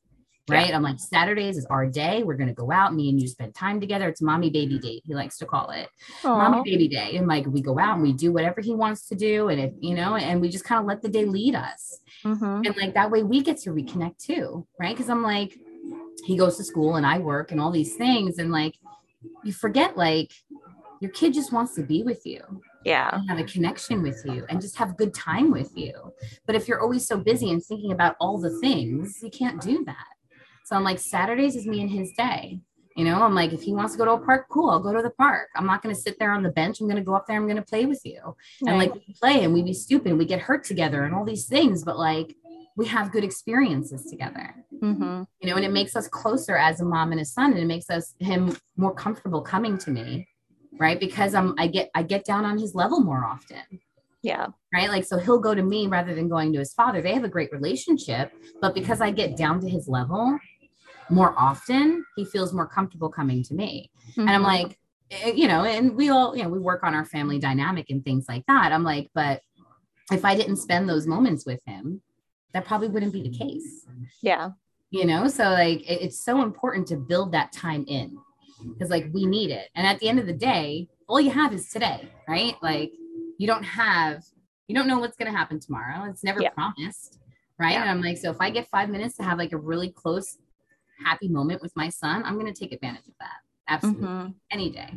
Right. 0.52 0.74
I'm 0.74 0.84
like, 0.84 1.00
Saturdays 1.00 1.58
is 1.58 1.66
our 1.68 1.86
day. 1.88 2.24
We're 2.24 2.36
going 2.36 2.48
to 2.50 2.54
go 2.54 2.72
out. 2.72 2.94
Me 2.94 3.10
and 3.10 3.22
you 3.22 3.28
spend 3.28 3.56
time 3.56 3.80
together. 3.80 4.08
It's 4.10 4.22
mommy 4.22 4.50
baby 4.50 4.80
date. 4.80 5.04
He 5.06 5.14
likes 5.16 5.38
to 5.40 5.46
call 5.46 5.70
it 5.72 5.90
mommy 6.24 6.62
baby 6.70 6.88
day. 6.88 7.18
And 7.18 7.28
like, 7.28 7.46
we 7.48 7.62
go 7.62 7.80
out 7.80 7.96
and 7.96 8.04
we 8.04 8.14
do 8.14 8.32
whatever 8.32 8.62
he 8.62 8.74
wants 8.74 9.08
to 9.10 9.16
do. 9.16 9.50
And 9.50 9.60
if, 9.60 9.74
you 9.80 9.96
know, 9.96 10.16
and 10.16 10.42
we 10.42 10.50
just 10.50 10.66
kind 10.66 10.80
of 10.80 10.86
let 10.86 11.02
the 11.02 11.10
day 11.10 11.26
lead 11.26 11.56
us. 11.56 12.00
Mhm. 12.24 12.66
And 12.66 12.78
like 12.78 12.94
that 12.94 13.10
way 13.12 13.24
we 13.24 13.42
get 13.42 13.58
to 13.62 13.72
reconnect 13.72 14.18
too. 14.18 14.66
Right. 14.80 14.96
Cause 14.96 15.10
I'm 15.10 15.24
like, 15.24 15.58
he 16.26 16.38
goes 16.38 16.58
to 16.58 16.64
school 16.64 16.96
and 16.96 17.06
I 17.06 17.18
work 17.20 17.52
and 17.52 17.60
all 17.60 17.72
these 17.72 17.96
things. 17.96 18.38
And 18.38 18.52
like, 18.52 18.76
you 19.44 19.54
forget, 19.54 19.98
like, 19.98 20.32
your 21.00 21.10
kid 21.12 21.34
just 21.34 21.52
wants 21.52 21.74
to 21.76 21.82
be 21.82 22.04
with 22.04 22.28
you 22.28 22.42
Yeah. 22.86 23.10
and 23.16 23.28
have 23.28 23.40
a 23.40 23.44
connection 23.44 24.04
with 24.04 24.22
you 24.24 24.46
and 24.50 24.62
just 24.62 24.78
have 24.78 24.98
good 24.98 25.16
time 25.16 25.50
with 25.50 25.76
you. 25.76 26.14
But 26.46 26.54
if 26.56 26.68
you're 26.68 26.80
always 26.80 27.08
so 27.08 27.18
busy 27.18 27.50
and 27.50 27.64
thinking 27.64 27.92
about 27.92 28.16
all 28.20 28.38
the 28.40 28.52
things, 28.60 29.20
you 29.24 29.32
can't 29.32 29.60
do 29.60 29.84
that. 29.86 30.06
So 30.72 30.78
I'm 30.78 30.86
like, 30.86 31.00
Saturdays 31.00 31.58
is 31.58 31.68
me 31.68 31.82
and 31.82 31.90
his 31.92 32.14
day. 32.14 32.62
You 32.96 33.04
know, 33.04 33.22
I'm 33.22 33.36
like, 33.36 33.52
if 33.52 33.62
he 33.62 33.74
wants 33.74 33.92
to 33.92 33.98
go 33.98 34.06
to 34.06 34.12
a 34.12 34.20
park, 34.26 34.46
cool, 34.50 34.70
I'll 34.70 34.80
go 34.80 34.94
to 34.94 35.02
the 35.02 35.10
park. 35.10 35.50
I'm 35.58 35.66
not 35.66 35.82
going 35.84 35.94
to 35.94 36.00
sit 36.00 36.18
there 36.18 36.32
on 36.32 36.44
the 36.44 36.50
bench. 36.50 36.80
I'm 36.80 36.88
going 36.88 36.96
to 36.96 37.04
go 37.04 37.14
up 37.14 37.28
there. 37.28 37.36
I'm 37.36 37.44
going 37.44 37.58
to 37.58 37.62
play 37.62 37.86
with 37.86 38.00
you. 38.06 38.38
And 38.66 38.78
like, 38.78 38.94
we 38.94 39.14
play 39.22 39.44
and 39.44 39.54
we 39.54 39.64
be 39.64 39.74
stupid. 39.74 40.18
We 40.18 40.24
get 40.24 40.40
hurt 40.40 40.64
together 40.64 41.04
and 41.04 41.14
all 41.14 41.26
these 41.26 41.46
things. 41.46 41.84
But 41.84 41.98
like, 42.00 42.38
we 42.78 42.86
have 42.86 43.12
good 43.12 43.26
experiences 43.26 44.06
together, 44.06 44.56
Mhm. 44.82 45.28
you 45.42 45.50
know, 45.50 45.58
and 45.58 45.66
it 45.66 45.72
makes 45.74 45.94
us 45.98 46.08
closer 46.08 46.56
as 46.56 46.80
a 46.80 46.86
mom 46.86 47.12
and 47.12 47.20
a 47.20 47.26
son. 47.26 47.52
And 47.52 47.60
it 47.60 47.66
makes 47.66 47.90
us 47.90 48.16
him 48.20 48.56
more 48.78 48.94
comfortable 48.96 49.42
coming 49.42 49.78
to 49.80 49.92
me. 49.92 50.30
Right. 50.80 50.98
Because 50.98 51.34
I'm, 51.36 51.54
I 51.58 51.68
get, 51.68 51.92
I 51.96 52.04
get 52.04 52.24
down 52.24 52.46
on 52.46 52.58
his 52.58 52.74
level 52.76 53.02
more 53.02 53.26
often 53.26 53.62
Yeah. 54.22 54.48
right? 54.74 54.88
Like, 54.90 55.04
so 55.04 55.18
he'll 55.18 55.40
go 55.40 55.54
to 55.54 55.62
me 55.64 55.88
rather 55.88 56.16
than 56.16 56.30
going 56.30 56.54
to 56.54 56.60
his 56.60 56.74
father. 56.74 57.02
They 57.02 57.14
have 57.14 57.26
a 57.26 57.30
great 57.30 57.52
relationship, 57.52 58.32
but 58.62 58.74
because 58.74 59.02
I 59.02 59.12
get 59.12 59.36
down 59.36 59.60
to 59.62 59.70
his 59.70 59.90
level 59.90 60.40
more 61.12 61.34
often, 61.38 62.06
he 62.15 62.26
feels 62.26 62.54
more 62.54 62.67
comfortable 62.67 63.10
coming 63.10 63.43
to 63.43 63.54
me. 63.54 63.91
And 64.17 64.30
I'm 64.30 64.41
Mhm. 64.41 64.45
like, 64.45 64.80
eh, 65.12 65.32
you 65.32 65.47
know, 65.47 65.63
and 65.63 65.95
we 65.95 66.10
all, 66.10 66.36
you 66.36 66.43
know, 66.43 66.50
we 66.50 66.60
work 66.60 66.84
on 66.84 66.95
our 66.95 67.06
family 67.06 67.38
dynamic 67.39 67.89
and 67.89 68.04
things 68.04 68.26
like 68.28 68.45
that. 68.47 68.71
I'm 68.71 68.84
like, 68.84 69.10
but 69.13 69.41
if 70.12 70.24
I 70.26 70.36
didn't 70.36 70.58
spend 70.58 70.88
those 70.89 71.08
moments 71.08 71.45
with 71.45 71.62
him, 71.65 72.02
that 72.54 72.65
probably 72.65 72.88
wouldn't 72.89 73.13
be 73.13 73.24
the 73.24 73.30
case, 73.38 73.86
yeah. 74.21 74.52
you 74.89 75.06
know? 75.06 75.28
So, 75.28 75.43
like, 75.52 75.82
it- 75.89 76.02
it's 76.02 76.24
so 76.24 76.41
important 76.41 76.88
to 76.88 76.97
build 76.97 77.32
that 77.32 77.52
time 77.54 77.86
in 77.88 78.17
because, 78.74 78.89
like, 78.89 79.10
we 79.13 79.26
need 79.26 79.52
it. 79.52 79.69
And 79.76 79.88
at 79.88 80.00
the 80.00 80.10
end 80.10 80.19
of 80.19 80.26
the 80.28 80.34
day, 80.34 80.89
all 81.08 81.19
you 81.21 81.32
have 81.32 81.54
is 81.54 81.69
today, 81.69 82.10
right? 82.28 82.56
Like, 82.62 82.91
you 83.38 83.47
don't 83.47 83.63
have, 83.63 84.24
you 84.67 84.76
don't 84.76 84.88
know 84.88 85.00
what's 85.00 85.17
going 85.17 85.32
to 85.32 85.38
happen 85.38 85.60
tomorrow. 85.60 86.10
It's 86.10 86.24
never 86.24 86.41
Yeah. 86.41 86.50
promised, 86.50 87.19
right? 87.58 87.71
Yeah. 87.71 87.82
And 87.82 87.89
I'm 87.89 88.02
like, 88.02 88.17
so 88.17 88.30
if 88.32 88.38
I 88.39 88.50
get 88.50 88.67
five 88.69 88.89
minutes 88.89 89.15
to 89.17 89.24
have 89.24 89.38
like 89.38 89.52
a 89.54 89.58
really 89.58 89.89
close, 89.91 90.38
happy 91.04 91.28
moment 91.28 91.62
with 91.62 91.76
my 91.76 91.90
son, 91.90 92.24
I'm 92.26 92.38
going 92.40 92.52
to 92.52 92.60
take 92.60 92.72
advantage 92.74 93.08
of 93.08 93.14
that. 93.20 93.38
Absolutely. 93.68 94.08
Mhm. 94.08 94.34
Any 94.52 94.70
day. 94.70 94.90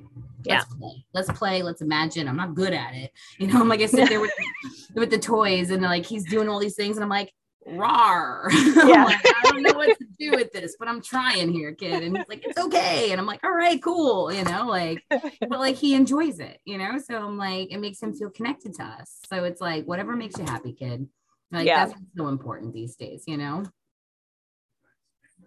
Yeah. 0.45 0.55
Let's 0.59 0.75
play. 0.75 1.05
Let's 1.15 1.33
play. 1.33 1.63
Let's 1.63 1.81
imagine. 1.83 2.27
I'm 2.29 2.37
not 2.37 2.55
good 2.55 2.73
at 2.73 2.95
it. 2.95 3.13
You 3.39 3.47
know, 3.47 3.61
I'm 3.61 3.69
like 3.69 3.81
I 3.81 3.87
sit 3.87 4.09
there 4.09 4.21
with 4.21 4.33
with 4.95 5.11
the 5.11 5.19
toys 5.19 5.71
and 5.71 5.83
like 5.83 6.05
he's 6.07 6.25
doing 6.29 6.49
all 6.49 6.59
these 6.59 6.75
things 6.75 6.97
and 6.97 7.05
I'm 7.05 7.11
like, 7.11 7.33
rar. 7.67 8.49
Yeah. 8.53 9.05
like, 9.05 9.21
I 9.25 9.51
don't 9.51 9.63
know 9.63 9.75
what 9.75 9.97
to 9.99 10.07
do 10.19 10.33
with 10.33 10.53
this, 10.53 10.77
but 10.79 10.89
I'm 10.89 11.01
trying 11.03 11.53
here, 11.53 11.73
kid. 11.73 12.03
And 12.03 12.17
he's 12.17 12.29
like, 12.29 12.45
it's 12.45 12.59
okay. 12.59 13.13
And 13.13 13.21
I'm 13.21 13.27
like, 13.27 13.45
all 13.45 13.53
right, 13.55 13.81
cool. 13.83 14.33
You 14.33 14.45
know, 14.45 14.67
like, 14.67 15.03
but 15.11 15.61
like 15.61 15.77
he 15.77 15.95
enjoys 15.95 16.41
it, 16.41 16.59
you 16.65 16.77
know? 16.79 16.99
So 16.99 17.17
I'm 17.17 17.37
like, 17.39 17.71
it 17.73 17.79
makes 17.79 18.03
him 18.03 18.13
feel 18.13 18.31
connected 18.31 18.75
to 18.75 18.83
us. 18.85 19.19
So 19.29 19.45
it's 19.45 19.61
like, 19.61 19.85
whatever 19.87 20.17
makes 20.17 20.37
you 20.39 20.45
happy, 20.45 20.73
kid. 20.73 21.07
Like 21.53 21.67
Yeah. 21.67 21.87
that's 21.87 22.01
so 22.17 22.29
important 22.29 22.73
these 22.75 22.97
days, 22.97 23.25
you 23.27 23.37
know? 23.37 23.63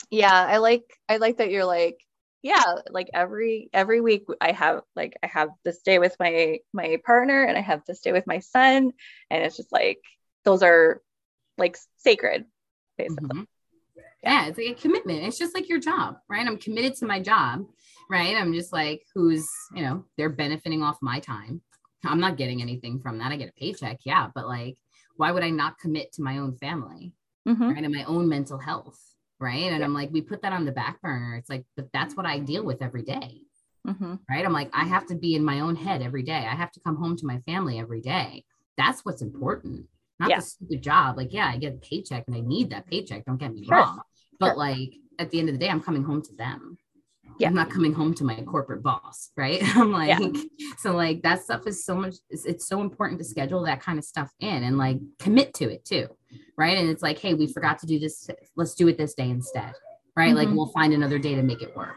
Yeah 0.10 0.46
i 0.48 0.58
like 0.58 0.84
i 1.10 1.18
like 1.18 1.38
that 1.38 1.52
you're 1.52 1.66
like 1.66 1.98
yeah 2.42 2.64
like 2.90 3.10
every 3.14 3.70
every 3.74 4.00
week 4.00 4.26
i 4.40 4.52
have 4.52 4.82
like 4.96 5.18
i 5.24 5.28
have 5.28 5.50
this 5.66 5.82
day 5.82 6.00
with 6.00 6.16
my 6.20 6.60
my 6.74 6.98
partner 7.06 7.44
and 7.44 7.58
i 7.58 7.62
have 7.62 7.82
this 7.86 8.00
day 8.02 8.12
with 8.12 8.26
my 8.28 8.40
son 8.40 8.92
and 9.30 9.44
it's 9.44 9.58
just 9.58 9.72
like 9.72 10.00
those 10.46 10.64
are 10.64 11.02
like 11.58 11.78
sacred 11.98 12.46
basically 12.98 13.30
Mhm. 13.30 13.48
Yeah, 14.24 14.48
it's 14.48 14.58
like 14.58 14.68
a 14.68 14.74
commitment. 14.74 15.24
It's 15.24 15.38
just 15.38 15.54
like 15.54 15.70
your 15.70 15.80
job, 15.80 16.18
right? 16.28 16.46
I'm 16.46 16.58
committed 16.58 16.96
to 16.96 17.06
my 17.06 17.20
job, 17.22 17.66
right? 18.10 18.36
I'm 18.36 18.54
just 18.54 18.74
like, 18.74 19.04
who's, 19.14 19.48
you 19.74 19.84
know, 19.84 20.04
they're 20.18 20.30
benefiting 20.30 20.84
off 20.84 20.98
my 21.02 21.20
time. 21.20 21.62
I'm 22.04 22.20
not 22.20 22.38
getting 22.38 22.62
anything 22.62 23.00
from 23.00 23.20
that. 23.20 23.32
I 23.32 23.38
get 23.38 23.50
a 23.50 23.54
paycheck, 23.54 24.00
yeah, 24.04 24.28
but 24.34 24.48
like, 24.48 24.78
why 25.16 25.32
would 25.32 25.44
I 25.44 25.50
not 25.52 25.80
commit 25.80 26.12
to 26.14 26.24
my 26.24 26.40
own 26.40 26.58
family, 26.58 27.14
Mhm. 27.48 27.74
right? 27.74 27.84
And 27.84 27.94
my 27.94 28.04
own 28.04 28.28
mental 28.28 28.58
health, 28.58 29.00
right? 29.40 29.64
And 29.72 29.80
Yeah. 29.80 29.86
I'm 29.86 29.94
like, 29.94 30.12
we 30.12 30.22
put 30.22 30.42
that 30.42 30.54
on 30.54 30.66
the 30.66 30.72
back 30.72 31.02
burner. 31.02 31.36
It's 31.36 31.50
like, 31.50 31.66
but 31.76 31.90
that's 31.94 32.16
what 32.16 32.26
I 32.26 32.40
deal 32.40 32.64
with 32.66 32.82
every 32.82 33.04
day, 33.04 33.42
Mhm. 33.86 34.20
right? 34.30 34.46
I'm 34.46 34.54
like, 34.54 34.70
I 34.74 34.84
have 34.86 35.06
to 35.08 35.16
be 35.16 35.36
in 35.36 35.44
my 35.44 35.60
own 35.62 35.76
head 35.76 36.02
every 36.02 36.24
day. 36.24 36.46
I 36.50 36.56
have 36.56 36.72
to 36.74 36.80
come 36.80 36.96
home 36.96 37.16
to 37.18 37.26
my 37.26 37.40
family 37.42 37.80
every 37.80 38.02
day. 38.02 38.46
That's 38.78 39.04
what's 39.06 39.22
important. 39.22 39.88
Not 40.20 40.30
Yeah. 40.30 40.38
the 40.38 40.42
stupid 40.44 40.82
job. 40.82 41.18
Like, 41.18 41.34
yeah, 41.34 41.48
I 41.48 41.58
get 41.58 41.74
a 41.76 41.78
paycheck 41.78 42.24
and 42.28 42.36
I 42.36 42.40
need 42.42 42.72
that 42.72 42.88
paycheck. 42.88 43.26
Don't 43.26 43.38
get 43.38 43.54
me 43.54 43.64
Sure. 43.66 43.76
wrong. 43.78 44.02
But 44.40 44.50
Sure. 44.50 44.58
like 44.58 44.94
at 45.20 45.30
the 45.32 45.40
end 45.40 45.50
of 45.50 45.54
the 45.56 45.60
day, 45.60 45.70
I'm 45.70 45.82
coming 45.82 46.04
home 46.04 46.22
to 46.24 46.36
them. 46.36 46.78
Yeah. 47.40 47.50
I'm 47.50 47.56
not 47.56 47.70
coming 47.70 47.94
home 47.94 48.16
to 48.16 48.24
my 48.24 48.42
corporate 48.42 48.82
boss, 48.82 49.32
right? 49.38 49.60
I'm 49.78 49.92
like, 49.92 50.20
Yeah. 50.20 50.44
so 50.80 50.96
like 50.96 51.22
that 51.22 51.44
stuff 51.44 51.68
is 51.68 51.86
so 51.86 51.96
much, 51.96 52.16
it's, 52.32 52.46
it's 52.46 52.68
so 52.68 52.82
important 52.82 53.20
to 53.20 53.26
schedule 53.26 53.62
that 53.66 53.80
kind 53.82 54.00
of 54.00 54.06
stuff 54.06 54.32
in 54.40 54.64
and 54.64 54.78
like 54.80 55.00
commit 55.20 55.54
to 55.56 55.72
it 55.72 55.86
too, 55.86 56.08
right? 56.58 56.78
And 56.78 56.90
it's 56.90 57.02
like, 57.04 57.20
hey, 57.20 57.34
we 57.34 57.48
forgot 57.52 57.80
to 57.80 57.86
do 57.88 58.00
this. 58.00 58.30
Let's 58.56 58.74
do 58.76 58.88
it 58.88 58.98
this 58.98 59.14
day 59.14 59.30
instead, 59.30 59.74
right? 60.16 60.36
Like 60.36 60.48
Mhm. 60.50 60.56
we'll 60.56 60.68
find 60.68 60.94
another 60.94 61.20
day 61.20 61.36
to 61.36 61.44
make 61.44 61.62
it 61.62 61.76
work, 61.76 61.96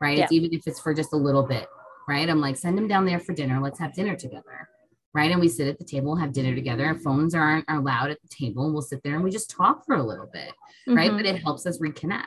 right? 0.00 0.18
It's 0.24 0.32
even 0.32 0.52
if 0.52 0.66
it's 0.66 0.80
for 0.80 0.92
just 0.94 1.12
a 1.12 1.16
little 1.16 1.42
bit, 1.42 1.66
right? 2.08 2.28
I'm 2.28 2.40
like, 2.40 2.56
send 2.56 2.76
them 2.76 2.88
down 2.88 3.04
there 3.04 3.20
for 3.20 3.32
dinner. 3.32 3.60
Let's 3.60 3.78
have 3.78 3.92
dinner 3.94 4.16
together. 4.16 4.68
Right. 5.12 5.32
And 5.32 5.40
we 5.40 5.48
sit 5.48 5.66
at 5.66 5.76
the 5.76 5.84
table, 5.84 6.14
have 6.14 6.32
dinner 6.32 6.54
together. 6.54 6.86
Our 6.86 6.94
phones 6.94 7.34
aren't 7.34 7.64
are 7.68 7.78
allowed 7.78 8.10
at 8.12 8.22
the 8.22 8.28
table. 8.28 8.64
And 8.66 8.72
we'll 8.72 8.80
sit 8.82 9.02
there 9.02 9.16
and 9.16 9.24
we 9.24 9.30
just 9.32 9.50
talk 9.50 9.84
for 9.84 9.96
a 9.96 10.02
little 10.04 10.28
bit. 10.32 10.52
Right. 10.86 11.10
Mhm. 11.10 11.16
But 11.16 11.26
it 11.26 11.42
helps 11.42 11.66
us 11.66 11.80
reconnect. 11.80 12.26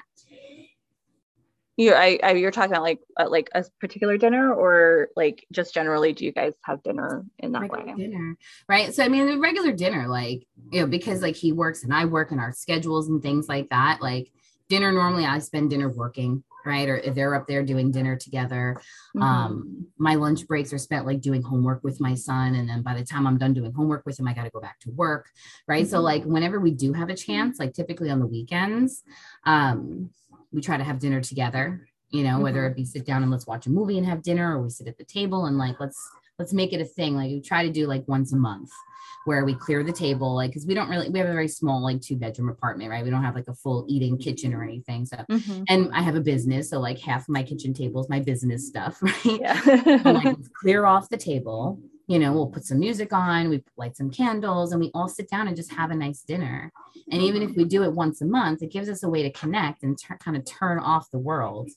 You 1.77 1.93
I, 1.93 2.19
I 2.23 2.31
you're 2.33 2.51
talking 2.51 2.71
about 2.71 2.83
like 2.83 2.99
uh, 3.19 3.29
like 3.29 3.49
a 3.55 3.63
particular 3.79 4.17
dinner 4.17 4.53
or 4.53 5.09
like 5.15 5.45
just 5.51 5.73
generally 5.73 6.13
do 6.13 6.25
you 6.25 6.31
guys 6.31 6.53
have 6.63 6.83
dinner 6.83 7.25
in 7.39 7.51
that 7.53 7.61
regular 7.61 7.85
way? 7.85 7.93
dinner 7.95 8.37
right? 8.69 8.93
So 8.93 9.03
i 9.03 9.09
mean 9.09 9.25
the 9.25 9.39
regular 9.39 9.71
dinner 9.71 10.07
like 10.07 10.45
you 10.71 10.81
know 10.81 10.87
because 10.87 11.21
like 11.21 11.35
he 11.35 11.51
works 11.51 11.83
and 11.83 11.93
i 11.93 12.05
work 12.05 12.31
and 12.31 12.39
our 12.39 12.51
schedules 12.53 13.09
and 13.09 13.21
things 13.21 13.47
like 13.47 13.69
that 13.69 14.01
like 14.01 14.31
dinner 14.69 14.91
normally 14.91 15.25
i 15.25 15.39
spend 15.39 15.69
dinner 15.69 15.89
working 15.89 16.43
right? 16.65 16.87
Or 16.87 16.95
if 16.95 17.13
they're 17.13 17.35
up 17.35 17.45
there 17.45 17.61
doing 17.61 17.91
dinner 17.91 18.15
together. 18.15 18.79
Mhm. 19.17 19.21
um 19.21 19.87
my 19.97 20.15
lunch 20.15 20.47
breaks 20.47 20.71
are 20.71 20.77
spent 20.77 21.05
like 21.05 21.19
doing 21.19 21.41
homework 21.41 21.83
with 21.83 21.99
my 21.99 22.15
son 22.15 22.55
and 22.55 22.69
then 22.69 22.81
by 22.81 22.93
the 22.93 23.03
time 23.03 23.27
i'm 23.27 23.37
done 23.37 23.53
doing 23.53 23.73
homework 23.73 24.05
with 24.05 24.17
him 24.17 24.27
i 24.29 24.33
got 24.33 24.43
to 24.43 24.49
go 24.49 24.61
back 24.61 24.79
to 24.79 24.89
work 24.91 25.27
right? 25.67 25.85
So 25.87 25.97
Mhm. 25.99 26.03
like 26.03 26.23
whenever 26.23 26.59
we 26.61 26.71
do 26.71 26.93
have 26.93 27.09
a 27.09 27.15
chance 27.15 27.59
like 27.59 27.73
typically 27.73 28.09
on 28.09 28.19
the 28.19 28.27
weekends 28.27 29.03
um 29.45 30.09
we 30.53 30.61
try 30.61 30.77
to 30.77 30.83
have 30.83 30.99
dinner 30.99 31.19
together 31.21 31.87
you 32.09 32.23
know 32.23 32.39
whether 32.39 32.61
Mhm. 32.61 32.71
it 32.71 32.75
be 32.75 32.85
sit 32.85 33.05
down 33.05 33.23
and 33.23 33.31
let's 33.31 33.47
watch 33.47 33.65
a 33.65 33.71
movie 33.71 33.97
and 33.97 34.05
have 34.07 34.21
dinner 34.21 34.55
or 34.57 34.61
we 34.63 34.69
sit 34.69 34.87
at 34.87 34.97
the 34.97 35.03
table 35.05 35.45
and 35.47 35.57
like 35.57 35.79
let's 35.79 35.99
let's 36.39 36.53
make 36.53 36.71
it 36.73 36.81
a 36.81 36.85
thing 36.85 37.15
like 37.15 37.29
we 37.31 37.41
try 37.41 37.65
to 37.65 37.71
do 37.73 37.87
like 37.87 38.07
once 38.07 38.33
a 38.33 38.37
month 38.37 38.69
where 39.25 39.45
we 39.45 39.53
clear 39.55 39.83
the 39.83 39.91
table 39.91 40.35
like 40.35 40.49
because 40.51 40.65
we 40.67 40.73
don't 40.73 40.89
really 40.89 41.09
we 41.09 41.17
have 41.17 41.29
a 41.29 41.33
very 41.33 41.47
small 41.47 41.81
like 41.81 42.01
two 42.01 42.15
bedroom 42.17 42.49
apartment 42.49 42.89
right 42.91 43.03
we 43.05 43.09
don't 43.09 43.23
have 43.23 43.35
like 43.35 43.47
a 43.47 43.53
full 43.55 43.85
eating 43.87 44.17
kitchen 44.17 44.53
or 44.53 44.63
anything 44.63 45.05
so 45.05 45.17
Mhm. 45.29 45.63
and 45.69 45.89
i 45.93 46.01
have 46.01 46.15
a 46.15 46.21
business 46.21 46.69
so 46.69 46.79
like 46.79 46.99
half 46.99 47.21
of 47.21 47.29
my 47.29 47.41
kitchen 47.41 47.73
table 47.73 48.01
is 48.01 48.09
my 48.09 48.19
business 48.19 48.67
stuff 48.67 49.01
right 49.01 49.39
yeah 49.41 50.01
like, 50.05 50.35
clear 50.53 50.85
off 50.85 51.07
the 51.09 51.17
table. 51.17 51.79
You 52.07 52.19
know, 52.19 52.33
we'll 52.33 52.47
put 52.47 52.65
some 52.65 52.79
music 52.79 53.13
on, 53.13 53.49
we 53.49 53.63
light 53.77 53.95
some 53.95 54.11
candles, 54.11 54.71
and 54.71 54.81
we 54.81 54.91
all 54.93 55.07
sit 55.07 55.29
down 55.29 55.47
and 55.47 55.55
just 55.55 55.71
have 55.73 55.89
a 55.89 55.95
nice 55.95 56.21
dinner. 56.21 56.71
And 57.11 57.21
even 57.21 57.41
if 57.41 57.55
we 57.55 57.63
do 57.63 57.83
it 57.83 57.93
once 57.93 58.21
a 58.21 58.25
month, 58.25 58.61
it 58.61 58.71
gives 58.71 58.89
us 58.89 59.03
a 59.03 59.09
way 59.09 59.23
to 59.23 59.31
connect 59.31 59.83
and 59.83 59.97
kind 60.19 60.35
of 60.35 60.43
turn 60.45 60.79
off 60.79 61.11
the 61.11 61.19
world, 61.19 61.69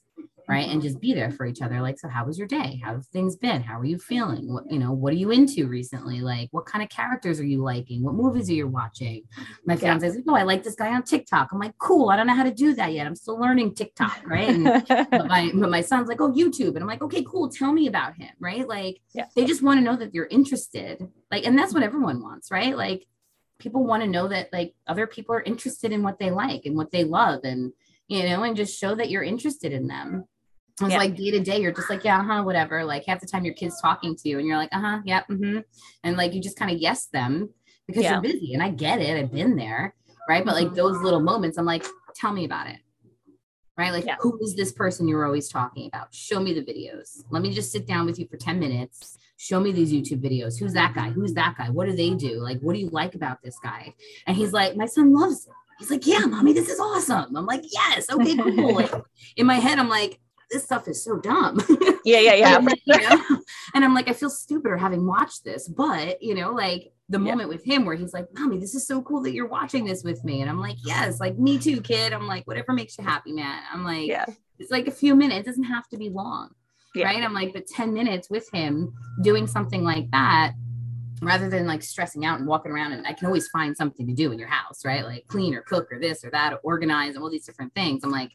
right? 0.48 0.68
And 0.68 0.80
just 0.80 1.00
be 1.00 1.12
there 1.12 1.30
for 1.30 1.44
each 1.46 1.60
other. 1.60 1.80
Like, 1.80 1.98
so 1.98 2.08
how 2.08 2.24
was 2.24 2.38
your 2.38 2.46
day? 2.46 2.80
How 2.84 2.92
have 2.92 3.06
things 3.06 3.36
been? 3.36 3.62
How 3.62 3.78
are 3.80 3.84
you 3.84 3.98
feeling? 3.98 4.52
What 4.52 4.70
you 4.70 4.78
know, 4.78 4.92
what 4.92 5.12
are 5.12 5.16
you 5.16 5.30
into 5.30 5.66
recently? 5.66 6.20
Like, 6.20 6.48
what 6.52 6.66
kind 6.66 6.84
of 6.84 6.88
characters 6.90 7.40
are 7.40 7.46
you 7.46 7.62
liking? 7.62 8.02
What 8.04 8.14
movies 8.14 8.48
are 8.50 8.54
you 8.54 8.68
watching? 8.68 9.24
My 9.64 9.74
Yeah. 9.74 9.80
fiance's 9.80 10.14
like, 10.16 10.24
oh, 10.28 10.34
I 10.34 10.42
like 10.44 10.62
this 10.62 10.76
guy 10.76 10.94
on 10.94 11.02
TikTok. 11.02 11.48
I'm 11.52 11.58
like, 11.58 11.76
cool. 11.78 12.10
I 12.10 12.16
don't 12.16 12.26
know 12.26 12.34
how 12.34 12.44
to 12.44 12.52
do 12.54 12.74
that 12.74 12.92
yet. 12.92 13.06
I'm 13.06 13.16
still 13.16 13.38
learning 13.40 13.74
TikTok, 13.74 14.20
right? 14.26 14.48
And 14.48 14.64
but 15.10 15.26
my 15.26 15.50
but 15.54 15.70
my 15.70 15.80
son's 15.80 16.08
like, 16.08 16.20
oh, 16.20 16.32
YouTube. 16.32 16.68
And 16.74 16.78
I'm 16.78 16.86
like, 16.86 17.02
okay, 17.02 17.24
cool. 17.24 17.48
Tell 17.48 17.72
me 17.72 17.86
about 17.88 18.16
him, 18.16 18.30
right? 18.38 18.66
Like 18.68 19.00
Yeah. 19.14 19.26
they 19.34 19.44
just 19.44 19.62
want 19.62 19.78
to 19.80 19.84
know 19.84 19.96
that 19.96 20.14
you're 20.14 20.26
interested. 20.26 21.06
Like, 21.30 21.44
and 21.44 21.58
that's 21.58 21.74
what 21.74 21.82
everyone 21.82 22.22
wants, 22.22 22.50
right? 22.50 22.76
Like 22.76 23.06
people 23.58 23.84
want 23.84 24.02
to 24.02 24.08
know 24.08 24.28
that 24.28 24.52
like 24.52 24.74
other 24.86 25.06
people 25.06 25.34
are 25.34 25.42
interested 25.42 25.90
in 25.90 26.02
what 26.02 26.18
they 26.18 26.30
like 26.30 26.66
and 26.66 26.76
what 26.76 26.90
they 26.90 27.04
love 27.04 27.40
and 27.44 27.72
you 28.08 28.22
know, 28.22 28.44
and 28.44 28.56
just 28.56 28.78
show 28.78 28.94
that 28.94 29.10
you're 29.10 29.24
interested 29.24 29.72
in 29.72 29.88
them. 29.88 30.24
It's 30.80 30.90
Yeah. 30.90 30.98
like 30.98 31.16
day 31.16 31.30
to 31.30 31.40
day, 31.40 31.60
you're 31.60 31.72
just 31.72 31.88
like, 31.88 32.04
yeah, 32.04 32.20
uh-huh, 32.20 32.42
whatever. 32.42 32.84
Like 32.84 33.04
half 33.06 33.20
the 33.20 33.26
time 33.26 33.44
your 33.44 33.54
kid's 33.54 33.80
talking 33.80 34.14
to 34.14 34.28
you 34.28 34.38
and 34.38 34.46
you're 34.46 34.58
like, 34.58 34.68
uh-huh, 34.72 35.00
yeah, 35.04 35.22
mm-hmm. 35.30 35.60
And 36.04 36.16
like 36.16 36.34
you 36.34 36.42
just 36.42 36.58
kind 36.58 36.70
of 36.70 36.78
yes 36.78 37.06
them 37.06 37.48
because 37.86 38.02
Yeah. 38.02 38.12
you're 38.12 38.20
busy. 38.22 38.52
And 38.52 38.62
I 38.62 38.70
get 38.70 39.00
it. 39.00 39.16
I've 39.18 39.32
been 39.32 39.56
there. 39.56 39.94
Right. 40.28 40.44
But 40.44 40.54
like 40.54 40.68
Mhm. 40.68 40.74
those 40.74 40.98
little 41.02 41.20
moments, 41.20 41.56
I'm 41.56 41.64
like, 41.64 41.86
tell 42.14 42.32
me 42.32 42.44
about 42.44 42.66
it 42.68 42.78
right? 43.78 43.92
Like, 43.92 44.06
Yeah. 44.06 44.16
who 44.20 44.38
is 44.40 44.54
this 44.56 44.72
person 44.72 45.06
you're 45.06 45.26
always 45.26 45.50
talking 45.50 45.86
about? 45.88 46.14
Show 46.14 46.40
me 46.40 46.54
the 46.54 46.62
videos. 46.62 47.22
Let 47.30 47.42
me 47.42 47.52
just 47.52 47.70
sit 47.70 47.86
down 47.86 48.06
with 48.06 48.18
you 48.18 48.26
for 48.26 48.38
10 48.38 48.58
minutes. 48.58 49.18
Show 49.36 49.60
me 49.60 49.70
these 49.70 49.92
YouTube 49.92 50.22
videos. 50.22 50.58
Who's 50.58 50.72
that 50.72 50.94
guy? 50.94 51.10
Who's 51.10 51.34
that 51.34 51.56
guy? 51.58 51.68
What 51.68 51.86
do 51.86 51.94
they 51.94 52.14
do? 52.14 52.40
Like, 52.40 52.58
what 52.60 52.72
do 52.72 52.78
you 52.78 52.88
like 52.88 53.14
about 53.14 53.42
this 53.42 53.58
guy? 53.62 53.92
And 54.26 54.34
he's 54.34 54.54
like, 54.54 54.76
my 54.78 54.86
son 54.86 55.12
loves 55.12 55.46
it. 55.46 55.52
He's 55.78 55.90
like, 55.90 56.06
yeah, 56.06 56.20
mommy, 56.20 56.54
this 56.54 56.70
is 56.70 56.80
awesome. 56.80 57.36
I'm 57.36 57.44
like, 57.44 57.64
yes, 57.70 58.08
okay, 58.10 58.34
cool. 58.34 58.74
like, 58.76 58.92
in 59.36 59.44
my 59.44 59.56
head, 59.56 59.78
I'm 59.78 59.90
like, 59.90 60.20
this 60.50 60.64
stuff 60.64 60.86
is 60.88 61.02
so 61.02 61.18
dumb. 61.18 61.60
yeah 62.04 62.18
yeah 62.20 62.34
yeah 62.34 62.58
Like, 62.58 62.80
you 62.86 63.00
know? 63.00 63.20
And 63.74 63.84
I'm 63.84 63.94
like, 63.94 64.08
I 64.08 64.12
feel 64.12 64.30
stupider 64.30 64.76
having 64.76 65.06
watched 65.06 65.44
this, 65.44 65.68
but 65.68 66.22
you 66.22 66.34
know, 66.34 66.52
like 66.52 66.92
the 67.08 67.18
Yeah. 67.18 67.30
moment 67.30 67.48
with 67.48 67.64
him 67.64 67.84
where 67.84 67.96
he's 67.96 68.12
like, 68.12 68.26
Mommy, 68.34 68.58
this 68.58 68.74
is 68.74 68.86
so 68.86 69.02
cool 69.02 69.22
that 69.22 69.32
you're 69.32 69.48
watching 69.48 69.84
this 69.84 70.02
with 70.04 70.24
me. 70.24 70.40
And 70.40 70.50
I'm 70.50 70.60
like, 70.60 70.76
Yes, 70.84 71.20
like 71.20 71.38
me 71.38 71.58
too, 71.58 71.80
kid. 71.80 72.12
I'm 72.12 72.26
like, 72.26 72.46
whatever 72.46 72.72
makes 72.72 72.96
you 72.98 73.04
happy, 73.04 73.32
man. 73.32 73.62
I'm 73.72 73.84
like, 73.84 74.06
yeah 74.08 74.24
it's 74.58 74.70
like 74.70 74.86
a 74.88 74.90
few 74.90 75.14
minutes, 75.14 75.40
it 75.40 75.44
doesn't 75.50 75.64
have 75.64 75.86
to 75.88 75.98
be 75.98 76.08
long. 76.08 76.50
Yeah. 76.94 77.06
Right. 77.06 77.22
I'm 77.22 77.34
like, 77.34 77.52
but 77.52 77.66
10 77.66 77.92
minutes 77.92 78.30
with 78.30 78.48
him 78.52 78.94
doing 79.22 79.46
something 79.46 79.84
like 79.84 80.10
that, 80.12 80.54
rather 81.20 81.50
than 81.50 81.66
like 81.66 81.82
stressing 81.82 82.24
out 82.24 82.38
and 82.38 82.48
walking 82.48 82.72
around 82.72 82.92
and 82.92 83.06
I 83.06 83.12
can 83.12 83.26
always 83.26 83.48
find 83.48 83.76
something 83.76 84.06
to 84.06 84.14
do 84.14 84.32
in 84.32 84.38
your 84.38 84.48
house, 84.48 84.84
right? 84.84 85.04
Like 85.04 85.26
clean 85.28 85.54
or 85.54 85.60
cook 85.62 85.92
or 85.92 85.98
this 85.98 86.24
or 86.24 86.30
that 86.30 86.52
or 86.54 86.56
organize 86.62 87.14
and 87.14 87.22
all 87.22 87.30
these 87.30 87.44
different 87.46 87.74
things. 87.74 88.02
I'm 88.04 88.10
like, 88.10 88.30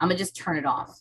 I'm 0.00 0.08
gonna 0.08 0.18
just 0.18 0.36
turn 0.36 0.56
it 0.56 0.64
off. 0.66 0.98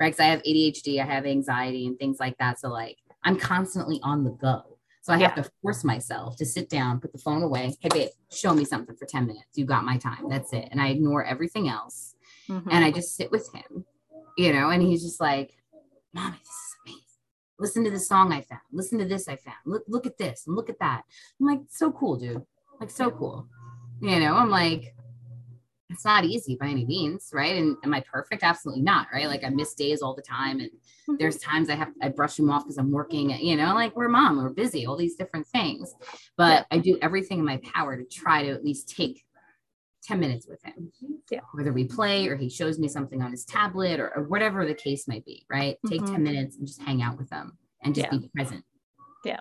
Right. 0.00 0.12
Cause 0.12 0.20
I 0.20 0.26
have 0.26 0.42
ADHD, 0.42 1.00
I 1.02 1.04
have 1.06 1.26
anxiety 1.26 1.86
and 1.86 1.98
things 1.98 2.18
like 2.20 2.36
that. 2.38 2.60
So 2.60 2.68
like 2.68 2.98
I'm 3.24 3.36
constantly 3.38 3.98
on 4.02 4.24
the 4.24 4.30
go. 4.30 4.78
So 5.02 5.12
I 5.14 5.18
have 5.18 5.34
to 5.36 5.50
force 5.62 5.84
myself 5.84 6.36
to 6.36 6.44
sit 6.44 6.68
down, 6.68 7.00
put 7.00 7.12
the 7.12 7.18
phone 7.18 7.42
away. 7.42 7.74
Hey 7.80 7.88
babe, 7.88 8.08
show 8.30 8.54
me 8.54 8.64
something 8.64 8.94
for 8.94 9.06
10 9.06 9.26
minutes. 9.26 9.46
You 9.56 9.64
got 9.64 9.84
my 9.84 9.96
time. 9.96 10.28
That's 10.28 10.52
it. 10.52 10.68
And 10.70 10.80
I 10.80 10.88
ignore 10.88 11.24
everything 11.24 11.68
else 11.68 12.14
Mhm. 12.48 12.66
and 12.70 12.84
I 12.84 12.90
just 12.90 13.16
sit 13.16 13.30
with 13.30 13.52
him, 13.52 13.84
you 14.36 14.52
know, 14.52 14.70
and 14.70 14.82
he's 14.82 15.02
just 15.02 15.20
like, 15.20 15.54
Mommy, 16.14 16.36
this 16.38 16.48
is 16.48 16.76
amazing. 16.86 17.02
Listen 17.58 17.84
to 17.84 17.90
the 17.90 17.98
song 17.98 18.32
I 18.32 18.42
found. 18.42 18.60
Listen 18.72 18.98
to 18.98 19.04
this 19.04 19.28
I 19.28 19.36
found. 19.36 19.56
Look, 19.66 19.82
look 19.88 20.06
at 20.06 20.16
this 20.18 20.46
and 20.46 20.54
look 20.54 20.70
at 20.70 20.78
that. 20.78 21.02
I'm 21.40 21.46
like, 21.46 21.60
so 21.68 21.90
cool, 21.90 22.16
dude. 22.16 22.42
Like, 22.80 22.90
so 22.90 23.10
cool. 23.10 23.48
You 24.00 24.20
know, 24.20 24.34
I'm 24.36 24.48
like, 24.50 24.94
it's 25.90 26.04
not 26.04 26.24
easy 26.24 26.56
by 26.60 26.66
any 26.66 26.84
means, 26.84 27.30
right? 27.32 27.56
And 27.56 27.76
am 27.82 27.94
I 27.94 28.00
perfect? 28.00 28.42
Absolutely 28.42 28.82
not, 28.82 29.08
right? 29.12 29.26
Like 29.26 29.44
I 29.44 29.48
miss 29.48 29.74
days 29.74 30.02
all 30.02 30.14
the 30.14 30.22
time. 30.22 30.60
And 30.60 30.70
Mhm. 31.08 31.18
there's 31.18 31.38
times 31.38 31.70
I 31.70 31.76
have 31.76 31.92
I 32.02 32.08
brush 32.08 32.38
him 32.38 32.50
off 32.50 32.64
because 32.64 32.76
I'm 32.78 32.90
working, 32.90 33.30
you 33.30 33.56
know, 33.56 33.74
like 33.74 33.96
we're 33.96 34.08
mom, 34.08 34.36
we're 34.36 34.50
busy, 34.50 34.84
all 34.86 34.96
these 34.96 35.16
different 35.16 35.46
things. 35.46 35.94
But 36.36 36.66
I 36.70 36.78
do 36.78 36.98
everything 37.00 37.38
in 37.38 37.44
my 37.44 37.56
power 37.58 37.96
to 37.96 38.04
try 38.04 38.42
to 38.42 38.50
at 38.50 38.64
least 38.64 38.94
take 38.94 39.24
10 40.02 40.20
minutes 40.20 40.46
with 40.46 40.62
him. 40.62 40.92
Yeah. 41.30 41.40
Whether 41.52 41.72
we 41.72 41.84
play 41.84 42.28
or 42.28 42.36
he 42.36 42.48
shows 42.50 42.78
me 42.78 42.88
something 42.88 43.22
on 43.22 43.30
his 43.30 43.44
tablet 43.44 43.98
or, 44.00 44.14
or 44.14 44.24
whatever 44.24 44.66
the 44.66 44.74
case 44.74 45.08
might 45.08 45.24
be, 45.24 45.44
right? 45.50 45.78
Take 45.86 46.02
Mhm. 46.02 46.12
10 46.14 46.22
minutes 46.22 46.56
and 46.56 46.66
just 46.66 46.82
hang 46.82 47.02
out 47.02 47.18
with 47.18 47.30
them 47.30 47.58
and 47.82 47.94
just 47.94 48.12
Yeah. 48.12 48.18
be 48.18 48.28
present. 48.34 48.64
Yeah. 49.24 49.40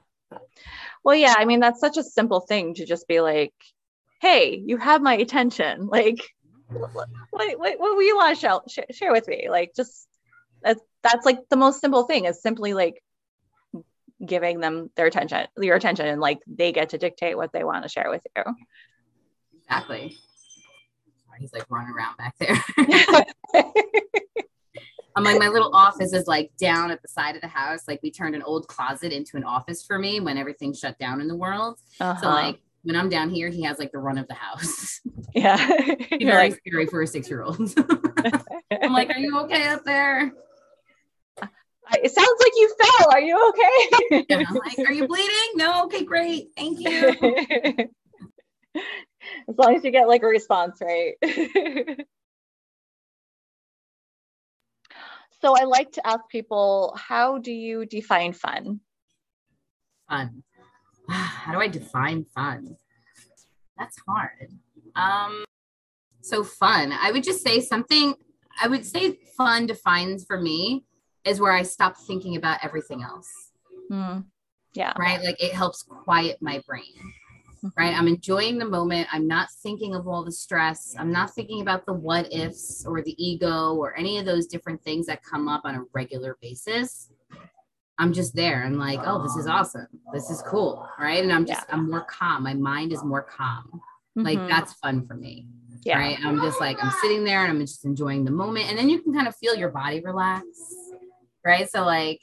Well, 1.03 1.15
yeah, 1.15 1.35
I 1.37 1.45
mean, 1.45 1.59
that's 1.59 1.79
such 1.79 1.97
a 1.97 2.03
simple 2.03 2.41
thing 2.41 2.73
to 2.75 2.85
just 2.85 3.07
be 3.07 3.21
like, 3.21 3.53
hey, 4.19 4.61
you 4.65 4.77
have 4.77 5.01
my 5.01 5.15
attention. 5.15 5.87
Like, 5.91 6.19
what, 6.69 6.91
what, 7.31 7.57
what, 7.59 7.79
will 7.79 8.01
you 8.03 8.15
want 8.15 8.35
to 8.35 8.39
share, 8.39 8.59
share, 8.67 8.85
share 8.91 9.11
with 9.11 9.27
me? 9.27 9.47
Like, 9.49 9.73
just 9.75 10.07
that's, 10.61 10.81
that's 11.03 11.25
like 11.25 11.39
the 11.49 11.55
most 11.55 11.81
simple 11.81 12.03
thing 12.03 12.25
is 12.25 12.41
simply 12.41 12.73
like 12.73 13.01
giving 14.25 14.59
them 14.59 14.89
their 14.95 15.05
attention, 15.05 15.47
your 15.57 15.75
attention, 15.75 16.07
and 16.07 16.19
like 16.19 16.39
they 16.47 16.71
get 16.71 16.89
to 16.89 16.97
dictate 16.97 17.37
what 17.37 17.51
they 17.53 17.63
want 17.63 17.83
to 17.83 17.89
share 17.89 18.09
with 18.09 18.25
you. 18.35 18.43
Exactly. 19.61 20.17
He's 21.39 21.53
like 21.53 21.69
running 21.69 21.93
around 21.93 22.17
back 22.17 22.35
there. 22.39 22.57
I'm 25.15 25.23
like, 25.23 25.39
my 25.39 25.47
little 25.49 25.69
office 25.73 26.13
is 26.13 26.27
like 26.27 26.51
down 26.59 26.89
at 26.91 27.01
the 27.01 27.07
side 27.07 27.35
of 27.35 27.41
the 27.41 27.47
house. 27.47 27.81
Like 27.87 27.99
we 28.01 28.11
turned 28.11 28.35
an 28.35 28.41
old 28.43 28.67
closet 28.67 29.11
into 29.11 29.37
an 29.37 29.43
office 29.43 29.83
for 29.83 29.99
me 29.99 30.19
when 30.19 30.37
everything 30.37 30.73
shut 30.73 30.97
down 30.99 31.21
in 31.21 31.27
the 31.27 31.35
world. 31.35 31.79
So 31.99 32.05
Uh-huh. 32.05 32.29
like 32.29 32.59
when 32.83 32.95
I'm 32.95 33.09
down 33.09 33.29
here, 33.29 33.49
he 33.49 33.63
has 33.63 33.79
like 33.79 33.91
the 33.91 33.97
run 33.99 34.17
of 34.17 34.27
the 34.27 34.33
house. 34.33 35.01
yeah. 35.35 35.57
Very 36.09 36.49
like, 36.49 36.61
scary 36.65 36.85
for 36.85 37.01
a 37.01 37.07
six 37.07 37.29
year 37.29 37.43
old. 37.43 37.59
I'm 38.81 38.93
like, 38.93 39.09
are 39.09 39.19
you 39.19 39.39
okay 39.41 39.67
up 39.67 39.83
there? 39.83 40.31
it 41.93 42.11
sounds 42.11 42.39
like 42.39 42.51
you 42.55 42.75
fell. 42.79 43.11
Are 43.11 43.21
you 43.21 43.49
okay? 43.49 44.25
I'm 44.31 44.55
like, 44.55 44.79
are 44.79 44.93
you 44.93 45.07
bleeding? 45.07 45.51
No. 45.55 45.85
Okay, 45.85 46.03
great. 46.03 46.49
Thank 46.55 46.79
you. 46.79 47.15
as 49.49 49.57
long 49.57 49.75
as 49.75 49.83
you 49.83 49.91
get 49.91 50.07
like 50.07 50.23
a 50.23 50.27
response, 50.27 50.81
right? 50.81 51.15
so 55.41 55.55
I 55.57 55.63
like 55.63 55.93
to 55.93 56.05
ask 56.05 56.21
people, 56.29 56.93
how 56.97 57.37
do 57.37 57.51
you 57.51 57.85
define 57.85 58.33
fun? 58.33 58.81
Fun. 60.09 60.43
How 61.09 61.53
do 61.53 61.59
I 61.59 61.67
define 61.67 62.25
fun? 62.35 62.77
That's 63.77 63.97
hard. 64.07 64.51
Um, 64.95 65.45
so 66.21 66.43
fun. 66.43 66.91
I 66.91 67.11
would 67.11 67.23
just 67.23 67.41
say 67.41 67.61
something. 67.61 68.15
I 68.61 68.67
would 68.67 68.85
say 68.85 69.19
fun 69.37 69.67
defines 69.67 70.25
for 70.25 70.39
me 70.39 70.83
is 71.23 71.39
where 71.39 71.51
I 71.51 71.63
stop 71.63 71.95
thinking 71.97 72.35
about 72.35 72.63
everything 72.63 73.03
else. 73.03 73.51
Hmm. 73.89 74.19
Yeah. 74.73 74.93
right? 74.99 75.23
Like 75.23 75.41
it 75.41 75.53
helps 75.53 75.81
quiet 75.83 76.37
my 76.39 76.61
brain, 76.67 76.83
right? 77.75 77.97
I'm 77.97 78.07
enjoying 78.07 78.59
the 78.59 78.65
moment. 78.65 79.07
I'm 79.11 79.27
not 79.27 79.49
thinking 79.63 79.95
of 79.95 80.07
all 80.07 80.23
the 80.23 80.31
stress. 80.31 80.95
I'm 80.99 81.11
not 81.11 81.33
thinking 81.33 81.61
about 81.61 81.85
the 81.85 81.93
what 81.93 82.31
ifs 82.31 82.85
or 82.85 83.01
the 83.01 83.15
ego 83.23 83.73
or 83.73 83.97
any 83.97 84.19
of 84.19 84.25
those 84.25 84.45
different 84.45 84.83
things 84.83 85.07
that 85.07 85.23
come 85.23 85.47
up 85.47 85.61
on 85.65 85.75
a 85.75 85.83
regular 85.93 86.37
basis. 86.41 87.09
I'm 87.99 88.13
just 88.13 88.35
there. 88.35 88.63
I'm 88.63 88.77
like, 88.77 88.99
oh, 89.05 89.23
this 89.23 89.35
is 89.35 89.47
awesome. 89.47 89.87
This 90.13 90.29
is 90.29 90.41
cool, 90.43 90.87
right? 90.99 91.23
And 91.23 91.31
I'm 91.33 91.45
just, 91.45 91.65
I'm 91.69 91.89
more 91.89 92.01
calm. 92.03 92.43
My 92.43 92.53
mind 92.53 92.93
is 92.93 93.03
more 93.03 93.23
calm. 93.23 93.81
Like 94.15 94.37
Mhm. 94.39 94.47
that's 94.49 94.73
fun 94.73 95.05
for 95.07 95.15
me, 95.15 95.47
yeah. 95.83 95.97
right? 95.97 96.17
I'm 96.23 96.39
just 96.41 96.59
like, 96.59 96.83
I'm 96.83 96.91
sitting 97.01 97.23
there 97.23 97.41
and 97.43 97.51
I'm 97.51 97.59
just 97.59 97.85
enjoying 97.85 98.23
the 98.25 98.31
moment. 98.31 98.69
And 98.69 98.77
then 98.77 98.89
you 98.89 99.01
can 99.01 99.13
kind 99.13 99.27
of 99.27 99.35
feel 99.35 99.55
your 99.55 99.69
body 99.69 99.99
relax, 100.01 100.45
right? 101.43 101.69
So, 101.69 101.83
like, 101.83 102.21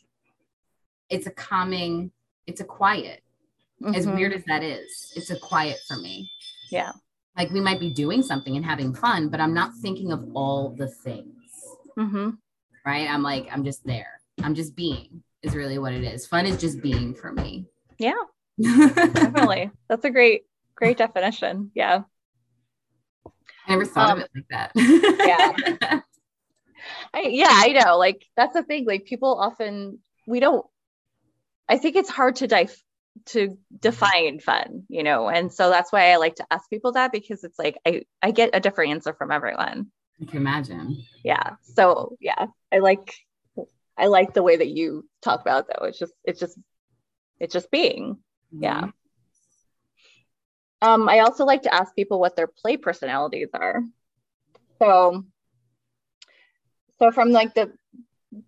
it's 1.11 1.27
a 1.27 1.31
calming, 1.31 2.11
it's 2.47 2.61
a 2.61 2.65
quiet 2.65 3.23
as 3.95 4.07
Mhm. 4.07 4.15
weird 4.15 4.33
as 4.33 4.45
that 4.47 4.63
is, 4.63 5.13
it's 5.17 5.31
a 5.31 5.39
quiet 5.39 5.77
for 5.89 5.97
me. 5.97 6.31
Yeah. 6.71 6.93
Like 7.37 7.51
we 7.51 7.61
might 7.61 7.81
be 7.81 7.93
doing 7.93 8.23
something 8.23 8.57
and 8.57 8.65
having 8.65 8.95
fun, 8.95 9.29
but 9.29 9.41
I'm 9.41 9.53
not 9.53 9.75
thinking 9.83 10.13
of 10.13 10.25
all 10.35 10.71
the 10.71 10.87
things, 10.89 11.51
Mhm. 11.99 12.39
right? 12.87 13.11
I'm 13.11 13.23
like, 13.23 13.49
I'm 13.53 13.65
just 13.65 13.85
there. 13.85 14.21
I'm 14.43 14.55
just 14.55 14.75
being, 14.77 15.23
is 15.45 15.55
really 15.55 15.79
what 15.79 15.93
it 15.93 16.05
is. 16.05 16.27
Fun 16.27 16.47
is 16.47 16.61
just 16.61 16.81
being 16.81 17.15
for 17.15 17.33
me. 17.33 17.67
Yeah, 17.99 18.15
definitely. 18.61 19.71
That's 19.89 20.05
a 20.05 20.11
great, 20.11 20.43
great 20.75 20.97
definition. 20.97 21.71
Yeah. 21.75 22.03
I 23.67 23.71
never 23.71 23.85
thought 23.85 24.11
Um, 24.11 24.19
of 24.19 24.25
it 24.25 24.31
like 24.35 24.49
that. 24.51 24.73
yeah. 25.81 26.01
I, 27.15 27.21
yeah, 27.29 27.49
I 27.51 27.69
know. 27.69 27.97
Like 27.97 28.25
that's 28.37 28.55
the 28.55 28.63
thing. 28.63 28.85
Like 28.87 29.05
people 29.05 29.39
often 29.39 30.01
we 30.27 30.41
don't. 30.41 30.67
I 31.69 31.79
think 31.79 31.97
it's 31.97 32.11
hard 32.11 32.37
to 32.37 32.47
dive 32.47 32.77
to 33.27 33.57
define 33.79 34.41
fun, 34.41 34.85
you 34.89 35.03
know, 35.03 35.29
and 35.29 35.53
so 35.53 35.71
that's 35.71 35.93
why 35.93 36.11
I 36.13 36.17
like 36.17 36.35
to 36.37 36.47
ask 36.51 36.69
people 36.69 36.93
that 36.93 37.13
because 37.13 37.45
it's 37.45 37.59
like 37.59 37.79
I 37.87 38.03
I 38.21 38.33
get 38.33 38.51
a 38.53 38.61
different 38.61 38.91
answer 38.93 39.15
from 39.15 39.31
everyone. 39.31 39.87
I 40.21 40.27
can 40.27 40.39
imagine. 40.39 41.05
Yeah. 41.25 41.53
So 41.63 42.17
yeah, 42.21 42.47
I 42.73 42.79
like 42.81 43.15
I 43.97 44.07
like 44.07 44.35
the 44.35 44.43
way 44.43 44.57
that 44.57 44.69
you 44.69 45.09
talk 45.23 45.41
about 45.41 45.67
it, 45.69 45.77
though. 45.79 45.87
It's 45.87 45.99
just 45.99 46.13
it's 46.25 46.41
just 46.41 46.59
it's 47.39 47.53
just 47.53 47.71
being. 47.71 48.19
Yeah. 48.53 48.89
Um, 50.83 51.09
I 51.09 51.21
also 51.21 51.45
like 51.45 51.63
to 51.63 51.75
ask 51.75 51.95
people 51.95 52.21
what 52.21 52.37
their 52.37 52.47
play 52.47 52.77
personalities 52.77 53.49
are. 53.55 53.83
So, 54.79 55.25
so 56.99 57.11
from 57.11 57.31
like 57.31 57.55
the 57.55 57.73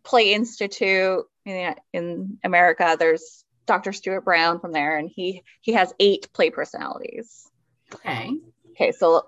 Play 0.03 0.35
Institute 0.35 1.25
in, 1.45 1.75
in 1.93 2.39
America, 2.45 2.97
there's 2.99 3.45
Dr. 3.67 3.93
Stuart 3.93 4.23
Brown 4.23 4.61
from 4.61 4.73
there, 4.73 4.99
and 4.99 5.09
he 5.09 5.43
he 5.61 5.73
has 5.73 5.93
eight 5.99 6.29
play 6.33 6.51
personalities. 6.51 7.49
Okay. 7.95 8.33
Okay, 8.73 8.93
so 8.93 9.27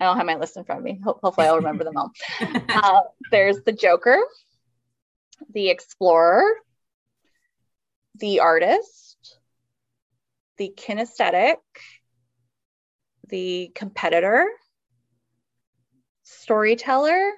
I 0.00 0.04
don't 0.04 0.16
have 0.16 0.26
my 0.26 0.36
list 0.36 0.56
in 0.56 0.64
front 0.64 0.80
of 0.80 0.84
me. 0.84 1.00
Hopefully, 1.04 1.46
I'll 1.46 1.56
remember 1.56 1.84
them 1.84 1.96
all. 1.96 2.10
Uh, 2.74 3.00
there's 3.30 3.62
the 3.62 3.72
Joker, 3.72 4.18
the 5.52 5.68
Explorer, 5.68 6.44
the 8.16 8.40
Artist, 8.40 9.38
the 10.58 10.72
Kinesthetic, 10.76 11.56
the 13.28 13.72
Competitor, 13.74 14.46
Storyteller, 16.22 17.32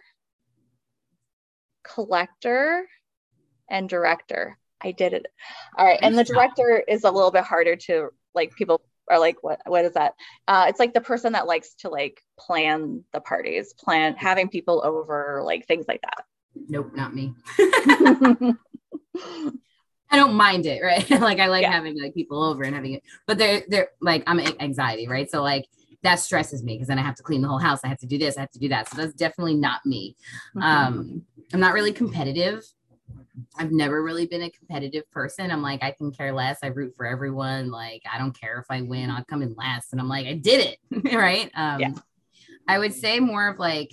Collector, 1.82 2.86
and 3.68 3.88
Director. 3.88 4.58
I 4.80 4.92
did 4.92 5.12
it. 5.14 5.26
All 5.76 5.86
right, 5.86 5.98
and 6.02 6.16
the 6.18 6.24
Director 6.24 6.82
is 6.86 7.04
a 7.04 7.10
little 7.10 7.30
bit 7.30 7.44
harder 7.44 7.76
to 7.76 8.10
like. 8.34 8.54
People 8.54 8.82
are 9.08 9.18
like, 9.18 9.42
"What? 9.42 9.60
What 9.66 9.84
is 9.84 9.92
that?" 9.94 10.14
Uh, 10.46 10.66
it's 10.68 10.78
like 10.78 10.92
the 10.92 11.00
person 11.00 11.32
that 11.32 11.46
likes 11.46 11.74
to 11.76 11.88
like 11.88 12.20
plan 12.38 13.04
the 13.12 13.20
parties, 13.20 13.72
plan 13.72 14.16
having 14.16 14.48
people 14.48 14.82
over, 14.84 15.42
like 15.44 15.66
things 15.66 15.86
like 15.88 16.02
that. 16.02 16.24
Nope, 16.68 16.92
not 16.94 17.14
me. 17.14 17.34
I 20.10 20.16
don't 20.16 20.34
mind 20.34 20.66
it, 20.66 20.82
right? 20.82 21.08
like 21.20 21.40
I 21.40 21.46
like 21.46 21.62
Yeah. 21.62 21.72
having 21.72 22.00
like 22.00 22.14
people 22.14 22.42
over 22.42 22.62
and 22.62 22.74
having 22.74 22.94
it, 22.94 23.02
but 23.26 23.38
they're 23.38 23.62
they're 23.68 23.88
like 24.00 24.22
I'm 24.26 24.38
anxiety, 24.60 25.08
right? 25.08 25.30
So 25.30 25.42
like 25.42 25.66
that 26.02 26.16
stresses 26.16 26.62
me 26.62 26.74
because 26.74 26.88
then 26.88 26.98
I 26.98 27.02
have 27.02 27.14
to 27.16 27.22
clean 27.22 27.40
the 27.42 27.48
whole 27.48 27.58
house. 27.58 27.80
I 27.82 27.88
have 27.88 27.98
to 27.98 28.06
do 28.06 28.18
this, 28.18 28.36
I 28.36 28.40
have 28.40 28.50
to 28.52 28.58
do 28.58 28.68
that. 28.68 28.88
So 28.90 28.96
that's 28.98 29.14
definitely 29.14 29.54
not 29.54 29.84
me. 29.86 30.16
Mm-hmm. 30.54 30.62
Um, 30.62 31.22
I'm 31.52 31.60
not 31.60 31.72
really 31.72 31.92
competitive. 31.92 32.62
I've 33.58 33.72
never 33.72 34.02
really 34.02 34.26
been 34.26 34.42
a 34.42 34.50
competitive 34.50 35.10
person. 35.10 35.50
I'm 35.50 35.62
like, 35.62 35.82
I 35.82 35.90
can 35.90 36.12
care 36.12 36.32
less. 36.32 36.58
I 36.62 36.68
root 36.68 36.94
for 36.96 37.06
everyone. 37.06 37.70
Like, 37.70 38.02
I 38.12 38.18
don't 38.18 38.38
care 38.38 38.58
if 38.58 38.66
I 38.70 38.82
win, 38.82 39.10
I'll 39.10 39.24
come 39.24 39.42
in 39.42 39.54
last. 39.54 39.92
And 39.92 40.00
I'm 40.00 40.08
like, 40.08 40.26
I 40.26 40.34
did 40.34 40.60
it. 40.92 41.12
right. 41.14 41.50
Um, 41.56 41.80
Yeah. 41.80 41.92
I 42.68 42.78
would 42.78 42.94
say 42.94 43.18
more 43.20 43.48
of 43.48 43.58
like 43.58 43.92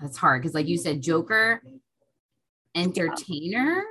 that's 0.00 0.16
hard 0.16 0.42
because 0.42 0.54
like 0.54 0.66
you 0.66 0.78
said, 0.78 1.02
Joker, 1.02 1.62
entertainer, 2.74 3.84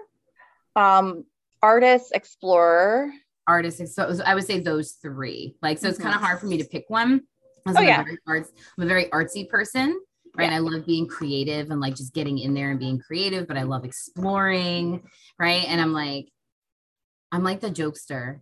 um, 0.75 1.25
artist, 1.61 2.11
explorer. 2.13 3.11
artist. 3.47 3.79
So, 3.93 4.13
so 4.13 4.23
I 4.23 4.35
would 4.35 4.45
say 4.45 4.59
those 4.59 4.93
three. 4.93 5.55
Like, 5.61 5.79
so 5.79 5.87
it's 5.87 5.97
kind 5.97 6.15
of 6.15 6.21
hard 6.21 6.39
for 6.39 6.45
me 6.45 6.57
to 6.57 6.65
pick 6.65 6.85
one. 6.87 7.21
Oh, 7.65 7.71
I'm 7.71 7.77
a 7.77 7.87
yeah. 7.87 8.03
very 8.03 8.17
arts, 8.27 8.51
I'm 8.77 8.83
a 8.83 8.87
very 8.87 9.05
artsy 9.05 9.47
person. 9.47 9.99
Right. 10.37 10.45
And 10.45 10.53
I 10.53 10.59
love 10.59 10.85
being 10.85 11.07
creative 11.07 11.71
and 11.71 11.81
like 11.81 11.95
just 11.95 12.13
getting 12.13 12.37
in 12.37 12.53
there 12.53 12.69
and 12.69 12.79
being 12.79 12.99
creative, 12.99 13.47
but 13.47 13.57
I 13.57 13.63
love 13.63 13.83
exploring. 13.83 15.03
Right. 15.39 15.65
And 15.67 15.81
I'm 15.81 15.91
like, 15.91 16.29
I'm 17.31 17.43
like 17.43 17.59
the 17.59 17.69
jokester 17.69 18.41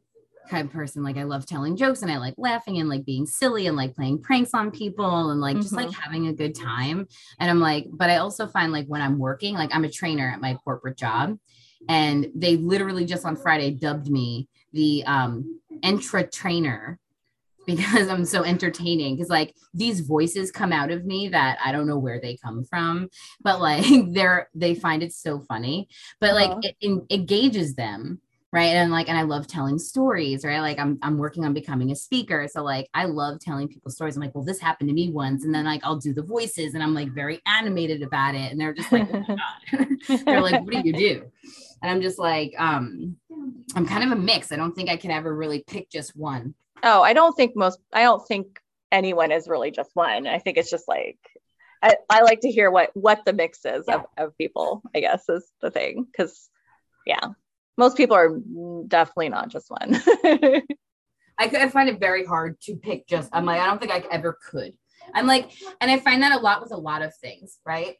kind 0.50 0.66
of 0.68 0.74
person. 0.74 1.04
Like 1.04 1.18
I 1.18 1.24
love 1.24 1.46
telling 1.46 1.76
jokes 1.76 2.02
and 2.02 2.12
I 2.12 2.18
like 2.18 2.36
laughing 2.38 2.78
and 2.80 2.90
like 2.90 3.06
being 3.06 3.26
silly 3.26 3.68
and 3.68 3.78
like 3.78 3.96
playing 3.96 4.22
pranks 4.22 4.54
on 4.54 4.72
people 4.72 5.30
and 5.32 5.42
like 5.42 5.58
just 5.62 5.74
like 5.74 5.92
having 5.92 6.28
a 6.28 6.34
good 6.34 6.56
time. 6.56 7.08
And 7.40 7.50
I'm 7.50 7.60
like, 7.60 7.86
but 7.92 8.10
I 8.10 8.18
also 8.18 8.48
find 8.48 8.72
like 8.72 8.88
when 8.88 9.02
I'm 9.02 9.20
working, 9.20 9.56
like 9.56 9.74
I'm 9.74 9.84
a 9.86 9.92
trainer 9.92 10.30
at 10.30 10.42
my 10.42 10.56
corporate 10.64 10.98
job. 10.98 11.38
And 11.90 12.28
they 12.36 12.58
literally 12.58 13.06
just 13.06 13.26
on 13.26 13.36
Friday 13.36 13.72
dubbed 13.72 14.10
me 14.10 14.48
the 14.74 15.04
um 15.06 15.60
intra 15.84 16.28
trainer 16.28 17.00
because 17.66 18.08
I'm 18.08 18.26
so 18.26 18.44
entertaining. 18.44 19.16
Because 19.16 19.30
like 19.30 19.54
these 19.74 20.00
voices 20.00 20.52
come 20.52 20.72
out 20.74 20.90
of 20.90 21.06
me 21.06 21.28
that 21.30 21.60
I 21.64 21.72
don't 21.72 21.88
know 21.88 22.00
where 22.00 22.20
they 22.20 22.38
come 22.38 22.64
from, 22.64 23.10
but 23.42 23.60
like 23.62 23.86
they're 24.14 24.50
they 24.56 24.74
find 24.74 25.04
it 25.04 25.14
so 25.14 25.40
funny. 25.42 25.88
But 26.20 26.34
like 26.34 26.52
Uh-huh. 26.52 26.62
it, 26.64 26.76
it 26.82 27.04
engages 27.12 27.76
them, 27.76 28.22
right? 28.58 28.74
And 28.74 28.92
like 28.92 29.08
and 29.08 29.18
i 29.18 29.22
love 29.22 29.46
telling 29.46 29.78
stories 29.78 30.44
right? 30.44 30.62
Like 30.62 30.80
i'm 30.80 30.98
i'm 31.04 31.20
working 31.20 31.46
on 31.46 31.54
becoming 31.54 31.92
a 31.92 31.96
speaker. 31.96 32.48
So 32.52 32.64
like 32.64 32.90
i 32.96 33.06
love 33.06 33.40
telling 33.40 33.68
people 33.68 33.92
stories. 33.92 34.16
I'm 34.16 34.24
like 34.24 34.34
well 34.34 34.44
this 34.44 34.60
happened 34.60 34.90
to 34.90 34.96
me 34.96 35.12
once. 35.12 35.46
And 35.46 35.54
then 35.54 35.66
like 35.66 35.82
i'll 35.84 35.98
do 35.98 36.12
the 36.12 36.24
voices 36.24 36.74
and 36.74 36.82
i'm 36.82 36.96
like 36.96 37.10
very 37.10 37.40
animated 37.46 38.02
about 38.02 38.34
it. 38.34 38.52
And 38.52 38.60
they're 38.60 38.74
just 38.74 38.92
like 38.92 39.08
oh 39.14 39.24
my 39.28 39.36
god. 39.72 40.26
They're 40.26 40.42
like 40.42 40.64
what 40.64 40.74
do 40.74 40.82
you 40.84 40.94
do? 40.94 41.32
And 41.84 41.92
i'm 41.92 42.02
just 42.02 42.18
like 42.18 42.56
um 42.58 43.18
i'm 43.76 43.86
kind 43.86 44.04
of 44.04 44.12
a 44.12 44.20
mix. 44.20 44.52
I 44.52 44.56
don't 44.56 44.76
think 44.76 44.90
i 44.90 44.98
can 44.98 45.12
ever 45.12 45.34
really 45.34 45.64
pick 45.68 45.92
just 45.92 46.16
one. 46.16 46.56
Oh 46.82 47.04
i 47.04 47.14
don't 47.14 47.36
think 47.36 47.56
most 47.56 47.80
i 47.94 48.02
don't 48.02 48.28
think 48.28 48.60
anyone 48.92 49.32
is 49.32 49.48
really 49.48 49.70
just 49.70 49.92
one. 49.94 50.26
I 50.26 50.40
think 50.40 50.58
it's 50.58 50.72
just 50.72 50.88
like 50.88 51.20
I, 51.84 51.96
I 52.10 52.22
like 52.22 52.40
to 52.42 52.50
hear 52.50 52.72
what 52.72 52.90
what 52.96 53.24
the 53.24 53.34
mix 53.34 53.66
is 53.66 53.86
yeah. 53.88 53.98
of, 53.98 54.06
of 54.18 54.38
people 54.38 54.82
i 54.96 55.00
guess 55.00 55.30
is 55.30 55.46
the 55.62 55.70
thing. 55.70 56.08
Because 56.12 56.50
yeah 57.06 57.34
most 57.78 57.98
people 57.98 58.16
are 58.16 58.40
definitely 58.88 59.30
not 59.30 59.50
just 59.50 59.70
one. 59.70 60.02
I, 61.40 61.46
I 61.46 61.70
find 61.70 61.88
it 61.88 62.00
very 62.00 62.26
hard 62.26 62.60
to 62.62 62.76
pick 62.76 63.08
just, 63.08 63.30
I'm 63.32 63.46
like, 63.46 63.62
I 63.62 63.68
don't 63.68 63.80
think 63.80 63.92
I 63.92 64.04
ever 64.12 64.38
could. 64.50 64.74
I'm 65.14 65.28
like, 65.28 65.52
and 65.80 65.90
I 65.92 66.00
find 66.00 66.22
that 66.24 66.32
a 66.32 66.40
lot 66.40 66.62
with 66.62 66.72
a 66.72 66.78
lot 66.78 67.02
of 67.02 67.16
things, 67.16 67.60
right? 67.66 67.96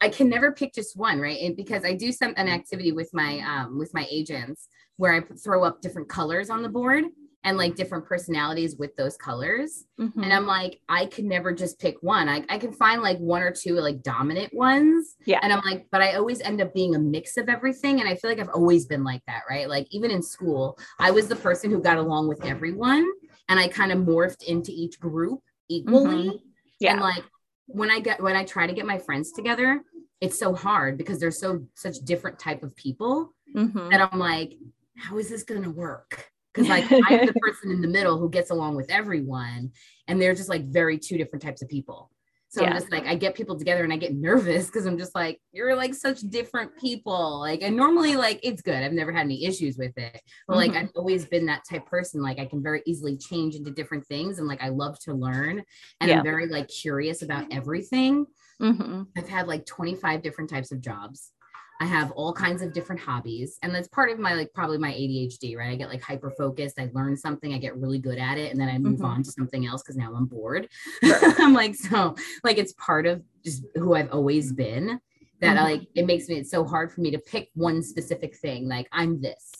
I 0.00 0.08
can 0.08 0.28
never 0.28 0.52
pick 0.52 0.74
just 0.74 0.96
one, 0.96 1.20
right? 1.20 1.40
And 1.40 1.56
because 1.56 1.84
I 1.84 1.94
do 1.94 2.12
some 2.12 2.34
an 2.36 2.48
activity 2.48 2.92
with 2.92 3.10
my 3.14 3.38
um 3.40 3.78
with 3.78 3.94
my 3.94 4.06
agents 4.10 4.68
where 4.96 5.14
I 5.14 5.20
throw 5.42 5.64
up 5.64 5.80
different 5.80 6.08
colors 6.08 6.50
on 6.50 6.62
the 6.62 6.68
board 6.68 7.04
and 7.44 7.56
like 7.56 7.76
different 7.76 8.04
personalities 8.04 8.76
with 8.76 8.94
those 8.96 9.16
colors. 9.16 9.84
Mm-hmm. 9.98 10.22
And 10.22 10.32
I'm 10.32 10.46
like, 10.46 10.80
I 10.88 11.06
could 11.06 11.24
never 11.24 11.52
just 11.52 11.78
pick 11.78 11.96
one. 12.00 12.28
I, 12.28 12.44
I 12.48 12.58
can 12.58 12.72
find 12.72 13.00
like 13.00 13.18
one 13.18 13.42
or 13.42 13.52
two 13.52 13.74
like 13.74 14.02
dominant 14.02 14.52
ones. 14.52 15.16
Yeah. 15.24 15.38
And 15.42 15.52
I'm 15.52 15.64
like, 15.64 15.86
but 15.90 16.02
I 16.02 16.14
always 16.14 16.40
end 16.40 16.60
up 16.60 16.74
being 16.74 16.94
a 16.94 16.98
mix 16.98 17.36
of 17.36 17.48
everything. 17.48 18.00
And 18.00 18.08
I 18.08 18.16
feel 18.16 18.30
like 18.30 18.40
I've 18.40 18.48
always 18.48 18.86
been 18.86 19.04
like 19.04 19.22
that, 19.26 19.42
right? 19.48 19.68
Like 19.68 19.86
even 19.90 20.10
in 20.10 20.22
school, 20.22 20.78
I 20.98 21.10
was 21.10 21.28
the 21.28 21.36
person 21.36 21.70
who 21.70 21.80
got 21.80 21.96
along 21.96 22.28
with 22.28 22.44
everyone 22.44 23.08
and 23.48 23.58
I 23.58 23.68
kind 23.68 23.92
of 23.92 23.98
morphed 24.00 24.42
into 24.44 24.72
each 24.72 24.98
group 24.98 25.40
equally. 25.68 26.28
Mm-hmm. 26.28 26.36
Yeah. 26.80 26.92
And 26.92 27.00
like 27.00 27.24
when 27.66 27.90
I 27.90 28.00
get 28.00 28.22
when 28.22 28.36
I 28.36 28.44
try 28.44 28.66
to 28.66 28.72
get 28.72 28.86
my 28.86 28.98
friends 28.98 29.32
together, 29.32 29.82
it's 30.20 30.38
so 30.38 30.54
hard 30.54 30.98
because 30.98 31.20
they're 31.20 31.30
so 31.30 31.64
such 31.74 31.98
different 32.04 32.38
type 32.38 32.62
of 32.62 32.74
people 32.74 33.34
mm-hmm. 33.54 33.90
that 33.90 34.10
I'm 34.12 34.18
like, 34.18 34.54
how 34.96 35.18
is 35.18 35.28
this 35.28 35.44
gonna 35.44 35.70
work? 35.70 36.30
Because 36.58 36.68
like 36.68 36.84
I'm 37.10 37.26
the 37.26 37.32
person 37.40 37.70
in 37.70 37.80
the 37.80 37.88
middle 37.88 38.18
who 38.18 38.30
gets 38.30 38.50
along 38.50 38.76
with 38.76 38.90
everyone, 38.90 39.72
and 40.06 40.20
they're 40.20 40.34
just 40.34 40.48
like 40.48 40.66
very 40.66 40.98
two 40.98 41.18
different 41.18 41.42
types 41.42 41.62
of 41.62 41.68
people. 41.68 42.10
So 42.50 42.62
yeah. 42.62 42.70
I'm 42.70 42.76
just 42.76 42.90
like, 42.90 43.04
I 43.04 43.14
get 43.14 43.34
people 43.34 43.58
together 43.58 43.84
and 43.84 43.92
I 43.92 43.98
get 43.98 44.14
nervous 44.14 44.66
because 44.66 44.86
I'm 44.86 44.96
just 44.96 45.14
like, 45.14 45.38
you're 45.52 45.76
like 45.76 45.94
such 45.94 46.20
different 46.20 46.74
people. 46.78 47.40
Like, 47.40 47.62
and 47.62 47.76
normally, 47.76 48.16
like, 48.16 48.40
it's 48.42 48.62
good. 48.62 48.82
I've 48.82 48.92
never 48.92 49.12
had 49.12 49.26
any 49.26 49.44
issues 49.44 49.76
with 49.76 49.92
it. 49.98 50.18
But 50.46 50.56
like, 50.56 50.70
mm-hmm. 50.70 50.84
I've 50.84 50.90
always 50.96 51.26
been 51.26 51.44
that 51.46 51.64
type 51.68 51.84
person. 51.86 52.22
Like, 52.22 52.38
I 52.38 52.46
can 52.46 52.62
very 52.62 52.82
easily 52.86 53.18
change 53.18 53.54
into 53.54 53.70
different 53.70 54.06
things. 54.06 54.38
And 54.38 54.48
like, 54.48 54.62
I 54.62 54.70
love 54.70 54.98
to 55.00 55.12
learn 55.12 55.62
and 56.00 56.08
yeah. 56.08 56.18
I'm 56.18 56.24
very 56.24 56.48
like 56.48 56.68
curious 56.68 57.20
about 57.20 57.52
everything. 57.52 58.24
Mm-hmm. 58.62 59.02
I've 59.16 59.28
had 59.28 59.46
like 59.46 59.66
25 59.66 60.22
different 60.22 60.48
types 60.48 60.72
of 60.72 60.80
jobs. 60.80 61.32
I 61.80 61.86
have 61.86 62.10
all 62.12 62.32
kinds 62.32 62.62
of 62.62 62.72
different 62.72 63.00
hobbies. 63.00 63.58
And 63.62 63.72
that's 63.74 63.88
part 63.88 64.10
of 64.10 64.18
my 64.18 64.34
like 64.34 64.52
probably 64.52 64.78
my 64.78 64.92
ADHD, 64.92 65.56
right? 65.56 65.70
I 65.70 65.76
get 65.76 65.88
like 65.88 66.02
hyper 66.02 66.30
focused. 66.30 66.78
I 66.78 66.90
learn 66.92 67.16
something, 67.16 67.54
I 67.54 67.58
get 67.58 67.76
really 67.76 67.98
good 67.98 68.18
at 68.18 68.36
it, 68.36 68.50
and 68.50 68.60
then 68.60 68.68
I 68.68 68.78
move 68.78 68.96
mm-hmm. 68.96 69.04
on 69.04 69.22
to 69.22 69.30
something 69.30 69.66
else 69.66 69.82
because 69.82 69.96
now 69.96 70.12
I'm 70.14 70.26
bored. 70.26 70.68
I'm 71.02 71.54
like, 71.54 71.74
so 71.74 72.16
like 72.42 72.58
it's 72.58 72.72
part 72.74 73.06
of 73.06 73.22
just 73.44 73.64
who 73.74 73.94
I've 73.94 74.12
always 74.12 74.52
been 74.52 75.00
that 75.40 75.56
mm-hmm. 75.56 75.64
like 75.64 75.88
it 75.94 76.06
makes 76.06 76.28
me 76.28 76.36
it's 76.36 76.50
so 76.50 76.64
hard 76.64 76.92
for 76.92 77.00
me 77.00 77.12
to 77.12 77.18
pick 77.18 77.50
one 77.54 77.82
specific 77.82 78.36
thing. 78.36 78.68
Like 78.68 78.88
I'm 78.92 79.20
this. 79.20 79.52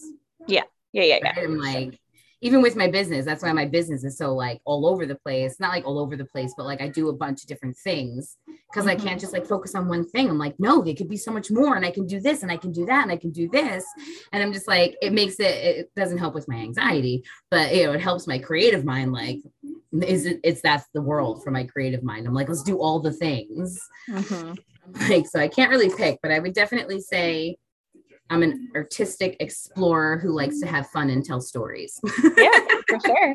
Yeah. 0.47 0.63
Yeah. 0.93 1.05
Yeah. 1.05 1.19
yeah. 1.23 1.35
I'm 1.37 1.59
like, 1.59 2.01
even 2.41 2.63
with 2.63 2.77
my 2.77 2.89
business 2.89 3.25
that's 3.25 3.43
why 3.43 3.53
my 3.53 3.65
business 3.65 4.05
is 4.05 4.17
so 4.17 4.35
like 4.35 4.61
all 4.65 4.87
over 4.87 5.07
the 5.07 5.15
place 5.15 5.59
not 5.59 5.71
like 5.71 5.85
all 5.85 5.99
over 5.99 6.17
the 6.17 6.25
place 6.25 6.55
but 6.57 6.67
like 6.67 6.81
i 6.81 6.89
do 6.89 7.09
a 7.09 7.13
bunch 7.13 7.43
of 7.43 7.49
different 7.49 7.77
things 7.77 8.37
because 8.47 8.87
mm-hmm. 8.87 9.01
i 9.01 9.05
can't 9.05 9.21
just 9.21 9.33
like 9.33 9.47
focus 9.47 9.75
on 9.75 9.89
one 9.89 10.05
thing 10.09 10.29
i'm 10.29 10.39
like 10.39 10.55
no 10.59 10.83
it 10.83 10.97
could 10.97 11.09
be 11.09 11.17
so 11.17 11.33
much 11.33 11.51
more 11.51 11.77
and 11.77 11.85
i 11.85 11.91
can 11.91 12.07
do 12.07 12.21
this 12.21 12.43
and 12.43 12.51
i 12.51 12.57
can 12.57 12.73
do 12.73 12.87
that 12.87 13.03
and 13.03 13.13
i 13.13 13.17
can 13.17 13.31
do 13.31 13.49
this 13.49 13.85
and 14.33 14.43
i'm 14.43 14.53
just 14.53 14.69
like 14.69 14.97
it 15.03 15.13
makes 15.13 15.41
it 15.41 15.45
it 15.45 15.91
doesn't 15.97 16.19
help 16.19 16.35
with 16.35 16.49
my 16.49 16.57
anxiety 16.57 17.23
but 17.51 17.75
you 17.75 17.85
know 17.85 17.93
it 17.93 18.01
helps 18.01 18.27
my 18.27 18.39
creative 18.39 18.85
mind 18.85 19.13
like 19.13 19.41
is 20.03 20.27
it 20.27 20.41
it's 20.45 20.61
that's 20.63 20.87
the 20.95 21.03
world 21.03 21.43
for 21.43 21.51
my 21.51 21.65
creative 21.65 22.03
mind 22.03 22.27
i'm 22.27 22.35
like 22.35 22.49
let's 22.49 22.63
do 22.63 22.79
all 22.79 23.01
the 23.01 23.13
things 23.13 23.81
mm-hmm. 24.09 24.55
like 25.11 25.27
so 25.27 25.41
i 25.41 25.49
can't 25.49 25.71
really 25.71 25.91
pick 25.95 26.19
but 26.23 26.31
i 26.31 26.39
would 26.39 26.55
definitely 26.55 27.01
say 27.01 27.57
I'm 28.31 28.43
an 28.43 28.71
artistic 28.75 29.37
explorer 29.41 30.19
who 30.19 30.31
likes 30.31 30.61
to 30.61 30.67
have 30.67 30.89
fun 30.89 31.11
and 31.11 31.25
tell 31.25 31.41
stories. 31.41 31.99
yeah, 32.37 32.51
for 32.89 33.01
sure. 33.01 33.35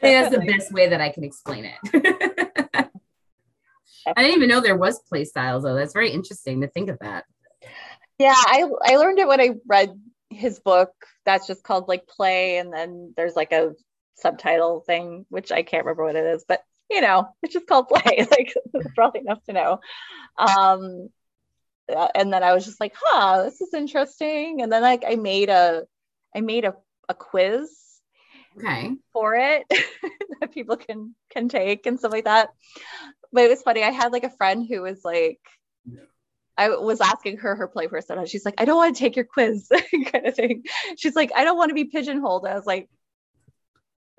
That's 0.00 0.34
the 0.34 0.44
best 0.46 0.72
way 0.72 0.88
that 0.88 1.00
I 1.00 1.10
can 1.10 1.24
explain 1.24 1.64
it. 1.64 2.90
I 4.06 4.22
didn't 4.22 4.36
even 4.36 4.48
know 4.48 4.60
there 4.60 4.76
was 4.76 5.00
play 5.00 5.24
styles 5.24 5.62
though. 5.62 5.74
That's 5.74 5.92
very 5.92 6.10
interesting 6.10 6.60
to 6.62 6.68
think 6.68 6.90
of 6.90 6.98
that. 7.00 7.24
Yeah, 8.18 8.34
I 8.36 8.64
I 8.84 8.96
learned 8.96 9.18
it 9.18 9.28
when 9.28 9.40
I 9.40 9.50
read 9.66 9.90
his 10.30 10.58
book. 10.60 10.92
That's 11.24 11.46
just 11.46 11.62
called 11.62 11.88
like 11.88 12.06
play, 12.06 12.58
and 12.58 12.72
then 12.72 13.14
there's 13.16 13.36
like 13.36 13.52
a 13.52 13.72
subtitle 14.16 14.80
thing, 14.80 15.26
which 15.28 15.52
I 15.52 15.62
can't 15.62 15.84
remember 15.84 16.04
what 16.04 16.16
it 16.16 16.24
is, 16.24 16.44
but 16.46 16.62
you 16.90 17.00
know, 17.00 17.28
it's 17.42 17.54
just 17.54 17.66
called 17.66 17.88
play. 17.88 18.26
Like 18.30 18.52
it's 18.74 18.88
probably 18.94 19.20
enough 19.20 19.42
to 19.44 19.52
know. 19.52 19.80
Um, 20.36 21.08
Uh, 21.94 22.08
and 22.14 22.32
then 22.32 22.42
I 22.42 22.54
was 22.54 22.64
just 22.64 22.80
like, 22.80 22.94
huh, 22.96 23.42
this 23.42 23.60
is 23.60 23.74
interesting. 23.74 24.62
And 24.62 24.72
then 24.72 24.82
like 24.82 25.04
I 25.06 25.16
made 25.16 25.48
a 25.48 25.84
I 26.34 26.40
made 26.40 26.64
a, 26.64 26.74
a 27.08 27.14
quiz 27.14 27.70
okay 28.56 28.92
for 29.12 29.36
it 29.36 29.64
that 30.40 30.52
people 30.52 30.76
can 30.76 31.14
can 31.30 31.48
take 31.48 31.86
and 31.86 31.98
stuff 31.98 32.12
like 32.12 32.24
that. 32.24 32.50
But 33.32 33.44
it 33.44 33.50
was 33.50 33.62
funny. 33.62 33.82
I 33.82 33.90
had 33.90 34.12
like 34.12 34.24
a 34.24 34.30
friend 34.30 34.66
who 34.68 34.82
was 34.82 35.04
like 35.04 35.40
I 36.56 36.68
was 36.68 37.00
asking 37.00 37.38
her 37.38 37.54
her 37.54 37.68
play 37.68 37.86
persona. 37.86 38.26
She's 38.26 38.44
like, 38.44 38.56
I 38.58 38.66
don't 38.66 38.76
want 38.76 38.94
to 38.94 38.98
take 39.00 39.16
your 39.16 39.24
quiz, 39.24 39.68
kind 40.12 40.26
of 40.26 40.34
thing. 40.34 40.64
She's 40.98 41.16
like, 41.16 41.30
I 41.34 41.44
don't 41.44 41.56
want 41.56 41.70
to 41.70 41.74
be 41.74 41.84
pigeonholed. 41.84 42.46
I 42.46 42.54
was 42.54 42.66
like, 42.66 42.90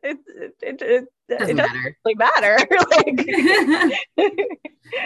it 0.04 0.18
it, 0.28 0.56
it, 0.62 0.82
it 0.82 1.40
doesn't, 1.40 1.56
matter. 1.56 1.98
Like 2.06 2.18
matter. 2.18 2.58
like 4.18 4.36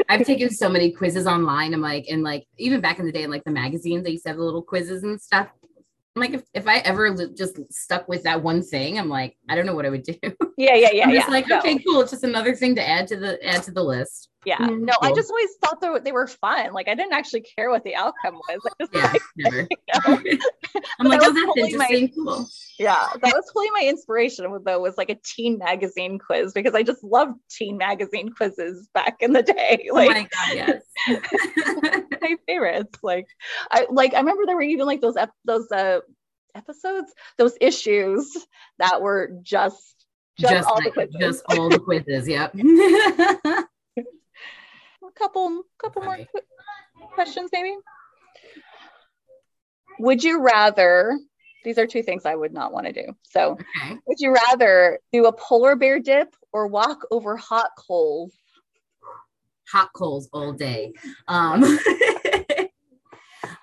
I've 0.09 0.25
taken 0.25 0.49
so 0.49 0.69
many 0.69 0.91
quizzes 0.91 1.27
online. 1.27 1.73
I'm 1.73 1.81
like, 1.81 2.05
and 2.09 2.23
like 2.23 2.45
even 2.57 2.81
back 2.81 2.99
in 2.99 3.05
the 3.05 3.11
day, 3.11 3.23
in 3.23 3.31
like 3.31 3.43
the 3.43 3.51
magazines, 3.51 4.03
they 4.03 4.11
used 4.11 4.23
to 4.23 4.29
have 4.29 4.37
the 4.37 4.43
little 4.43 4.61
quizzes 4.61 5.03
and 5.03 5.21
stuff. 5.21 5.49
I'm 6.15 6.21
like, 6.21 6.33
if, 6.33 6.43
if 6.53 6.67
I 6.67 6.77
ever 6.79 7.13
just 7.35 7.59
stuck 7.71 8.07
with 8.07 8.23
that 8.23 8.41
one 8.41 8.61
thing, 8.63 8.97
I'm 8.97 9.09
like, 9.09 9.37
I 9.49 9.55
don't 9.55 9.65
know 9.65 9.75
what 9.75 9.85
I 9.85 9.89
would 9.89 10.03
do. 10.03 10.15
Yeah, 10.57 10.75
yeah, 10.75 10.91
yeah. 10.93 11.03
I'm 11.03 11.13
just 11.13 11.27
yeah. 11.27 11.33
like, 11.33 11.51
okay, 11.51 11.77
cool. 11.79 11.99
It's 11.99 12.11
just 12.11 12.23
another 12.23 12.55
thing 12.55 12.75
to 12.75 12.87
add 12.87 13.07
to 13.07 13.17
the 13.17 13.45
add 13.45 13.63
to 13.63 13.71
the 13.71 13.83
list. 13.83 14.29
Yeah. 14.45 14.57
Mm-hmm. 14.57 14.85
No, 14.85 14.93
cool. 15.01 15.11
I 15.11 15.15
just 15.15 15.29
always 15.29 15.49
thought 15.61 15.81
they 15.81 15.89
were, 15.89 15.99
they 15.99 16.11
were 16.11 16.27
fun. 16.27 16.73
Like 16.73 16.87
I 16.87 16.95
didn't 16.95 17.13
actually 17.13 17.41
care 17.41 17.69
what 17.69 17.83
the 17.83 17.95
outcome 17.95 18.35
was. 18.35 18.59
I 18.65 18.83
just 18.83 18.93
yeah, 18.93 19.11
like, 19.11 19.21
never. 19.37 19.67
You 19.71 20.37
know? 20.37 20.39
I'm 20.99 21.07
like, 21.07 21.21
oh, 21.23 21.33
that's 21.33 21.45
totally 21.45 21.71
interesting. 21.71 22.13
My, 22.17 22.33
cool. 22.33 22.47
Yeah, 22.77 23.07
that 23.21 23.33
was 23.33 23.45
totally 23.53 23.71
my 23.71 23.87
inspiration. 23.87 24.45
Though 24.65 24.79
was 24.79 24.97
like 24.97 25.09
a 25.09 25.15
teen 25.23 25.57
magazine 25.57 26.19
quiz 26.19 26.53
because 26.53 26.75
I 26.75 26.83
just 26.83 27.03
loved 27.03 27.39
teen 27.49 27.77
magazine 27.77 28.33
quizzes 28.33 28.87
back 28.93 29.17
in 29.21 29.33
the 29.33 29.43
day. 29.43 29.89
Like, 29.91 30.09
oh 30.09 30.13
my 30.13 30.27
god, 30.31 30.55
yes. 30.55 30.83
my 32.21 32.35
favorites. 32.47 32.99
Like, 33.01 33.27
I 33.71 33.87
like 33.89 34.13
I 34.13 34.19
remember 34.19 34.45
there 34.45 34.55
were 34.55 34.61
even 34.61 34.85
like 34.85 35.01
those 35.01 35.17
ep- 35.17 35.31
those 35.45 35.71
uh 35.71 35.99
episodes, 36.53 37.13
those 37.37 37.55
issues 37.61 38.35
that 38.79 39.01
were 39.01 39.31
just 39.41 39.95
just, 40.37 40.53
just 40.53 40.67
all 40.67 40.75
like, 40.75 40.85
the 40.85 40.91
quizzes. 40.91 41.15
Just 41.19 41.43
all 41.49 41.69
the 41.69 41.79
quizzes. 41.79 42.27
Yep. 42.27 42.55
Couple, 45.17 45.63
couple 45.77 46.03
more 46.03 46.19
questions, 47.13 47.49
maybe. 47.51 47.75
Would 49.99 50.23
you 50.23 50.41
rather? 50.41 51.19
These 51.63 51.77
are 51.77 51.87
two 51.87 52.03
things 52.03 52.25
I 52.25 52.35
would 52.35 52.53
not 52.53 52.71
want 52.71 52.85
to 52.85 52.93
do. 52.93 53.15
So, 53.23 53.53
okay. 53.53 53.97
would 54.05 54.19
you 54.19 54.33
rather 54.33 54.99
do 55.11 55.25
a 55.25 55.33
polar 55.33 55.75
bear 55.75 55.99
dip 55.99 56.35
or 56.51 56.67
walk 56.67 57.05
over 57.09 57.37
hot 57.37 57.71
coals? 57.77 58.33
Hot 59.71 59.89
coals 59.93 60.29
all 60.31 60.53
day. 60.53 60.93
Um, 61.27 61.63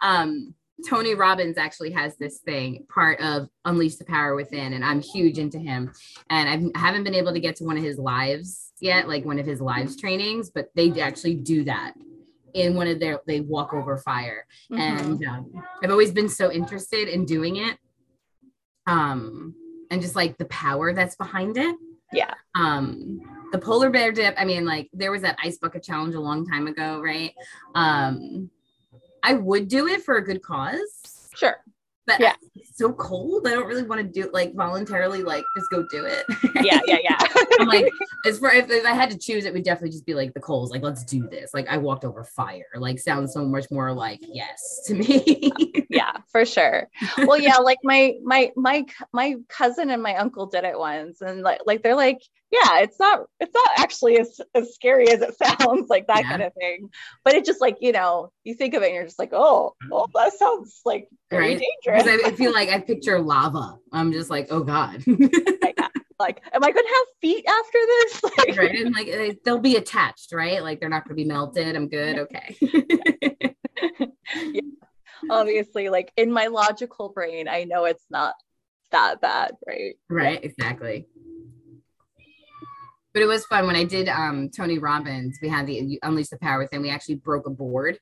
um, 0.03 0.55
Tony 0.89 1.15
Robbins 1.15 1.59
actually 1.59 1.91
has 1.93 2.17
this 2.17 2.39
thing, 2.39 2.87
part 2.93 3.21
of 3.21 3.49
Unleash 3.65 3.97
the 3.97 4.05
Power 4.05 4.35
Within, 4.35 4.73
and 4.73 4.85
I'm 4.85 5.01
huge 5.01 5.39
into 5.39 5.59
him. 5.59 5.93
And 6.31 6.49
I've, 6.49 6.71
I 6.75 6.79
haven't 6.79 7.05
been 7.05 7.15
able 7.15 7.33
to 7.33 7.41
get 7.41 7.57
to 7.57 7.65
one 7.65 7.77
of 7.77 7.85
his 7.85 7.99
lives 7.99 8.73
yet, 8.81 9.09
like 9.09 9.25
one 9.25 9.39
of 9.39 9.47
his 9.47 9.61
lives 9.61 9.97
trainings, 9.97 10.51
but 10.51 10.71
they 10.75 10.91
actually 11.01 11.37
do 11.37 11.65
that 11.65 11.95
in 12.55 12.75
one 12.75 12.87
of 12.87 13.01
their, 13.01 13.21
they 13.27 13.41
walk 13.41 13.73
over 13.73 13.97
fire. 13.99 14.47
Mm-hmm. 14.71 14.81
And 14.81 15.27
um, 15.27 15.65
I've 15.83 15.91
always 15.91 16.13
been 16.13 16.29
so 16.29 16.51
interested 16.51 17.09
in 17.09 17.25
doing 17.25 17.57
it. 17.57 17.79
Um, 18.87 19.55
and 19.91 20.03
just 20.03 20.17
like 20.17 20.39
the 20.39 20.47
power 20.47 20.93
that's 20.93 21.17
behind 21.17 21.57
it. 21.57 21.77
Yeah. 22.13 22.35
Um, 22.55 23.21
the 23.53 23.59
polar 23.59 23.91
bear 23.91 24.13
dip, 24.13 24.35
I 24.39 24.45
mean, 24.45 24.65
like 24.65 24.91
there 24.93 25.13
was 25.13 25.23
that 25.23 25.39
ice 25.43 25.59
bucket 25.59 25.83
challenge 25.83 26.15
a 26.15 26.21
long 26.21 26.47
time 26.47 26.67
ago, 26.67 27.01
right? 27.01 27.33
Um, 27.75 28.51
I 29.23 29.35
would 29.35 29.69
do 29.69 29.87
it 29.89 30.03
for 30.05 30.17
a 30.17 30.25
good 30.25 30.43
cause. 30.43 31.29
Sure. 31.35 31.57
but 32.07 32.19
Yeah. 32.19 32.35
it's 32.57 32.77
so 32.77 32.93
cold. 32.93 33.47
I 33.47 33.51
don't 33.53 33.67
really 33.69 33.85
want 33.85 34.01
to 34.01 34.07
do 34.07 34.27
it 34.27 34.35
like 34.35 34.55
voluntarily, 34.55 35.23
like 35.23 35.45
just 35.57 35.71
go 35.71 35.85
do 35.91 36.05
it. 36.05 36.25
yeah, 36.65 36.81
yeah, 36.87 36.99
yeah. 37.03 37.17
I'm 37.61 37.69
like, 37.69 37.89
as 38.27 38.41
far 38.41 38.53
if, 38.53 38.69
if 38.71 38.85
I 38.85 38.93
had 38.93 39.09
to 39.11 39.17
choose, 39.19 39.45
it 39.45 39.53
would 39.53 39.63
definitely 39.63 39.91
just 39.91 40.05
be 40.05 40.15
like 40.15 40.35
the 40.35 40.41
coals, 40.41 40.73
like 40.73 40.83
let's 40.83 41.05
do 41.05 41.29
this. 41.29 41.55
Like 41.55 41.69
I 41.69 41.77
walked 41.77 42.05
over 42.05 42.25
fire. 42.25 42.67
Like 42.77 42.99
sounds 42.99 43.33
so 43.33 43.45
much 43.45 43.67
more 43.71 43.93
like 43.93 44.19
yes 44.23 44.83
to 44.87 44.95
me. 44.95 45.53
yeah, 45.91 46.17
for 46.31 46.45
sure. 46.45 46.89
Well, 47.19 47.39
yeah, 47.39 47.59
like 47.59 47.79
my 47.85 48.17
my 48.25 48.51
my 48.57 48.85
my 49.13 49.37
cousin 49.49 49.91
and 49.91 50.03
my 50.03 50.17
uncle 50.17 50.47
did 50.47 50.65
it 50.65 50.77
once, 50.79 51.21
and 51.21 51.43
like 51.43 51.61
like 51.67 51.83
they're 51.85 51.95
like, 51.95 52.21
yeah, 52.53 52.81
it's 52.81 53.01
not 53.01 53.27
it's 53.41 53.55
not 53.55 53.69
actually 53.79 54.19
as, 54.21 54.41
as 54.55 54.75
scary 54.75 55.09
as 55.11 55.23
it 55.23 55.35
sounds, 55.61 55.89
like 55.89 56.07
that 56.09 56.19
Yeah. 56.21 56.29
kind 56.29 56.43
of 56.43 56.53
thing. 56.55 56.91
But 57.25 57.35
it 57.35 57.45
just 57.47 57.61
like 57.63 57.79
you 57.81 57.93
know, 57.93 58.31
you 58.45 58.55
think 58.55 58.75
of 58.75 58.83
it, 58.83 58.87
and 58.87 58.95
you're 58.95 59.05
just 59.05 59.19
like, 59.19 59.33
oh, 59.33 59.75
oh, 59.91 60.07
that 60.15 60.35
sounds 60.35 60.81
like 60.85 61.09
very 61.31 61.55
Right. 61.57 61.63
dangerous. 61.85 62.25
I, 62.27 62.33
feel 62.33 62.53
like 62.53 62.69
I 62.69 62.79
picture 62.81 63.19
lava. 63.19 63.79
I'm 63.93 64.13
just 64.13 64.29
like, 64.31 64.49
oh 64.51 64.63
God. 64.63 65.03
like, 66.19 66.41
am 66.53 66.63
I 66.63 66.71
going 66.71 66.87
to 66.87 66.95
have 66.95 67.07
feet 67.21 67.45
after 67.49 67.79
this? 67.89 68.23
Like, 68.39 68.57
right. 68.59 68.75
And 68.77 68.95
like 68.95 69.07
they- 69.07 69.39
they'll 69.45 69.59
be 69.59 69.77
attached, 69.77 70.33
right? 70.33 70.63
Like 70.63 70.79
they're 70.79 70.89
not 70.89 71.05
gonna 71.05 71.15
be 71.17 71.25
melted. 71.25 71.75
I'm 71.75 71.89
good. 71.89 72.19
Okay. 72.19 72.57
yeah. 74.53 74.61
obviously, 75.31 75.89
like 75.89 76.13
in 76.17 76.31
my 76.33 76.47
logical 76.49 77.09
brain, 77.09 77.49
I 77.49 77.65
know 77.65 77.85
it's 77.87 78.05
not 78.11 78.35
that 78.91 79.21
bad, 79.21 79.53
right? 79.67 79.95
right, 80.11 80.43
exactly. 80.45 81.07
But 83.15 83.23
it 83.23 83.27
was 83.27 83.45
fun 83.47 83.67
when 83.67 83.77
I 83.77 83.85
did 83.85 84.09
um 84.09 84.49
Tony 84.51 84.79
Robbins. 84.79 85.39
We 85.43 85.49
had 85.49 85.67
the 85.67 85.99
Unleash 86.03 86.29
the 86.29 86.39
Power 86.39 86.67
thing. 86.67 86.83
We 86.83 86.91
actually 86.91 87.17
broke 87.17 87.47
a 87.47 87.51
board, 87.51 87.99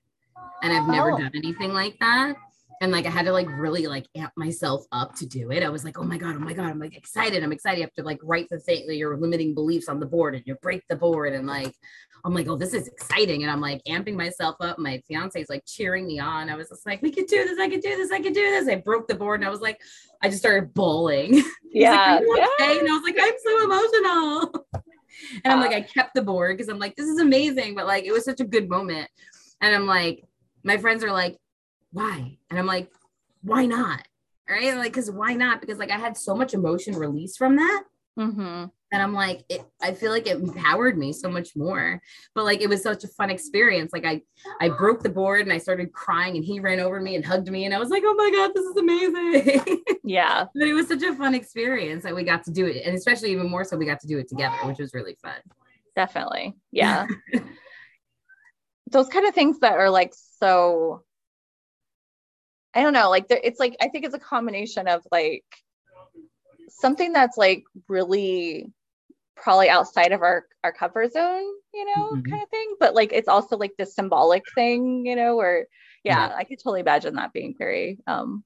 and 0.63 0.73
I've 0.73 0.89
never 0.89 1.13
Oh. 1.13 1.19
done 1.19 1.33
anything 1.35 1.73
like 1.73 1.99
that. 2.01 2.37
And 2.83 2.93
like 2.93 3.05
I 3.05 3.11
had 3.11 3.27
to 3.27 3.33
like 3.33 3.49
really 3.51 3.87
like 3.87 4.07
amp 4.17 4.33
myself 4.37 4.87
up 4.91 5.15
to 5.17 5.27
do 5.27 5.51
it. 5.51 5.63
I 5.63 5.69
was 5.69 5.85
like, 5.85 5.99
oh 5.99 6.03
my 6.05 6.17
god, 6.17 6.37
oh 6.37 6.39
my 6.39 6.55
god, 6.55 6.71
I'm 6.71 6.79
like 6.79 6.97
excited. 6.97 7.43
I'm 7.45 7.53
excited. 7.53 7.79
You 7.79 7.85
have 7.85 7.93
to 7.95 8.03
like 8.03 8.21
write 8.23 8.47
the 8.51 8.59
thing, 8.59 8.87
that 8.87 8.97
your 8.97 9.19
limiting 9.19 9.53
beliefs 9.53 9.89
on 9.89 10.01
the 10.01 10.07
board, 10.07 10.35
and 10.35 10.43
you 10.47 10.55
break 10.63 10.83
the 10.89 10.97
board, 10.97 11.35
and 11.35 11.47
like 11.47 11.75
I'm 12.25 12.35
like, 12.35 12.49
oh, 12.49 12.57
this 12.57 12.73
is 12.75 12.87
exciting. 12.87 13.43
And 13.43 13.51
I'm 13.51 13.61
like 13.63 13.83
amping 13.89 14.15
myself 14.15 14.57
up. 14.61 14.79
My 14.79 15.03
fiance 15.09 15.41
is 15.41 15.49
like 15.49 15.65
cheering 15.67 16.07
me 16.07 16.19
on. 16.21 16.51
I 16.51 16.55
was 16.55 16.69
just 16.69 16.85
like, 16.87 17.01
we 17.03 17.11
could 17.11 17.27
do 17.27 17.45
this. 17.45 17.59
I 17.59 17.69
could 17.69 17.81
do 17.81 17.97
this. 17.97 18.11
I 18.13 18.21
could 18.21 18.35
do 18.35 18.43
this. 18.43 18.69
I 18.69 18.77
broke 18.77 19.09
the 19.09 19.15
board 19.15 19.41
and 19.41 19.47
I 19.47 19.51
was 19.51 19.63
like, 19.63 19.81
I 20.23 20.29
just 20.29 20.41
started 20.41 20.73
bawling. 20.75 21.43
Yeah. 21.73 21.93
like, 21.93 22.21
"Are 22.21 22.25
you 22.25 22.37
yeah. 22.59 22.79
And 22.81 22.89
I 22.89 22.93
was 22.93 23.03
like, 23.05 23.17
I'm 23.19 23.33
so 23.45 23.65
emotional. 23.65 24.67
And 25.45 25.53
I'm 25.53 25.61
like, 25.61 25.73
I 25.73 25.83
kept 25.83 26.15
the 26.15 26.23
board 26.23 26.57
because 26.57 26.69
I'm 26.69 26.79
like, 26.79 26.97
this 26.97 27.09
is 27.09 27.21
amazing. 27.21 27.75
But 27.75 27.87
like, 27.87 28.05
it 28.05 28.13
was 28.13 28.25
such 28.25 28.41
a 28.41 28.45
good 28.45 28.69
moment. 28.69 29.09
And 29.61 29.75
I'm 29.75 29.87
like, 29.87 30.25
my 30.65 30.77
friends 30.79 31.05
are 31.05 31.13
like, 31.13 31.37
why? 31.93 32.39
And 32.51 32.59
I'm 32.59 32.67
like, 32.67 32.91
why 33.43 33.67
not? 33.67 34.07
Right? 34.49 34.75
Like, 34.77 34.93
because 34.93 35.11
why 35.11 35.35
not? 35.35 35.61
Because 35.61 35.79
like 35.79 35.91
I 35.91 35.99
had 35.99 36.17
so 36.17 36.35
much 36.35 36.55
emotion 36.55 36.97
released 36.97 37.39
from 37.39 37.57
that. 37.57 37.83
hmm 38.17 38.65
And 38.93 39.01
I'm 39.01 39.15
like, 39.15 39.45
it, 39.49 39.63
I 39.81 39.93
feel 39.93 40.11
like 40.11 40.27
it 40.27 40.37
empowered 40.37 40.99
me 40.99 41.13
so 41.13 41.31
much 41.31 41.55
more. 41.55 42.03
But 42.35 42.45
like, 42.45 42.61
it 42.61 42.69
was 42.69 42.83
such 42.83 43.05
a 43.05 43.09
fun 43.09 43.31
experience. 43.31 43.93
Like, 43.93 44.05
I, 44.05 44.23
I 44.61 44.69
broke 44.69 45.03
the 45.03 45.09
board 45.09 45.43
and 45.43 45.53
I 45.53 45.59
started 45.59 45.93
crying, 45.93 46.35
and 46.37 46.45
he 46.45 46.59
ran 46.59 46.81
over 46.81 47.01
me 47.01 47.15
and 47.15 47.25
hugged 47.25 47.49
me, 47.51 47.65
and 47.67 47.75
I 47.75 47.79
was 47.79 47.91
like, 47.91 48.03
oh 48.05 48.15
my 48.15 48.31
god, 48.35 48.51
this 48.55 48.65
is 48.65 48.77
amazing. 48.77 49.83
Yeah. 50.03 50.47
but 50.55 50.67
it 50.67 50.73
was 50.73 50.89
such 50.89 51.05
a 51.05 51.15
fun 51.15 51.37
experience 51.37 52.03
that 52.03 52.15
we 52.17 52.25
got 52.25 52.43
to 52.45 52.51
do 52.51 52.67
it, 52.67 52.83
and 52.85 52.97
especially 52.97 53.31
even 53.31 53.49
more 53.49 53.63
so, 53.63 53.77
we 53.77 53.87
got 53.87 54.01
to 54.01 54.09
do 54.09 54.19
it 54.19 54.29
together, 54.29 54.57
which 54.65 54.79
was 54.79 54.93
really 54.93 55.17
fun. 55.23 55.37
definitely 55.95 56.55
yeah 56.73 57.07
those 58.91 59.09
kind 59.09 59.27
of 59.27 59.35
things 59.35 59.61
that 59.61 59.75
are 59.75 59.91
like 59.91 60.13
so 60.41 61.03
i 62.75 62.83
don't 62.83 62.93
know 62.93 63.09
like 63.09 63.29
there, 63.29 63.41
it's 63.45 63.61
like 63.61 63.77
i 63.81 63.89
think 63.89 64.05
it's 64.05 64.15
a 64.15 64.19
combination 64.19 64.89
of 64.89 65.03
like 65.13 65.45
something 66.69 67.13
that's 67.13 67.37
like 67.37 67.63
really 67.89 68.67
probably 69.43 69.69
outside 69.69 70.13
of 70.13 70.23
our 70.23 70.47
our 70.65 70.73
comfort 70.73 71.13
zone 71.13 71.45
you 71.75 71.85
know 71.85 72.07
Mhm. 72.17 72.31
kind 72.31 72.43
of 72.43 72.49
thing 72.51 72.75
but 72.79 72.95
like 72.95 73.13
it's 73.13 73.29
also 73.29 73.57
like 73.57 73.73
this 73.79 73.95
symbolic 73.95 74.45
thing 74.55 75.05
you 75.07 75.17
know 75.17 75.37
where 75.37 75.67
yeah 76.05 76.29
Yeah. 76.29 76.35
i 76.37 76.45
could 76.45 76.59
totally 76.59 76.81
imagine 76.81 77.15
that 77.15 77.33
being 77.33 77.55
very 77.59 77.99
um 78.07 78.45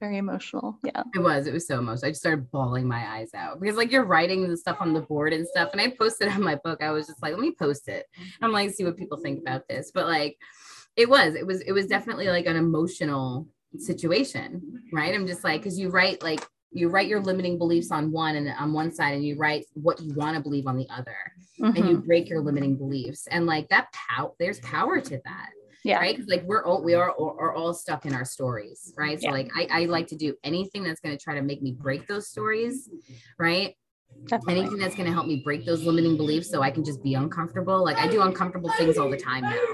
very 0.00 0.18
emotional 0.18 0.78
yeah 0.84 1.02
It 1.14 1.20
was. 1.20 1.46
It 1.46 1.54
was 1.54 1.66
so 1.66 1.78
emotional. 1.78 2.08
I 2.08 2.10
just 2.10 2.20
started 2.20 2.50
bawling 2.50 2.86
my 2.86 3.16
eyes 3.16 3.30
out 3.34 3.58
because, 3.60 3.78
like, 3.78 3.90
you're 3.90 4.04
writing 4.04 4.46
the 4.46 4.54
stuff 4.56 4.76
on 4.80 4.92
the 4.92 5.00
board 5.00 5.32
and 5.32 5.46
stuff. 5.48 5.70
And 5.72 5.80
I 5.80 5.88
posted 5.88 6.28
on 6.28 6.42
my 6.42 6.56
book. 6.56 6.82
I 6.82 6.90
was 6.90 7.06
just 7.06 7.22
like, 7.22 7.32
let 7.32 7.40
me 7.40 7.52
post 7.58 7.88
it. 7.88 8.04
I'm 8.42 8.52
like, 8.52 8.70
see 8.72 8.84
what 8.84 8.98
people 8.98 9.16
think 9.16 9.40
about 9.40 9.66
this. 9.68 9.90
But 9.94 10.06
like, 10.06 10.36
it 10.96 11.08
was. 11.08 11.34
It 11.34 11.46
was. 11.46 11.62
It 11.62 11.72
was 11.72 11.86
definitely 11.86 12.28
like 12.28 12.44
an 12.44 12.56
emotional 12.56 13.48
situation, 13.78 14.82
right? 14.92 15.14
I'm 15.14 15.26
just 15.26 15.44
like, 15.44 15.62
because 15.62 15.78
you 15.78 15.88
write 15.88 16.22
like 16.22 16.46
you 16.76 16.88
write 16.88 17.08
your 17.08 17.20
limiting 17.20 17.58
beliefs 17.58 17.90
on 17.90 18.12
one 18.12 18.36
and 18.36 18.48
on 18.48 18.72
one 18.72 18.92
side, 18.92 19.14
and 19.14 19.24
you 19.24 19.36
write 19.36 19.64
what 19.74 20.00
you 20.00 20.12
want 20.14 20.36
to 20.36 20.42
believe 20.42 20.66
on 20.66 20.76
the 20.76 20.88
other, 20.90 21.16
and 21.74 21.88
you 21.88 21.98
Mhm. 21.98 22.06
break 22.06 22.28
your 22.28 22.40
limiting 22.40 22.76
beliefs. 22.76 23.26
And 23.28 23.46
like 23.46 23.68
that 23.68 23.92
power, 23.92 24.32
there's 24.38 24.60
power 24.60 25.00
to 25.00 25.20
that 25.24 25.50
yeah 25.84 25.98
right? 26.00 26.18
like 26.26 26.42
we're 26.44 26.64
all 26.64 26.82
we 26.82 26.94
are, 26.94 27.10
are 27.10 27.40
are 27.40 27.54
all 27.54 27.72
stuck 27.72 28.06
in 28.06 28.12
our 28.14 28.24
stories, 28.24 28.92
right? 28.96 29.20
So 29.20 29.26
Yeah. 29.26 29.32
like 29.32 29.50
I, 29.54 29.68
I 29.70 29.84
like 29.84 30.08
to 30.08 30.16
do 30.16 30.34
anything 30.42 30.82
that's 30.82 31.00
going 31.00 31.16
to 31.16 31.22
try 31.22 31.34
to 31.34 31.42
make 31.42 31.62
me 31.62 31.72
break 31.72 32.06
those 32.06 32.28
stories, 32.28 32.88
right? 33.38 33.74
definitely 34.26 34.60
Anything 34.60 34.78
that's 34.78 34.96
going 34.96 35.06
to 35.06 35.12
help 35.12 35.26
me 35.26 35.36
break 35.36 35.64
those 35.64 35.84
limiting 35.84 36.16
beliefs 36.16 36.50
so 36.50 36.60
I 36.62 36.70
can 36.70 36.84
just 36.84 37.02
be 37.02 37.14
uncomfortable. 37.14 37.84
Like 37.84 37.98
I 37.98 38.08
do 38.08 38.22
uncomfortable 38.22 38.70
things 38.76 38.98
all 38.98 39.08
the 39.08 39.16
time 39.16 39.44
now, 39.44 39.66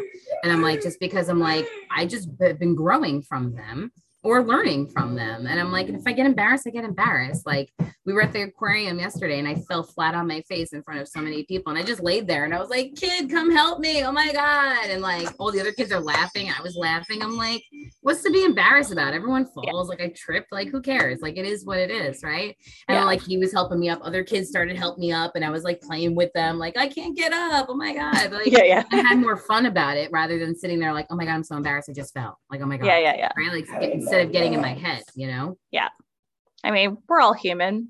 and 0.42 0.52
I'm 0.52 0.62
like 0.62 0.82
just 0.82 1.00
because 1.00 1.28
I'm 1.28 1.40
like 1.40 1.66
I 1.90 2.04
just 2.06 2.28
have 2.40 2.58
been 2.58 2.74
growing 2.74 3.22
from 3.22 3.54
them 3.54 3.92
or 4.24 4.42
learning 4.44 4.88
from 4.90 5.14
them, 5.14 5.46
and 5.46 5.58
I'm 5.58 5.72
like 5.72 5.88
if 5.88 6.02
I 6.06 6.12
get 6.12 6.26
embarrassed, 6.26 6.66
I 6.66 6.70
get 6.70 6.84
embarrassed. 6.84 7.44
Like 7.46 7.72
we 8.04 8.12
were 8.12 8.22
at 8.22 8.32
the 8.32 8.42
aquarium 8.42 8.98
yesterday 8.98 9.38
and 9.38 9.46
I 9.46 9.54
fell 9.54 9.82
flat 9.84 10.14
on 10.14 10.26
my 10.26 10.40
face 10.48 10.72
in 10.72 10.82
front 10.82 11.00
of 11.00 11.06
so 11.08 11.20
many 11.20 11.44
people. 11.44 11.70
And 11.72 11.78
I 11.80 11.84
just 11.84 12.02
laid 12.02 12.26
there 12.26 12.44
and 12.44 12.52
I 12.52 12.58
was 12.58 12.68
like, 12.68 12.96
kid, 12.96 13.30
come 13.30 13.52
help 13.52 13.78
me. 13.78 14.02
Oh 14.04 14.10
my 14.10 14.32
God. 14.32 14.86
And 14.90 15.00
like 15.02 15.28
all 15.38 15.52
the 15.52 15.60
other 15.60 15.70
kids 15.70 15.92
are 15.92 16.00
laughing. 16.00 16.50
I 16.50 16.60
was 16.62 16.74
laughing. 16.76 17.22
I'm 17.22 17.36
like, 17.36 17.62
what's 18.00 18.22
to 18.24 18.30
be 18.32 18.44
embarrassed 18.44 18.90
about? 18.92 19.14
Everyone 19.14 19.46
falls. 19.46 19.88
Like 19.88 20.00
I 20.00 20.08
tripped. 20.16 20.50
Like 20.50 20.68
who 20.70 20.82
cares? 20.82 21.20
Like 21.20 21.36
it 21.36 21.46
is 21.46 21.64
what 21.64 21.78
it 21.78 21.92
is. 21.92 22.24
Right. 22.24 22.56
And 22.88 22.96
Yeah. 22.96 23.04
like 23.04 23.22
he 23.22 23.38
was 23.38 23.52
helping 23.52 23.78
me 23.78 23.88
up. 23.88 24.00
Other 24.02 24.24
kids 24.24 24.48
started 24.48 24.76
helping 24.76 25.02
me 25.02 25.12
up 25.12 25.32
and 25.36 25.44
I 25.44 25.50
was 25.50 25.62
like 25.62 25.80
playing 25.80 26.16
with 26.16 26.32
them. 26.32 26.58
Like 26.58 26.76
I 26.76 26.88
can't 26.88 27.16
get 27.16 27.32
up. 27.32 27.66
Oh 27.68 27.76
my 27.76 27.94
God. 27.94 28.32
Like 28.32 28.46
yeah 28.50 28.64
yeah 28.64 28.82
I 28.90 28.96
had 28.96 29.18
more 29.18 29.36
fun 29.36 29.66
about 29.66 29.96
it 29.96 30.10
rather 30.12 30.40
than 30.40 30.56
sitting 30.56 30.80
there 30.80 30.92
like, 30.92 31.06
oh 31.10 31.14
my 31.14 31.24
God, 31.24 31.34
I'm 31.34 31.44
so 31.44 31.56
embarrassed. 31.56 31.88
I 31.88 31.92
just 31.92 32.14
fell. 32.14 32.36
Like, 32.50 32.60
oh 32.62 32.66
my 32.66 32.78
God. 32.78 32.86
yeah 32.86 32.98
yeah 32.98 33.16
yeah 33.16 33.32
Right. 33.36 33.52
Like 33.52 33.80
get- 33.80 34.02
instead 34.12 34.26
of 34.26 34.32
getting 34.32 34.52
in 34.52 34.60
my 34.60 34.74
head, 34.74 35.02
you 35.14 35.26
know? 35.26 35.56
Yeah. 35.70 35.88
I 36.62 36.70
mean 36.70 36.98
we're 37.08 37.20
all 37.20 37.32
human. 37.32 37.88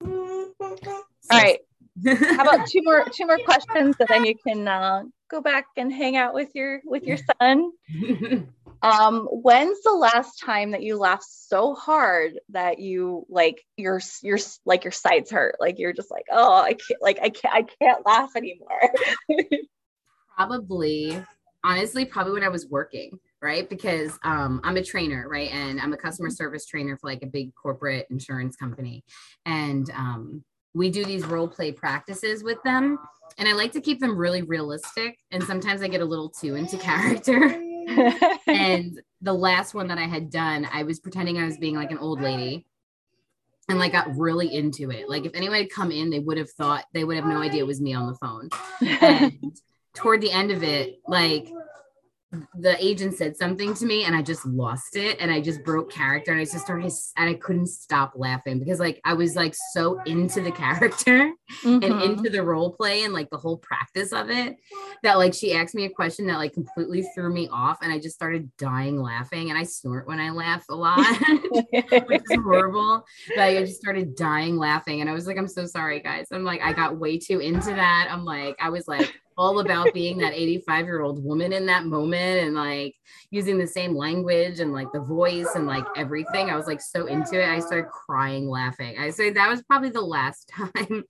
All 0.00 1.02
right. 1.32 1.58
How 2.06 2.42
about 2.42 2.68
two 2.68 2.80
more 2.84 3.06
two 3.12 3.26
more 3.26 3.38
questions 3.38 3.96
and 3.98 4.08
then 4.08 4.24
you 4.24 4.36
can 4.36 4.68
uh, 4.68 5.02
go 5.28 5.40
back 5.40 5.66
and 5.76 5.92
hang 5.92 6.16
out 6.16 6.32
with 6.32 6.50
your 6.54 6.80
with 6.84 7.04
your 7.04 7.18
son? 7.40 7.72
Um 8.80 9.26
when's 9.32 9.82
the 9.82 9.90
last 9.90 10.38
time 10.38 10.70
that 10.70 10.84
you 10.84 10.98
laughed 10.98 11.26
so 11.28 11.74
hard 11.74 12.38
that 12.50 12.78
you 12.78 13.26
like 13.28 13.60
your 13.76 14.00
your 14.22 14.38
like 14.64 14.84
your 14.84 14.92
sides 14.92 15.32
hurt? 15.32 15.56
Like 15.58 15.80
you're 15.80 15.92
just 15.92 16.12
like 16.12 16.26
oh 16.30 16.62
i 16.62 16.74
can't 16.74 17.02
like 17.02 17.18
i 17.20 17.28
can't 17.28 17.54
i 17.54 17.62
can't 17.82 18.06
laugh 18.06 18.36
anymore. 18.36 18.92
Probably 20.36 21.20
honestly 21.64 22.04
probably 22.04 22.34
when 22.34 22.44
i 22.44 22.48
was 22.48 22.68
working 22.68 23.18
right? 23.40 23.68
Because 23.68 24.18
um, 24.24 24.60
i'm 24.64 24.76
a 24.76 24.82
trainer 24.82 25.28
right? 25.28 25.50
And 25.52 25.80
i'm 25.80 25.92
a 25.92 25.96
customer 25.96 26.30
service 26.30 26.66
trainer 26.66 26.96
for 26.96 27.08
like 27.08 27.22
a 27.22 27.26
big 27.26 27.54
corporate 27.54 28.06
insurance 28.10 28.56
company. 28.56 29.04
And 29.46 29.90
um, 29.90 30.44
we 30.74 30.90
do 30.90 31.04
these 31.04 31.24
role 31.24 31.48
play 31.48 31.72
practices 31.72 32.42
with 32.42 32.62
them. 32.64 32.98
And 33.38 33.48
i 33.48 33.52
like 33.52 33.72
to 33.72 33.80
keep 33.80 34.00
them 34.00 34.16
really 34.16 34.42
realistic. 34.42 35.18
And 35.30 35.42
sometimes 35.42 35.82
i 35.82 35.88
get 35.88 36.00
a 36.00 36.04
little 36.04 36.30
too 36.30 36.54
into 36.54 36.78
character. 36.78 37.62
And 38.46 39.00
the 39.22 39.32
last 39.32 39.72
one 39.72 39.88
that 39.88 39.96
i 39.98 40.04
had 40.04 40.30
done 40.30 40.68
i 40.72 40.82
was 40.82 41.00
pretending 41.00 41.38
i 41.38 41.46
was 41.46 41.56
being 41.56 41.74
like 41.74 41.90
an 41.90 41.98
old 41.98 42.20
lady. 42.20 42.66
And 43.70 43.78
like 43.78 43.92
got 43.92 44.16
really 44.16 44.54
into 44.54 44.90
it. 44.90 45.10
Like 45.10 45.26
if 45.26 45.34
anyone 45.34 45.58
had 45.58 45.70
come 45.70 45.90
in 45.90 46.10
they 46.10 46.18
would 46.18 46.38
have 46.38 46.50
thought 46.50 46.84
they 46.92 47.04
would 47.04 47.16
have 47.16 47.26
no 47.26 47.38
idea 47.38 47.62
it 47.62 47.66
was 47.66 47.80
me 47.80 47.94
on 47.94 48.06
the 48.06 48.14
phone. 48.14 48.48
And 49.00 49.58
toward 49.94 50.20
the 50.20 50.30
end 50.30 50.50
of 50.50 50.62
it, 50.62 51.00
like 51.06 51.48
the 52.56 52.76
agent 52.84 53.14
said 53.14 53.34
something 53.36 53.72
to 53.72 53.86
me 53.86 54.04
and 54.04 54.14
I 54.14 54.20
just 54.20 54.44
lost 54.44 54.96
it 54.96 55.16
and 55.18 55.30
I 55.30 55.40
just 55.40 55.64
broke 55.64 55.90
character 55.90 56.30
and 56.30 56.38
I 56.38 56.44
just 56.44 56.58
started 56.58 56.92
and 57.16 57.30
I 57.30 57.34
couldn't 57.34 57.68
stop 57.68 58.12
laughing 58.16 58.58
because 58.58 58.78
like 58.78 59.00
I 59.02 59.14
was 59.14 59.34
like 59.34 59.54
so 59.72 59.98
into 60.02 60.42
the 60.42 60.52
character 60.64 61.32
and 61.64 61.82
Mhm. 61.82 62.02
into 62.02 62.28
the 62.28 62.42
role 62.42 62.72
play 62.72 63.04
and 63.04 63.14
like 63.14 63.30
the 63.30 63.38
whole 63.38 63.56
practice 63.56 64.12
of 64.12 64.28
it 64.28 64.56
that 65.02 65.16
like 65.16 65.32
she 65.32 65.54
asked 65.54 65.74
me 65.74 65.86
a 65.86 65.90
question 65.90 66.26
that 66.26 66.36
like 66.36 66.52
completely 66.52 67.02
threw 67.14 67.32
me 67.32 67.48
off 67.50 67.78
and 67.80 67.90
I 67.90 67.98
just 67.98 68.16
started 68.16 68.54
dying 68.58 69.00
laughing 69.00 69.48
and 69.48 69.58
I 69.58 69.62
snort 69.62 70.06
when 70.06 70.20
I 70.20 70.28
laugh 70.30 70.66
a 70.68 70.74
lot 70.74 71.06
which 72.06 72.20
is 72.20 72.36
horrible. 72.44 73.06
Like 73.36 73.56
I 73.56 73.64
just 73.64 73.80
started 73.80 74.14
dying 74.14 74.56
laughing, 74.56 75.00
and 75.00 75.08
I 75.08 75.12
was 75.14 75.26
like, 75.26 75.38
"I'm 75.38 75.48
so 75.48 75.64
sorry, 75.66 76.00
guys." 76.00 76.26
I'm 76.32 76.44
like, 76.44 76.60
I 76.60 76.72
got 76.72 76.98
way 76.98 77.18
too 77.18 77.38
into 77.40 77.70
that. 77.70 78.08
I'm 78.10 78.24
like, 78.24 78.56
I 78.60 78.68
was 78.70 78.86
like 78.88 79.10
all 79.38 79.60
about 79.60 79.94
being 79.94 80.18
that 80.18 80.34
85 80.34 80.84
year 80.84 81.00
old 81.00 81.24
woman 81.24 81.52
in 81.52 81.66
that 81.66 81.86
moment 81.86 82.46
and 82.46 82.54
like 82.54 82.94
using 83.30 83.56
the 83.56 83.66
same 83.66 83.94
language 83.94 84.60
and 84.60 84.72
like 84.72 84.92
the 84.92 85.00
voice 85.00 85.48
and 85.54 85.66
like 85.66 85.84
everything. 85.96 86.50
I 86.50 86.56
was 86.56 86.66
like 86.66 86.80
so 86.80 87.06
into 87.06 87.40
it. 87.40 87.48
I 87.48 87.60
started 87.60 87.88
crying 87.88 88.48
laughing. 88.48 88.98
I 88.98 89.10
say 89.10 89.30
that 89.30 89.48
was 89.48 89.62
probably 89.62 89.90
the 89.90 90.00
last 90.00 90.50
time 90.56 91.04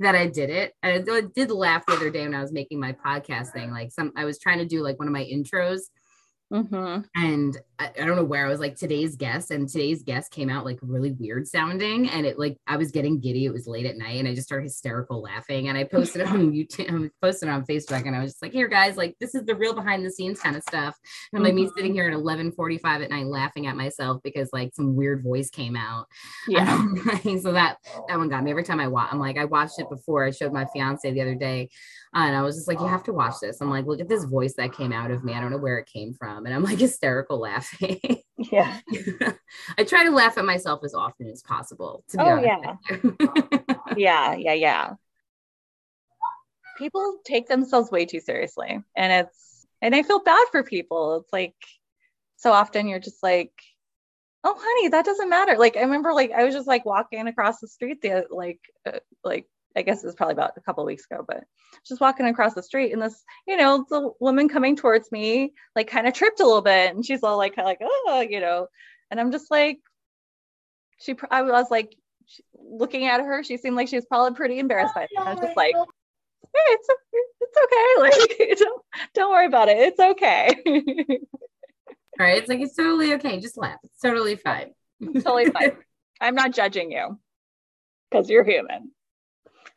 that 0.00 0.14
I 0.14 0.26
did 0.26 0.50
it. 0.50 0.72
I 0.82 0.98
did 1.34 1.50
laugh 1.50 1.86
the 1.86 1.92
other 1.92 2.10
day 2.10 2.22
when 2.22 2.34
I 2.34 2.42
was 2.42 2.52
making 2.52 2.80
my 2.80 2.92
podcast 2.92 3.52
thing. 3.52 3.70
Like 3.70 3.92
some 3.92 4.12
I 4.16 4.24
was 4.24 4.38
trying 4.38 4.58
to 4.58 4.66
do 4.66 4.82
like 4.82 4.98
one 4.98 5.06
of 5.06 5.14
my 5.14 5.24
intros 5.24 5.82
Mm-hmm. 6.52 7.00
And 7.14 7.58
I, 7.78 7.90
I, 8.00 8.04
don't 8.04 8.16
know 8.16 8.24
where 8.24 8.46
I 8.46 8.48
was 8.48 8.60
like 8.60 8.76
today's 8.76 9.16
guest, 9.16 9.50
and 9.50 9.68
today's 9.68 10.02
guest 10.02 10.30
came 10.30 10.48
out 10.48 10.64
like 10.64 10.78
really 10.82 11.12
weird 11.12 11.46
sounding, 11.46 12.08
and 12.08 12.26
it 12.26 12.38
like 12.38 12.58
I 12.66 12.76
was 12.76 12.90
getting 12.90 13.20
giddy. 13.20 13.44
It 13.44 13.52
was 13.52 13.66
late 13.66 13.86
at 13.86 13.96
night, 13.96 14.18
and 14.18 14.28
I 14.28 14.34
just 14.34 14.46
started 14.46 14.64
hysterical 14.64 15.22
laughing. 15.22 15.68
And 15.68 15.76
I 15.76 15.84
posted 15.84 16.22
it 16.22 16.28
on 16.28 16.52
YouTube, 16.52 17.06
I 17.06 17.10
posted 17.22 17.48
it 17.48 17.52
on 17.52 17.64
Facebook, 17.66 18.06
and 18.06 18.16
I 18.16 18.20
was 18.20 18.32
just 18.32 18.42
like, 18.42 18.52
"Here, 18.52 18.68
guys, 18.68 18.96
like 18.96 19.16
this 19.20 19.34
is 19.34 19.44
the 19.44 19.54
real 19.54 19.74
behind 19.74 20.04
the 20.04 20.10
scenes 20.10 20.40
kind 20.40 20.56
of 20.56 20.62
stuff." 20.62 20.96
And 21.32 21.42
like 21.42 21.52
mm-hmm. 21.52 21.64
me 21.64 21.70
sitting 21.76 21.92
here 21.92 22.06
at 22.06 22.14
eleven 22.14 22.52
forty 22.52 22.78
five 22.78 23.02
at 23.02 23.10
night 23.10 23.26
laughing 23.26 23.66
at 23.66 23.76
myself 23.76 24.22
because 24.22 24.50
like 24.52 24.70
some 24.74 24.96
weird 24.96 25.22
voice 25.22 25.50
came 25.50 25.76
out. 25.76 26.06
Yeah. 26.48 26.66
Um, 26.76 27.38
so 27.40 27.52
that 27.52 27.78
that 28.08 28.18
one 28.18 28.28
got 28.28 28.42
me 28.42 28.50
every 28.50 28.64
time 28.64 28.80
I 28.80 28.88
watch. 28.88 29.08
I'm 29.10 29.18
like, 29.18 29.38
I 29.38 29.44
watched 29.44 29.78
it 29.78 29.88
before. 29.88 30.24
I 30.24 30.30
showed 30.30 30.52
my 30.52 30.66
fiance 30.72 31.10
the 31.10 31.20
other 31.20 31.34
day, 31.34 31.68
and 32.24 32.34
I 32.34 32.42
was 32.42 32.56
just 32.56 32.68
like, 32.68 32.80
you 32.80 32.86
have 32.86 33.02
to 33.04 33.12
watch 33.12 33.34
this. 33.42 33.60
I'm 33.60 33.70
like, 33.70 33.86
look 33.86 34.00
at 34.00 34.08
this 34.08 34.24
voice 34.24 34.54
that 34.56 34.72
came 34.72 34.92
out 34.92 35.10
of 35.10 35.22
me. 35.22 35.34
I 35.34 35.40
don't 35.40 35.50
know 35.50 35.58
where 35.58 35.78
it 35.78 35.86
came 35.86 36.14
from. 36.14 36.46
And 36.46 36.54
I'm 36.54 36.62
like 36.62 36.78
hysterical 36.86 37.40
laughing. 37.40 37.65
Yeah. 38.52 38.80
I 39.78 39.84
try 39.84 40.04
to 40.04 40.10
laugh 40.10 40.38
at 40.38 40.44
myself 40.44 40.80
as 40.84 40.94
often 40.94 41.28
as 41.28 41.42
possible. 41.42 42.04
To 42.10 42.18
be 42.18 42.22
oh, 42.22 42.40
yeah. 42.40 42.76
yeah. 43.96 44.34
Yeah. 44.34 44.52
Yeah. 44.52 44.90
People 46.78 47.18
take 47.24 47.48
themselves 47.48 47.90
way 47.90 48.04
too 48.04 48.20
seriously. 48.20 48.82
And 48.94 49.12
it's, 49.12 49.66
and 49.80 49.94
I 49.94 50.02
feel 50.02 50.22
bad 50.22 50.46
for 50.52 50.62
people. 50.62 51.16
It's 51.16 51.32
like, 51.32 51.54
so 52.36 52.52
often 52.52 52.88
you're 52.88 53.00
just 53.00 53.22
like, 53.22 53.52
oh 54.44 54.54
honey 54.56 54.88
that 54.88 55.04
doesn't 55.04 55.28
matter 55.28 55.58
like 55.58 55.76
i 55.76 55.80
remember 55.80 56.12
like 56.12 56.30
i 56.30 56.44
was 56.44 56.54
just 56.54 56.68
like 56.68 56.86
walking 56.86 57.26
across 57.26 57.58
the 57.58 57.66
street 57.66 58.00
the 58.00 58.24
like 58.30 58.60
uh, 58.86 59.00
like 59.24 59.46
I 59.76 59.82
guess 59.82 60.02
it 60.02 60.06
was 60.06 60.14
probably 60.14 60.32
about 60.32 60.52
a 60.56 60.60
couple 60.62 60.82
of 60.82 60.86
weeks 60.86 61.04
ago, 61.10 61.24
but 61.26 61.44
just 61.86 62.00
walking 62.00 62.26
across 62.26 62.54
the 62.54 62.62
street 62.62 62.92
and 62.92 63.02
this, 63.02 63.22
you 63.46 63.56
know, 63.56 63.84
the 63.88 64.10
woman 64.20 64.48
coming 64.48 64.74
towards 64.74 65.12
me, 65.12 65.52
like 65.74 65.88
kind 65.88 66.06
of 66.06 66.14
tripped 66.14 66.40
a 66.40 66.46
little 66.46 66.62
bit 66.62 66.94
and 66.94 67.04
she's 67.04 67.22
all 67.22 67.36
like, 67.36 67.54
kind 67.54 67.66
of 67.66 67.70
like, 67.70 67.80
oh, 67.82 68.20
you 68.20 68.40
know, 68.40 68.68
and 69.10 69.20
I'm 69.20 69.30
just 69.30 69.50
like, 69.50 69.80
she, 70.98 71.14
I 71.30 71.42
was 71.42 71.70
like 71.70 71.94
looking 72.58 73.04
at 73.04 73.20
her. 73.20 73.44
She 73.44 73.58
seemed 73.58 73.76
like 73.76 73.88
she 73.88 73.96
was 73.96 74.06
probably 74.06 74.34
pretty 74.34 74.58
embarrassed 74.58 74.94
by 74.94 75.02
it. 75.02 75.10
I 75.18 75.34
was 75.34 75.40
just 75.40 75.56
like, 75.56 75.74
hey, 75.74 76.62
it's, 76.68 76.88
it's 77.40 77.56
okay. 77.64 77.82
Like, 77.98 78.58
don't, 78.58 78.82
don't 79.14 79.30
worry 79.30 79.46
about 79.46 79.68
it. 79.68 79.78
It's 79.78 80.00
okay. 80.00 80.54
right. 82.18 82.38
It's 82.38 82.48
like, 82.48 82.60
it's 82.60 82.76
totally 82.76 83.12
okay. 83.14 83.38
Just 83.40 83.58
laugh. 83.58 83.78
It's 83.84 84.00
totally 84.00 84.36
fine. 84.36 84.72
totally 85.02 85.50
fine. 85.50 85.76
I'm 86.20 86.34
not 86.34 86.52
judging 86.52 86.90
you 86.90 87.18
because 88.10 88.30
you're 88.30 88.44
human. 88.44 88.90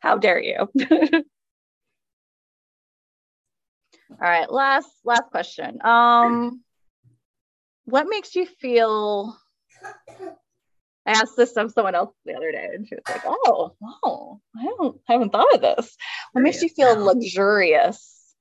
How 0.00 0.16
dare 0.16 0.40
you? 0.40 0.56
All 4.10 4.16
right, 4.20 4.50
last 4.50 4.90
last 5.04 5.30
question. 5.30 5.78
Um, 5.84 6.62
what 7.84 8.06
makes 8.08 8.34
you 8.34 8.46
feel? 8.46 9.36
I 11.06 11.12
asked 11.12 11.36
this 11.36 11.56
of 11.56 11.72
someone 11.72 11.94
else 11.94 12.14
the 12.24 12.34
other 12.34 12.50
day, 12.50 12.68
and 12.74 12.86
she 12.86 12.94
was 12.94 13.04
like, 13.08 13.22
"Oh, 13.24 13.74
wow, 13.80 14.40
I 14.58 14.64
don't, 14.64 15.00
I 15.08 15.12
haven't 15.12 15.30
thought 15.30 15.54
of 15.54 15.60
this. 15.60 15.96
What 16.32 16.42
makes 16.42 16.62
you 16.62 16.68
feel 16.68 17.02
luxurious?" 17.02 18.34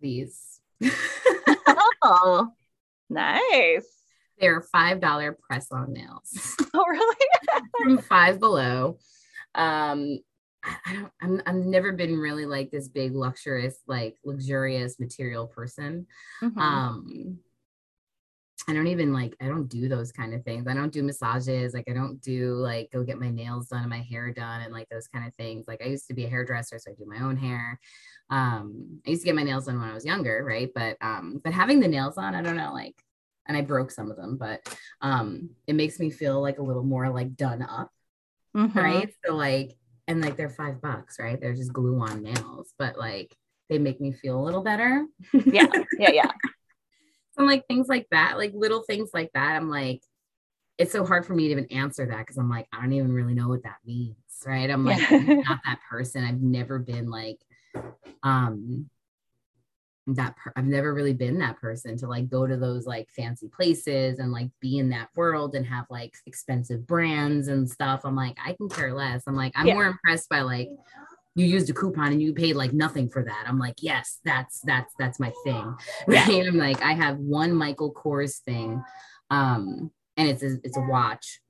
These. 0.00 0.60
oh, 2.02 2.48
nice. 3.08 3.86
They're 4.38 4.60
five 4.60 5.00
dollar 5.00 5.38
press 5.48 5.70
on 5.70 5.92
nails. 5.92 6.56
Oh, 6.74 6.84
really? 6.88 7.26
From 7.82 7.98
Five 7.98 8.40
Below 8.40 8.98
um 9.54 10.18
I 10.64 10.94
don't 10.94 11.12
I'm 11.20 11.42
I've 11.46 11.66
never 11.66 11.92
been 11.92 12.16
really 12.18 12.46
like 12.46 12.70
this 12.70 12.88
big 12.88 13.14
luxurious 13.14 13.76
like 13.86 14.16
luxurious 14.24 15.00
material 15.00 15.46
person. 15.46 16.06
Mm-hmm. 16.42 16.58
Um 16.58 17.38
I 18.68 18.74
don't 18.74 18.86
even 18.86 19.12
like 19.12 19.34
I 19.40 19.46
don't 19.46 19.68
do 19.68 19.88
those 19.88 20.12
kind 20.12 20.34
of 20.34 20.44
things. 20.44 20.66
I 20.68 20.74
don't 20.74 20.92
do 20.92 21.02
massages. 21.02 21.74
Like 21.74 21.88
I 21.88 21.92
don't 21.92 22.20
do 22.20 22.54
like 22.54 22.90
go 22.92 23.02
get 23.02 23.18
my 23.18 23.30
nails 23.30 23.68
done 23.68 23.80
and 23.80 23.90
my 23.90 24.02
hair 24.02 24.32
done 24.32 24.60
and 24.60 24.72
like 24.72 24.88
those 24.88 25.08
kind 25.08 25.26
of 25.26 25.34
things. 25.34 25.66
Like 25.66 25.82
I 25.82 25.88
used 25.88 26.06
to 26.08 26.14
be 26.14 26.24
a 26.24 26.28
hairdresser, 26.28 26.78
so 26.78 26.92
I 26.92 26.94
do 26.94 27.04
my 27.06 27.24
own 27.24 27.36
hair. 27.36 27.80
Um, 28.30 29.00
I 29.06 29.10
used 29.10 29.22
to 29.22 29.26
get 29.26 29.34
my 29.34 29.42
nails 29.42 29.66
done 29.66 29.80
when 29.80 29.90
I 29.90 29.94
was 29.94 30.04
younger, 30.04 30.44
right? 30.44 30.70
But 30.74 30.96
um, 31.00 31.40
but 31.42 31.52
having 31.52 31.80
the 31.80 31.88
nails 31.88 32.18
on, 32.18 32.34
I 32.34 32.42
don't 32.42 32.56
know, 32.56 32.72
like, 32.72 32.94
and 33.46 33.56
I 33.56 33.62
broke 33.62 33.90
some 33.90 34.10
of 34.10 34.16
them, 34.16 34.36
but 34.36 34.60
um, 35.00 35.50
it 35.66 35.74
makes 35.74 35.98
me 35.98 36.10
feel 36.10 36.40
like 36.40 36.58
a 36.58 36.62
little 36.62 36.84
more 36.84 37.10
like 37.10 37.34
done 37.34 37.62
up 37.62 37.90
mm-hmm. 38.56 38.78
right? 38.78 39.14
So 39.24 39.34
like, 39.34 39.76
and 40.08 40.20
like 40.20 40.36
they're 40.36 40.50
five 40.50 40.80
bucks, 40.80 41.18
right? 41.18 41.40
They're 41.40 41.54
just 41.54 41.72
glue 41.72 42.00
on 42.00 42.22
nails, 42.22 42.72
but 42.78 42.98
like 42.98 43.34
they 43.68 43.78
make 43.78 44.00
me 44.00 44.12
feel 44.12 44.38
a 44.38 44.44
little 44.44 44.62
better. 44.62 45.06
yeah, 45.32 45.66
yeah, 45.98 46.10
yeah. 46.10 46.30
so 47.36 47.44
like 47.44 47.66
things 47.66 47.88
like 47.88 48.06
that, 48.10 48.36
like 48.36 48.52
little 48.54 48.82
things 48.82 49.10
like 49.14 49.30
that. 49.34 49.56
I'm 49.56 49.70
like, 49.70 50.02
it's 50.78 50.92
so 50.92 51.04
hard 51.04 51.26
for 51.26 51.34
me 51.34 51.44
to 51.46 51.52
even 51.52 51.66
answer 51.66 52.06
that 52.06 52.18
because 52.18 52.38
I'm 52.38 52.50
like, 52.50 52.66
I 52.72 52.80
don't 52.80 52.92
even 52.92 53.12
really 53.12 53.34
know 53.34 53.48
what 53.48 53.62
that 53.62 53.78
means, 53.84 54.16
right? 54.44 54.68
I'm 54.68 54.84
like, 54.84 54.98
yeah. 55.10 55.18
not 55.18 55.60
that 55.64 55.80
person. 55.88 56.24
I've 56.24 56.40
never 56.40 56.78
been 56.78 57.10
like, 57.10 57.38
um, 58.22 58.88
that 60.08 60.36
per- 60.36 60.52
I've 60.56 60.66
never 60.66 60.92
really 60.94 61.12
been 61.12 61.38
that 61.38 61.60
person 61.60 61.96
to 61.98 62.08
like 62.08 62.28
go 62.28 62.46
to 62.46 62.56
those 62.56 62.86
like 62.86 63.08
fancy 63.10 63.48
places 63.48 64.18
and 64.18 64.32
like 64.32 64.48
be 64.60 64.78
in 64.78 64.88
that 64.90 65.08
world 65.14 65.54
and 65.54 65.64
have 65.66 65.86
like 65.90 66.14
expensive 66.26 66.86
brands 66.86 67.48
and 67.48 67.68
stuff. 67.68 68.00
I'm 68.04 68.16
like, 68.16 68.36
I 68.44 68.54
can 68.54 68.68
care 68.68 68.94
less. 68.94 69.22
I'm 69.26 69.36
like, 69.36 69.52
I'm 69.54 69.66
yeah. 69.66 69.74
more 69.74 69.86
impressed 69.86 70.28
by 70.28 70.40
like 70.40 70.68
you 71.34 71.46
used 71.46 71.70
a 71.70 71.72
coupon 71.72 72.12
and 72.12 72.20
you 72.20 72.34
paid 72.34 72.56
like 72.56 72.72
nothing 72.72 73.08
for 73.08 73.22
that. 73.24 73.44
I'm 73.46 73.58
like, 73.58 73.76
yes, 73.80 74.18
that's 74.24 74.60
that's 74.60 74.92
that's 74.98 75.20
my 75.20 75.32
thing. 75.44 75.76
Right. 76.06 76.46
I'm 76.46 76.58
like, 76.58 76.82
I 76.82 76.92
have 76.92 77.18
one 77.18 77.54
Michael 77.54 77.92
Kors 77.92 78.40
thing. 78.40 78.82
Um, 79.30 79.90
and 80.16 80.28
it's 80.28 80.42
a, 80.42 80.58
it's 80.62 80.76
a 80.76 80.82
watch 80.82 81.40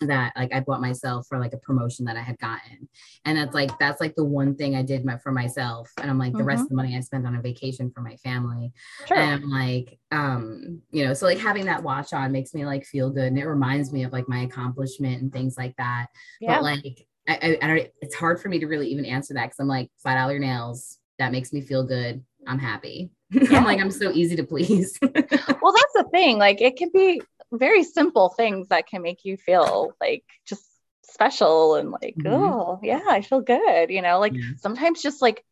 that 0.00 0.32
like 0.36 0.52
I 0.52 0.60
bought 0.60 0.80
myself 0.80 1.26
for 1.28 1.38
like 1.38 1.52
a 1.52 1.58
promotion 1.58 2.04
that 2.06 2.16
I 2.16 2.22
had 2.22 2.38
gotten. 2.38 2.88
And 3.24 3.36
that's 3.36 3.54
like 3.54 3.78
that's 3.78 4.00
like 4.00 4.14
the 4.14 4.24
one 4.24 4.54
thing 4.54 4.74
I 4.74 4.82
did 4.82 5.04
my, 5.04 5.18
for 5.18 5.32
myself. 5.32 5.90
And 6.00 6.10
I'm 6.10 6.18
like 6.18 6.30
mm-hmm. 6.30 6.38
the 6.38 6.44
rest 6.44 6.60
of 6.60 6.66
mm-hmm. 6.66 6.76
the 6.76 6.82
money 6.82 6.96
I 6.96 7.00
spent 7.00 7.26
on 7.26 7.36
a 7.36 7.42
vacation 7.42 7.90
for 7.90 8.00
my 8.00 8.16
family. 8.16 8.72
Sure. 9.06 9.16
And 9.16 9.44
I'm 9.44 9.50
like, 9.50 9.98
um, 10.10 10.80
you 10.90 11.04
know, 11.04 11.14
so 11.14 11.26
like 11.26 11.38
having 11.38 11.66
that 11.66 11.82
watch 11.82 12.12
on 12.12 12.32
makes 12.32 12.54
me 12.54 12.64
like 12.64 12.84
feel 12.84 13.10
good 13.10 13.26
and 13.26 13.38
it 13.38 13.46
reminds 13.46 13.92
me 13.92 14.04
of 14.04 14.12
like 14.12 14.28
my 14.28 14.40
accomplishment 14.40 15.22
and 15.22 15.32
things 15.32 15.56
like 15.58 15.76
that. 15.76 16.06
Yeah. 16.40 16.56
But 16.56 16.62
like 16.62 17.06
I, 17.28 17.34
I, 17.34 17.58
I 17.62 17.66
don't 17.66 17.88
it's 18.00 18.14
hard 18.14 18.40
for 18.40 18.48
me 18.48 18.58
to 18.60 18.66
really 18.66 18.88
even 18.88 19.04
answer 19.04 19.34
that 19.34 19.44
because 19.44 19.58
I'm 19.60 19.68
like 19.68 19.90
five 20.02 20.16
dollar 20.16 20.38
nails, 20.38 20.98
that 21.18 21.32
makes 21.32 21.52
me 21.52 21.60
feel 21.60 21.84
good. 21.84 22.24
I'm 22.46 22.58
happy. 22.58 23.10
Yeah. 23.32 23.58
I'm 23.58 23.64
like, 23.64 23.78
I'm 23.78 23.92
so 23.92 24.10
easy 24.10 24.34
to 24.34 24.42
please. 24.42 24.98
well, 25.02 25.12
that's 25.12 25.94
the 25.94 26.08
thing. 26.10 26.38
Like 26.38 26.60
it 26.60 26.76
can 26.76 26.90
be 26.92 27.22
very 27.52 27.84
simple 27.84 28.28
things 28.28 28.68
that 28.68 28.86
can 28.86 29.02
make 29.02 29.24
you 29.24 29.36
feel 29.36 29.94
like 30.00 30.24
just 30.46 30.64
special 31.02 31.74
and 31.74 31.90
like 31.90 32.14
mm-hmm. 32.16 32.32
oh 32.32 32.78
yeah 32.82 33.02
i 33.08 33.20
feel 33.20 33.40
good 33.40 33.90
you 33.90 34.02
know 34.02 34.20
like 34.20 34.34
yeah. 34.34 34.42
sometimes 34.58 35.02
just 35.02 35.20
like 35.20 35.44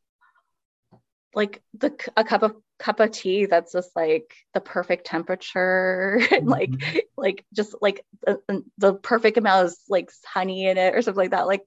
like 1.34 1.62
the 1.74 1.92
a 2.16 2.24
cup 2.24 2.42
of 2.42 2.55
cup 2.78 3.01
of 3.01 3.11
tea 3.11 3.46
that's 3.46 3.72
just 3.72 3.94
like 3.96 4.32
the 4.55 4.61
perfect 4.61 5.05
temperature 5.05 6.20
and 6.30 6.46
mm-hmm. 6.46 6.49
like 6.49 7.07
like 7.16 7.44
just 7.53 7.74
like 7.80 8.05
the, 8.24 8.62
the 8.78 8.94
perfect 8.94 9.36
amount 9.36 9.66
of 9.66 9.74
like 9.88 10.11
honey 10.24 10.66
in 10.66 10.78
it 10.78 10.94
or 10.94 11.03
something 11.03 11.24
like 11.24 11.30
that 11.32 11.46
like 11.46 11.62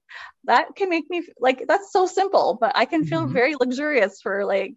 that 0.45 0.75
can 0.75 0.89
make 0.89 1.09
me 1.09 1.21
like 1.39 1.65
that's 1.67 1.91
so 1.91 2.05
simple 2.05 2.57
but 2.59 2.71
i 2.75 2.86
can 2.86 3.05
feel 3.05 3.23
mm-hmm. 3.23 3.34
very 3.34 3.55
luxurious 3.55 4.21
for 4.21 4.45
like 4.45 4.75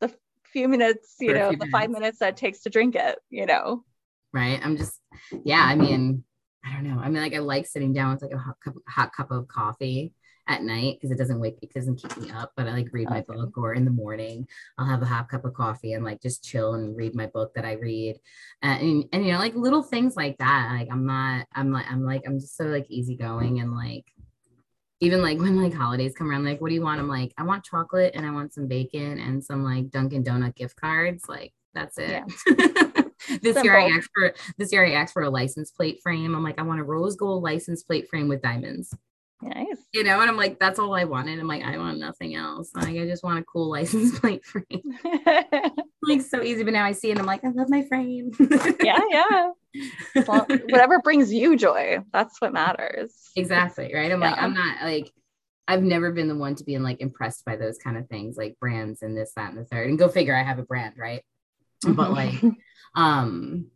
the 0.00 0.10
few 0.52 0.66
minutes 0.66 1.14
you 1.20 1.28
for 1.28 1.34
know 1.38 1.50
the 1.50 1.58
minutes. 1.58 1.70
five 1.70 1.90
minutes 1.90 2.18
that 2.20 2.30
it 2.30 2.36
takes 2.38 2.60
to 2.60 2.70
drink 2.70 2.94
it 2.94 3.18
you 3.28 3.44
know 3.44 3.84
right? 4.32 4.60
I'm 4.62 4.76
just, 4.76 5.00
yeah, 5.44 5.62
I 5.62 5.74
mean, 5.74 6.24
I 6.64 6.74
don't 6.74 6.84
know. 6.84 7.00
I 7.00 7.08
mean, 7.08 7.22
like 7.22 7.34
I 7.34 7.38
like 7.38 7.66
sitting 7.66 7.92
down 7.92 8.12
with 8.12 8.22
like 8.22 8.32
a 8.32 8.38
hot 8.38 8.56
cup, 8.62 8.74
hot 8.88 9.12
cup 9.12 9.30
of 9.30 9.48
coffee 9.48 10.12
at 10.48 10.62
night 10.62 10.96
because 10.96 11.10
it 11.10 11.18
doesn't 11.18 11.40
wake 11.40 11.58
it 11.60 11.72
doesn't 11.72 11.96
keep 11.96 12.16
me 12.18 12.30
up 12.30 12.52
but 12.56 12.66
i 12.66 12.72
like 12.72 12.92
read 12.92 13.10
my 13.10 13.18
okay. 13.18 13.34
book 13.34 13.56
or 13.58 13.74
in 13.74 13.84
the 13.84 13.90
morning 13.90 14.46
i'll 14.78 14.86
have 14.86 15.02
a 15.02 15.06
hot 15.06 15.28
cup 15.28 15.44
of 15.44 15.54
coffee 15.54 15.94
and 15.94 16.04
like 16.04 16.22
just 16.22 16.44
chill 16.44 16.74
and 16.74 16.96
read 16.96 17.14
my 17.14 17.26
book 17.26 17.52
that 17.54 17.64
i 17.64 17.72
read 17.72 18.16
and, 18.62 18.80
and, 18.80 19.04
and 19.12 19.26
you 19.26 19.32
know 19.32 19.38
like 19.38 19.54
little 19.56 19.82
things 19.82 20.16
like 20.16 20.36
that 20.38 20.70
like 20.72 20.88
i'm 20.90 21.04
not 21.04 21.46
i'm 21.54 21.72
like 21.72 21.86
i'm 21.90 22.04
like 22.04 22.22
i'm 22.26 22.38
just 22.38 22.56
so 22.56 22.64
like 22.64 22.86
easygoing 22.88 23.60
and 23.60 23.74
like 23.74 24.06
even 25.00 25.20
like 25.20 25.38
when 25.40 25.60
like 25.60 25.74
holidays 25.74 26.14
come 26.16 26.30
around 26.30 26.44
like 26.44 26.60
what 26.60 26.68
do 26.68 26.74
you 26.74 26.82
want 26.82 27.00
i'm 27.00 27.08
like 27.08 27.32
i 27.38 27.42
want 27.42 27.64
chocolate 27.64 28.12
and 28.14 28.24
i 28.24 28.30
want 28.30 28.54
some 28.54 28.68
bacon 28.68 29.18
and 29.18 29.42
some 29.42 29.64
like 29.64 29.90
dunkin 29.90 30.22
donut 30.22 30.54
gift 30.54 30.76
cards 30.76 31.24
like 31.28 31.52
that's 31.74 31.98
it 31.98 32.22
yeah. 32.48 32.86
this 33.42 33.54
Simple. 33.54 33.64
year 33.64 33.78
I 33.78 33.88
asked 33.88 34.10
for 34.14 34.34
this 34.58 34.72
year 34.72 34.84
I 34.84 34.92
asked 34.92 35.12
for 35.12 35.22
a 35.22 35.30
license 35.30 35.70
plate 35.70 36.00
frame. 36.02 36.34
I'm 36.34 36.42
like, 36.42 36.58
I 36.58 36.62
want 36.62 36.80
a 36.80 36.84
rose 36.84 37.16
gold 37.16 37.42
license 37.42 37.82
plate 37.82 38.08
frame 38.08 38.28
with 38.28 38.42
diamonds. 38.42 38.94
Nice. 39.42 39.76
You 39.92 40.02
know, 40.02 40.20
and 40.20 40.30
I'm 40.30 40.36
like, 40.36 40.58
that's 40.58 40.78
all 40.78 40.94
I 40.94 41.04
wanted. 41.04 41.38
I'm 41.38 41.46
like, 41.46 41.62
I 41.62 41.76
want 41.76 41.98
nothing 41.98 42.34
else. 42.34 42.70
Like, 42.74 42.96
I 42.96 43.06
just 43.06 43.22
want 43.22 43.38
a 43.38 43.44
cool 43.44 43.68
license 43.70 44.18
plate 44.18 44.44
frame. 44.44 44.98
like 46.02 46.22
so 46.22 46.42
easy, 46.42 46.64
but 46.64 46.72
now 46.72 46.84
I 46.84 46.92
see 46.92 47.10
it. 47.10 47.18
I'm 47.18 47.26
like, 47.26 47.44
I 47.44 47.50
love 47.50 47.68
my 47.68 47.82
frame. 47.82 48.30
yeah, 48.82 49.00
yeah. 49.10 49.50
Well, 50.26 50.46
whatever 50.48 51.02
brings 51.02 51.30
you 51.30 51.54
joy, 51.54 51.98
that's 52.10 52.40
what 52.40 52.54
matters. 52.54 53.12
Exactly. 53.36 53.92
Right. 53.92 54.10
I'm 54.10 54.22
yeah. 54.22 54.30
like, 54.30 54.42
I'm 54.42 54.54
not 54.54 54.82
like 54.82 55.12
I've 55.68 55.82
never 55.82 56.12
been 56.12 56.28
the 56.28 56.36
one 56.36 56.54
to 56.56 56.64
be 56.64 56.78
like 56.78 57.00
impressed 57.00 57.44
by 57.44 57.56
those 57.56 57.78
kind 57.78 57.96
of 57.96 58.08
things, 58.08 58.36
like 58.36 58.56
brands 58.60 59.02
and 59.02 59.16
this, 59.16 59.32
that, 59.36 59.50
and 59.50 59.58
the 59.58 59.64
third. 59.64 59.88
And 59.88 59.98
go 59.98 60.08
figure, 60.08 60.36
I 60.36 60.42
have 60.42 60.58
a 60.58 60.62
brand, 60.62 60.94
right? 60.96 61.22
Mm-hmm. 61.86 61.94
But 61.94 62.12
like, 62.12 62.42
um, 62.94 63.66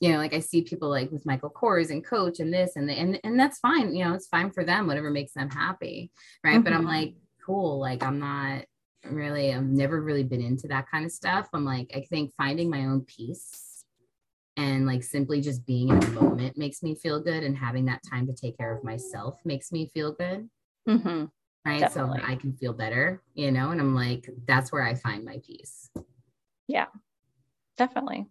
you 0.00 0.12
know, 0.12 0.18
like 0.18 0.34
I 0.34 0.40
see 0.40 0.62
people 0.62 0.88
like 0.88 1.10
with 1.10 1.26
Michael 1.26 1.50
Kors 1.50 1.90
and 1.90 2.04
Coach 2.04 2.40
and 2.40 2.52
this 2.52 2.76
and 2.76 2.88
the, 2.88 2.92
and 2.92 3.18
and 3.24 3.38
that's 3.38 3.58
fine. 3.58 3.94
You 3.94 4.04
know, 4.04 4.14
it's 4.14 4.28
fine 4.28 4.50
for 4.50 4.64
them, 4.64 4.86
whatever 4.86 5.10
makes 5.10 5.32
them 5.32 5.50
happy, 5.50 6.10
right? 6.44 6.54
Mm-hmm. 6.54 6.62
But 6.62 6.72
I'm 6.72 6.80
mm-hmm. 6.80 6.88
like, 6.88 7.14
cool. 7.44 7.80
Like 7.80 8.02
I'm 8.02 8.18
not 8.18 8.64
really. 9.04 9.52
I've 9.52 9.64
never 9.64 10.00
really 10.00 10.24
been 10.24 10.42
into 10.42 10.68
that 10.68 10.90
kind 10.90 11.04
of 11.04 11.12
stuff. 11.12 11.48
I'm 11.52 11.64
like, 11.64 11.90
I 11.94 12.00
think 12.00 12.32
finding 12.36 12.70
my 12.70 12.86
own 12.86 13.02
peace 13.02 13.84
and 14.56 14.86
like 14.86 15.04
simply 15.04 15.40
just 15.40 15.64
being 15.66 15.88
in 15.88 16.00
the 16.00 16.08
moment 16.08 16.58
makes 16.58 16.82
me 16.82 16.94
feel 16.94 17.20
good, 17.20 17.42
and 17.42 17.56
having 17.56 17.86
that 17.86 18.02
time 18.08 18.26
to 18.26 18.32
take 18.32 18.56
care 18.56 18.74
of 18.74 18.84
myself 18.84 19.40
makes 19.44 19.72
me 19.72 19.90
feel 19.92 20.12
good. 20.12 20.48
Mm-hmm. 20.88 21.24
Right. 21.66 21.80
Definitely. 21.80 22.20
So 22.20 22.26
I 22.26 22.36
can 22.36 22.52
feel 22.54 22.72
better, 22.72 23.22
you 23.34 23.50
know, 23.50 23.72
and 23.72 23.80
I'm 23.80 23.94
like, 23.94 24.30
that's 24.46 24.72
where 24.72 24.82
I 24.82 24.94
find 24.94 25.24
my 25.24 25.38
peace. 25.44 25.90
Yeah, 26.66 26.86
definitely. 27.78 28.26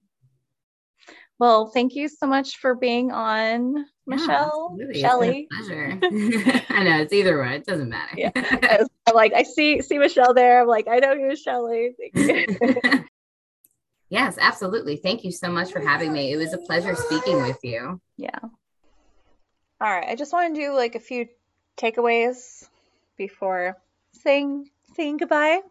Well, 1.39 1.67
thank 1.67 1.93
you 1.93 2.07
so 2.07 2.25
much 2.25 2.57
for 2.57 2.73
being 2.73 3.11
on, 3.11 3.85
Michelle. 4.07 4.75
Yeah, 4.79 5.01
Shelly. 5.01 5.47
pleasure. 5.51 5.99
I 6.69 6.83
know 6.83 7.01
it's 7.01 7.13
either 7.13 7.39
way. 7.39 7.55
It 7.57 7.65
doesn't 7.65 7.89
matter. 7.89 8.15
yeah. 8.17 8.31
I'm 9.07 9.15
like, 9.15 9.33
I 9.33 9.43
see 9.43 9.81
see 9.81 9.99
Michelle 9.99 10.33
there. 10.33 10.61
I'm 10.61 10.67
like, 10.67 10.87
I 10.87 10.97
know 10.97 11.13
you're 11.13 11.35
Shelly. 11.35 11.91
yes, 14.09 14.37
absolutely. 14.39 14.97
Thank 14.97 15.23
you 15.23 15.31
so 15.31 15.49
much 15.49 15.71
for 15.71 15.79
having 15.79 16.11
me. 16.11 16.33
It 16.33 16.37
was 16.37 16.53
a 16.53 16.57
pleasure 16.57 16.95
speaking 16.95 17.41
with 17.43 17.59
you. 17.63 18.01
Yeah. 18.17 18.39
All 18.41 18.51
right. 19.79 20.07
I 20.09 20.15
just 20.15 20.33
want 20.33 20.55
to 20.55 20.59
do 20.59 20.73
like 20.73 20.95
a 20.95 20.99
few 20.99 21.27
takeaways 21.77 22.67
before 23.15 23.77
saying 24.13 24.69
saying 24.95 25.17
goodbye. 25.17 25.61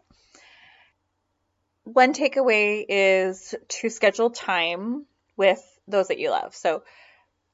One 1.93 2.13
takeaway 2.13 2.83
is 2.87 3.55
to 3.69 3.89
schedule 3.89 4.29
time 4.29 5.05
with 5.37 5.63
those 5.87 6.09
that 6.09 6.19
you 6.19 6.31
love. 6.31 6.53
So, 6.53 6.83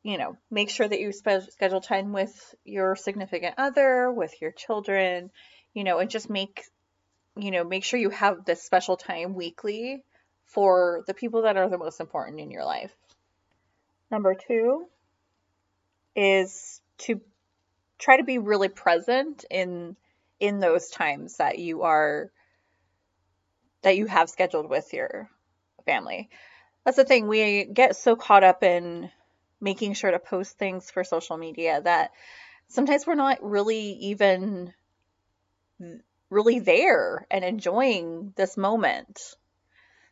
you 0.01 0.17
know, 0.17 0.38
make 0.49 0.71
sure 0.71 0.88
that 0.88 0.99
you 0.99 1.11
spe- 1.11 1.51
schedule 1.51 1.81
time 1.81 2.13
with 2.13 2.55
your 2.65 2.95
significant 2.95 3.53
other, 3.59 4.11
with 4.11 4.34
your 4.41 4.51
children, 4.51 5.29
you 5.75 5.84
know, 5.84 5.99
and 5.99 6.09
just 6.09 6.31
make, 6.31 6.63
you 7.38 7.51
know, 7.51 7.63
make 7.63 7.84
sure 7.84 7.99
you 7.99 8.09
have 8.09 8.43
this 8.43 8.63
special 8.63 8.97
time 8.97 9.36
weekly 9.36 10.03
for 10.45 11.03
the 11.05 11.13
people 11.13 11.43
that 11.43 11.55
are 11.55 11.69
the 11.69 11.77
most 11.77 11.99
important 11.99 12.39
in 12.39 12.49
your 12.49 12.65
life. 12.65 12.91
Number 14.09 14.34
two 14.34 14.88
is 16.15 16.81
to 16.99 17.21
try 17.99 18.17
to 18.17 18.23
be 18.23 18.39
really 18.39 18.69
present 18.69 19.45
in 19.51 19.95
in 20.39 20.59
those 20.59 20.89
times 20.89 21.38
that 21.38 21.59
you 21.59 21.84
are 21.84 22.31
that 23.84 23.97
you 23.97 24.07
have 24.07 24.29
scheduled 24.29 24.69
with 24.69 24.93
your 24.93 25.29
family 25.86 26.29
that's 26.84 26.97
the 26.97 27.05
thing. 27.05 27.27
We 27.27 27.65
get 27.65 27.95
so 27.95 28.15
caught 28.15 28.43
up 28.43 28.63
in 28.63 29.09
making 29.61 29.93
sure 29.93 30.11
to 30.11 30.19
post 30.19 30.57
things 30.57 30.91
for 30.91 31.03
social 31.03 31.38
media 31.38 31.81
that 31.81 32.11
sometimes 32.67 33.07
we're 33.07 33.15
not 33.15 33.39
really 33.41 33.93
even 33.93 34.73
really 36.29 36.59
there 36.59 37.25
and 37.31 37.45
enjoying 37.45 38.34
this 38.36 38.57
moment. 38.57 39.36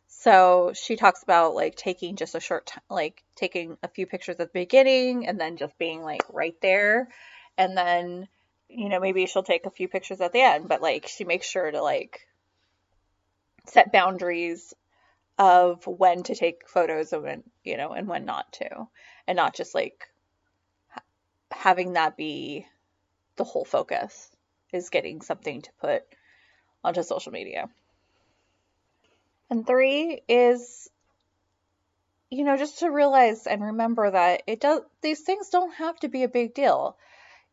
So 0.08 0.72
she 0.74 0.96
talks 0.96 1.22
about 1.22 1.54
like 1.54 1.74
taking 1.74 2.16
just 2.16 2.34
a 2.34 2.40
short 2.40 2.66
time, 2.66 2.82
like 2.88 3.22
taking 3.36 3.76
a 3.82 3.88
few 3.88 4.06
pictures 4.06 4.36
at 4.38 4.38
the 4.38 4.46
beginning 4.46 5.26
and 5.26 5.38
then 5.38 5.56
just 5.56 5.76
being 5.78 6.02
like 6.02 6.22
right 6.32 6.56
there. 6.62 7.08
And 7.58 7.76
then, 7.76 8.28
you 8.68 8.88
know, 8.88 9.00
maybe 9.00 9.26
she'll 9.26 9.42
take 9.42 9.66
a 9.66 9.70
few 9.70 9.88
pictures 9.88 10.20
at 10.20 10.32
the 10.32 10.40
end, 10.40 10.68
but 10.68 10.80
like 10.80 11.06
she 11.06 11.24
makes 11.24 11.46
sure 11.46 11.70
to 11.70 11.82
like 11.82 12.26
set 13.66 13.92
boundaries 13.92 14.74
of 15.38 15.86
when 15.86 16.22
to 16.24 16.34
take 16.34 16.68
photos 16.68 17.12
and 17.12 17.22
when 17.22 17.42
you 17.64 17.76
know 17.76 17.92
and 17.92 18.08
when 18.08 18.24
not 18.24 18.52
to. 18.52 18.88
And 19.26 19.36
not 19.36 19.54
just 19.54 19.74
like 19.74 20.08
having 21.50 21.92
that 21.92 22.16
be 22.16 22.66
the 23.36 23.44
whole 23.44 23.64
focus 23.64 24.30
is 24.72 24.90
getting 24.90 25.20
something 25.20 25.62
to 25.62 25.70
put 25.80 26.02
onto 26.84 27.02
social 27.02 27.32
media. 27.32 27.68
And 29.50 29.66
three 29.66 30.22
is 30.28 30.88
you 32.30 32.44
know 32.44 32.56
just 32.56 32.80
to 32.80 32.90
realize 32.90 33.46
and 33.46 33.62
remember 33.62 34.10
that 34.10 34.42
it 34.46 34.60
does 34.60 34.80
these 35.02 35.20
things 35.20 35.50
don't 35.50 35.74
have 35.74 35.98
to 36.00 36.08
be 36.08 36.22
a 36.22 36.28
big 36.28 36.54
deal. 36.54 36.96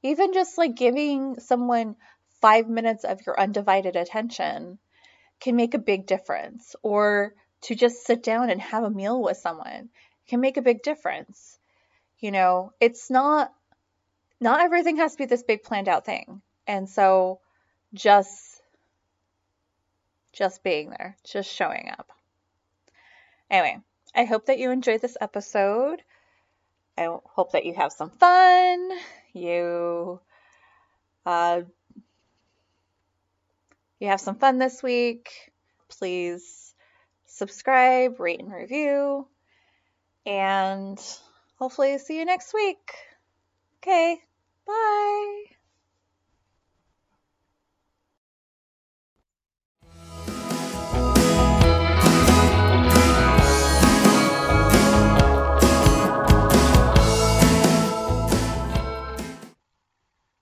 Even 0.01 0.34
just 0.34 0.57
like 0.57 0.76
giving 0.76 1.39
someone 1.39 1.95
five 2.41 2.70
minutes 2.70 3.03
of 3.03 3.26
your 3.26 3.39
undivided 3.39 3.95
attention 3.95 4.80
can 5.40 5.56
make 5.56 5.74
a 5.74 5.80
big 5.80 6.06
difference 6.06 6.76
or 6.82 7.34
to 7.62 7.76
just 7.76 8.06
sit 8.06 8.24
down 8.24 8.50
and 8.50 8.62
have 8.62 8.84
a 8.84 8.90
meal 8.90 9.22
with 9.22 9.38
someone 9.38 9.90
can 10.30 10.40
make 10.40 10.58
a 10.58 10.62
big 10.62 10.84
difference. 10.84 11.58
You 12.20 12.32
know, 12.32 12.72
it's 12.80 13.10
not 13.10 13.52
not 14.40 14.62
everything 14.62 14.98
has 14.98 15.14
to 15.14 15.18
be 15.18 15.26
this 15.26 15.44
big 15.44 15.64
planned 15.64 15.90
out 15.90 16.06
thing. 16.06 16.42
And 16.68 16.88
so 16.88 17.40
just 17.94 18.62
just 20.32 20.64
being 20.64 20.92
there, 20.92 21.18
just 21.26 21.52
showing 21.52 21.90
up. 21.98 22.12
Anyway, 23.50 23.80
I 24.16 24.26
hope 24.26 24.46
that 24.46 24.60
you 24.60 24.70
enjoyed 24.70 25.02
this 25.02 25.18
episode. 25.20 26.04
I 26.98 27.08
hope 27.26 27.54
that 27.54 27.66
you 27.66 27.74
have 27.74 27.92
some 27.92 28.12
fun. 28.12 28.92
You 29.34 30.20
uh 31.26 31.62
you 34.00 34.08
have 34.08 34.22
some 34.22 34.36
fun 34.36 34.58
this 34.58 34.82
week. 34.82 35.30
Please 35.89 36.74
subscribe, 37.26 38.20
rate, 38.20 38.39
and 38.39 38.52
review. 38.52 39.28
And 40.26 41.00
hopefully, 41.58 41.97
see 41.97 42.18
you 42.18 42.26
next 42.26 42.54
week. 42.54 42.91
Okay, 43.82 44.22
bye. 44.66 45.59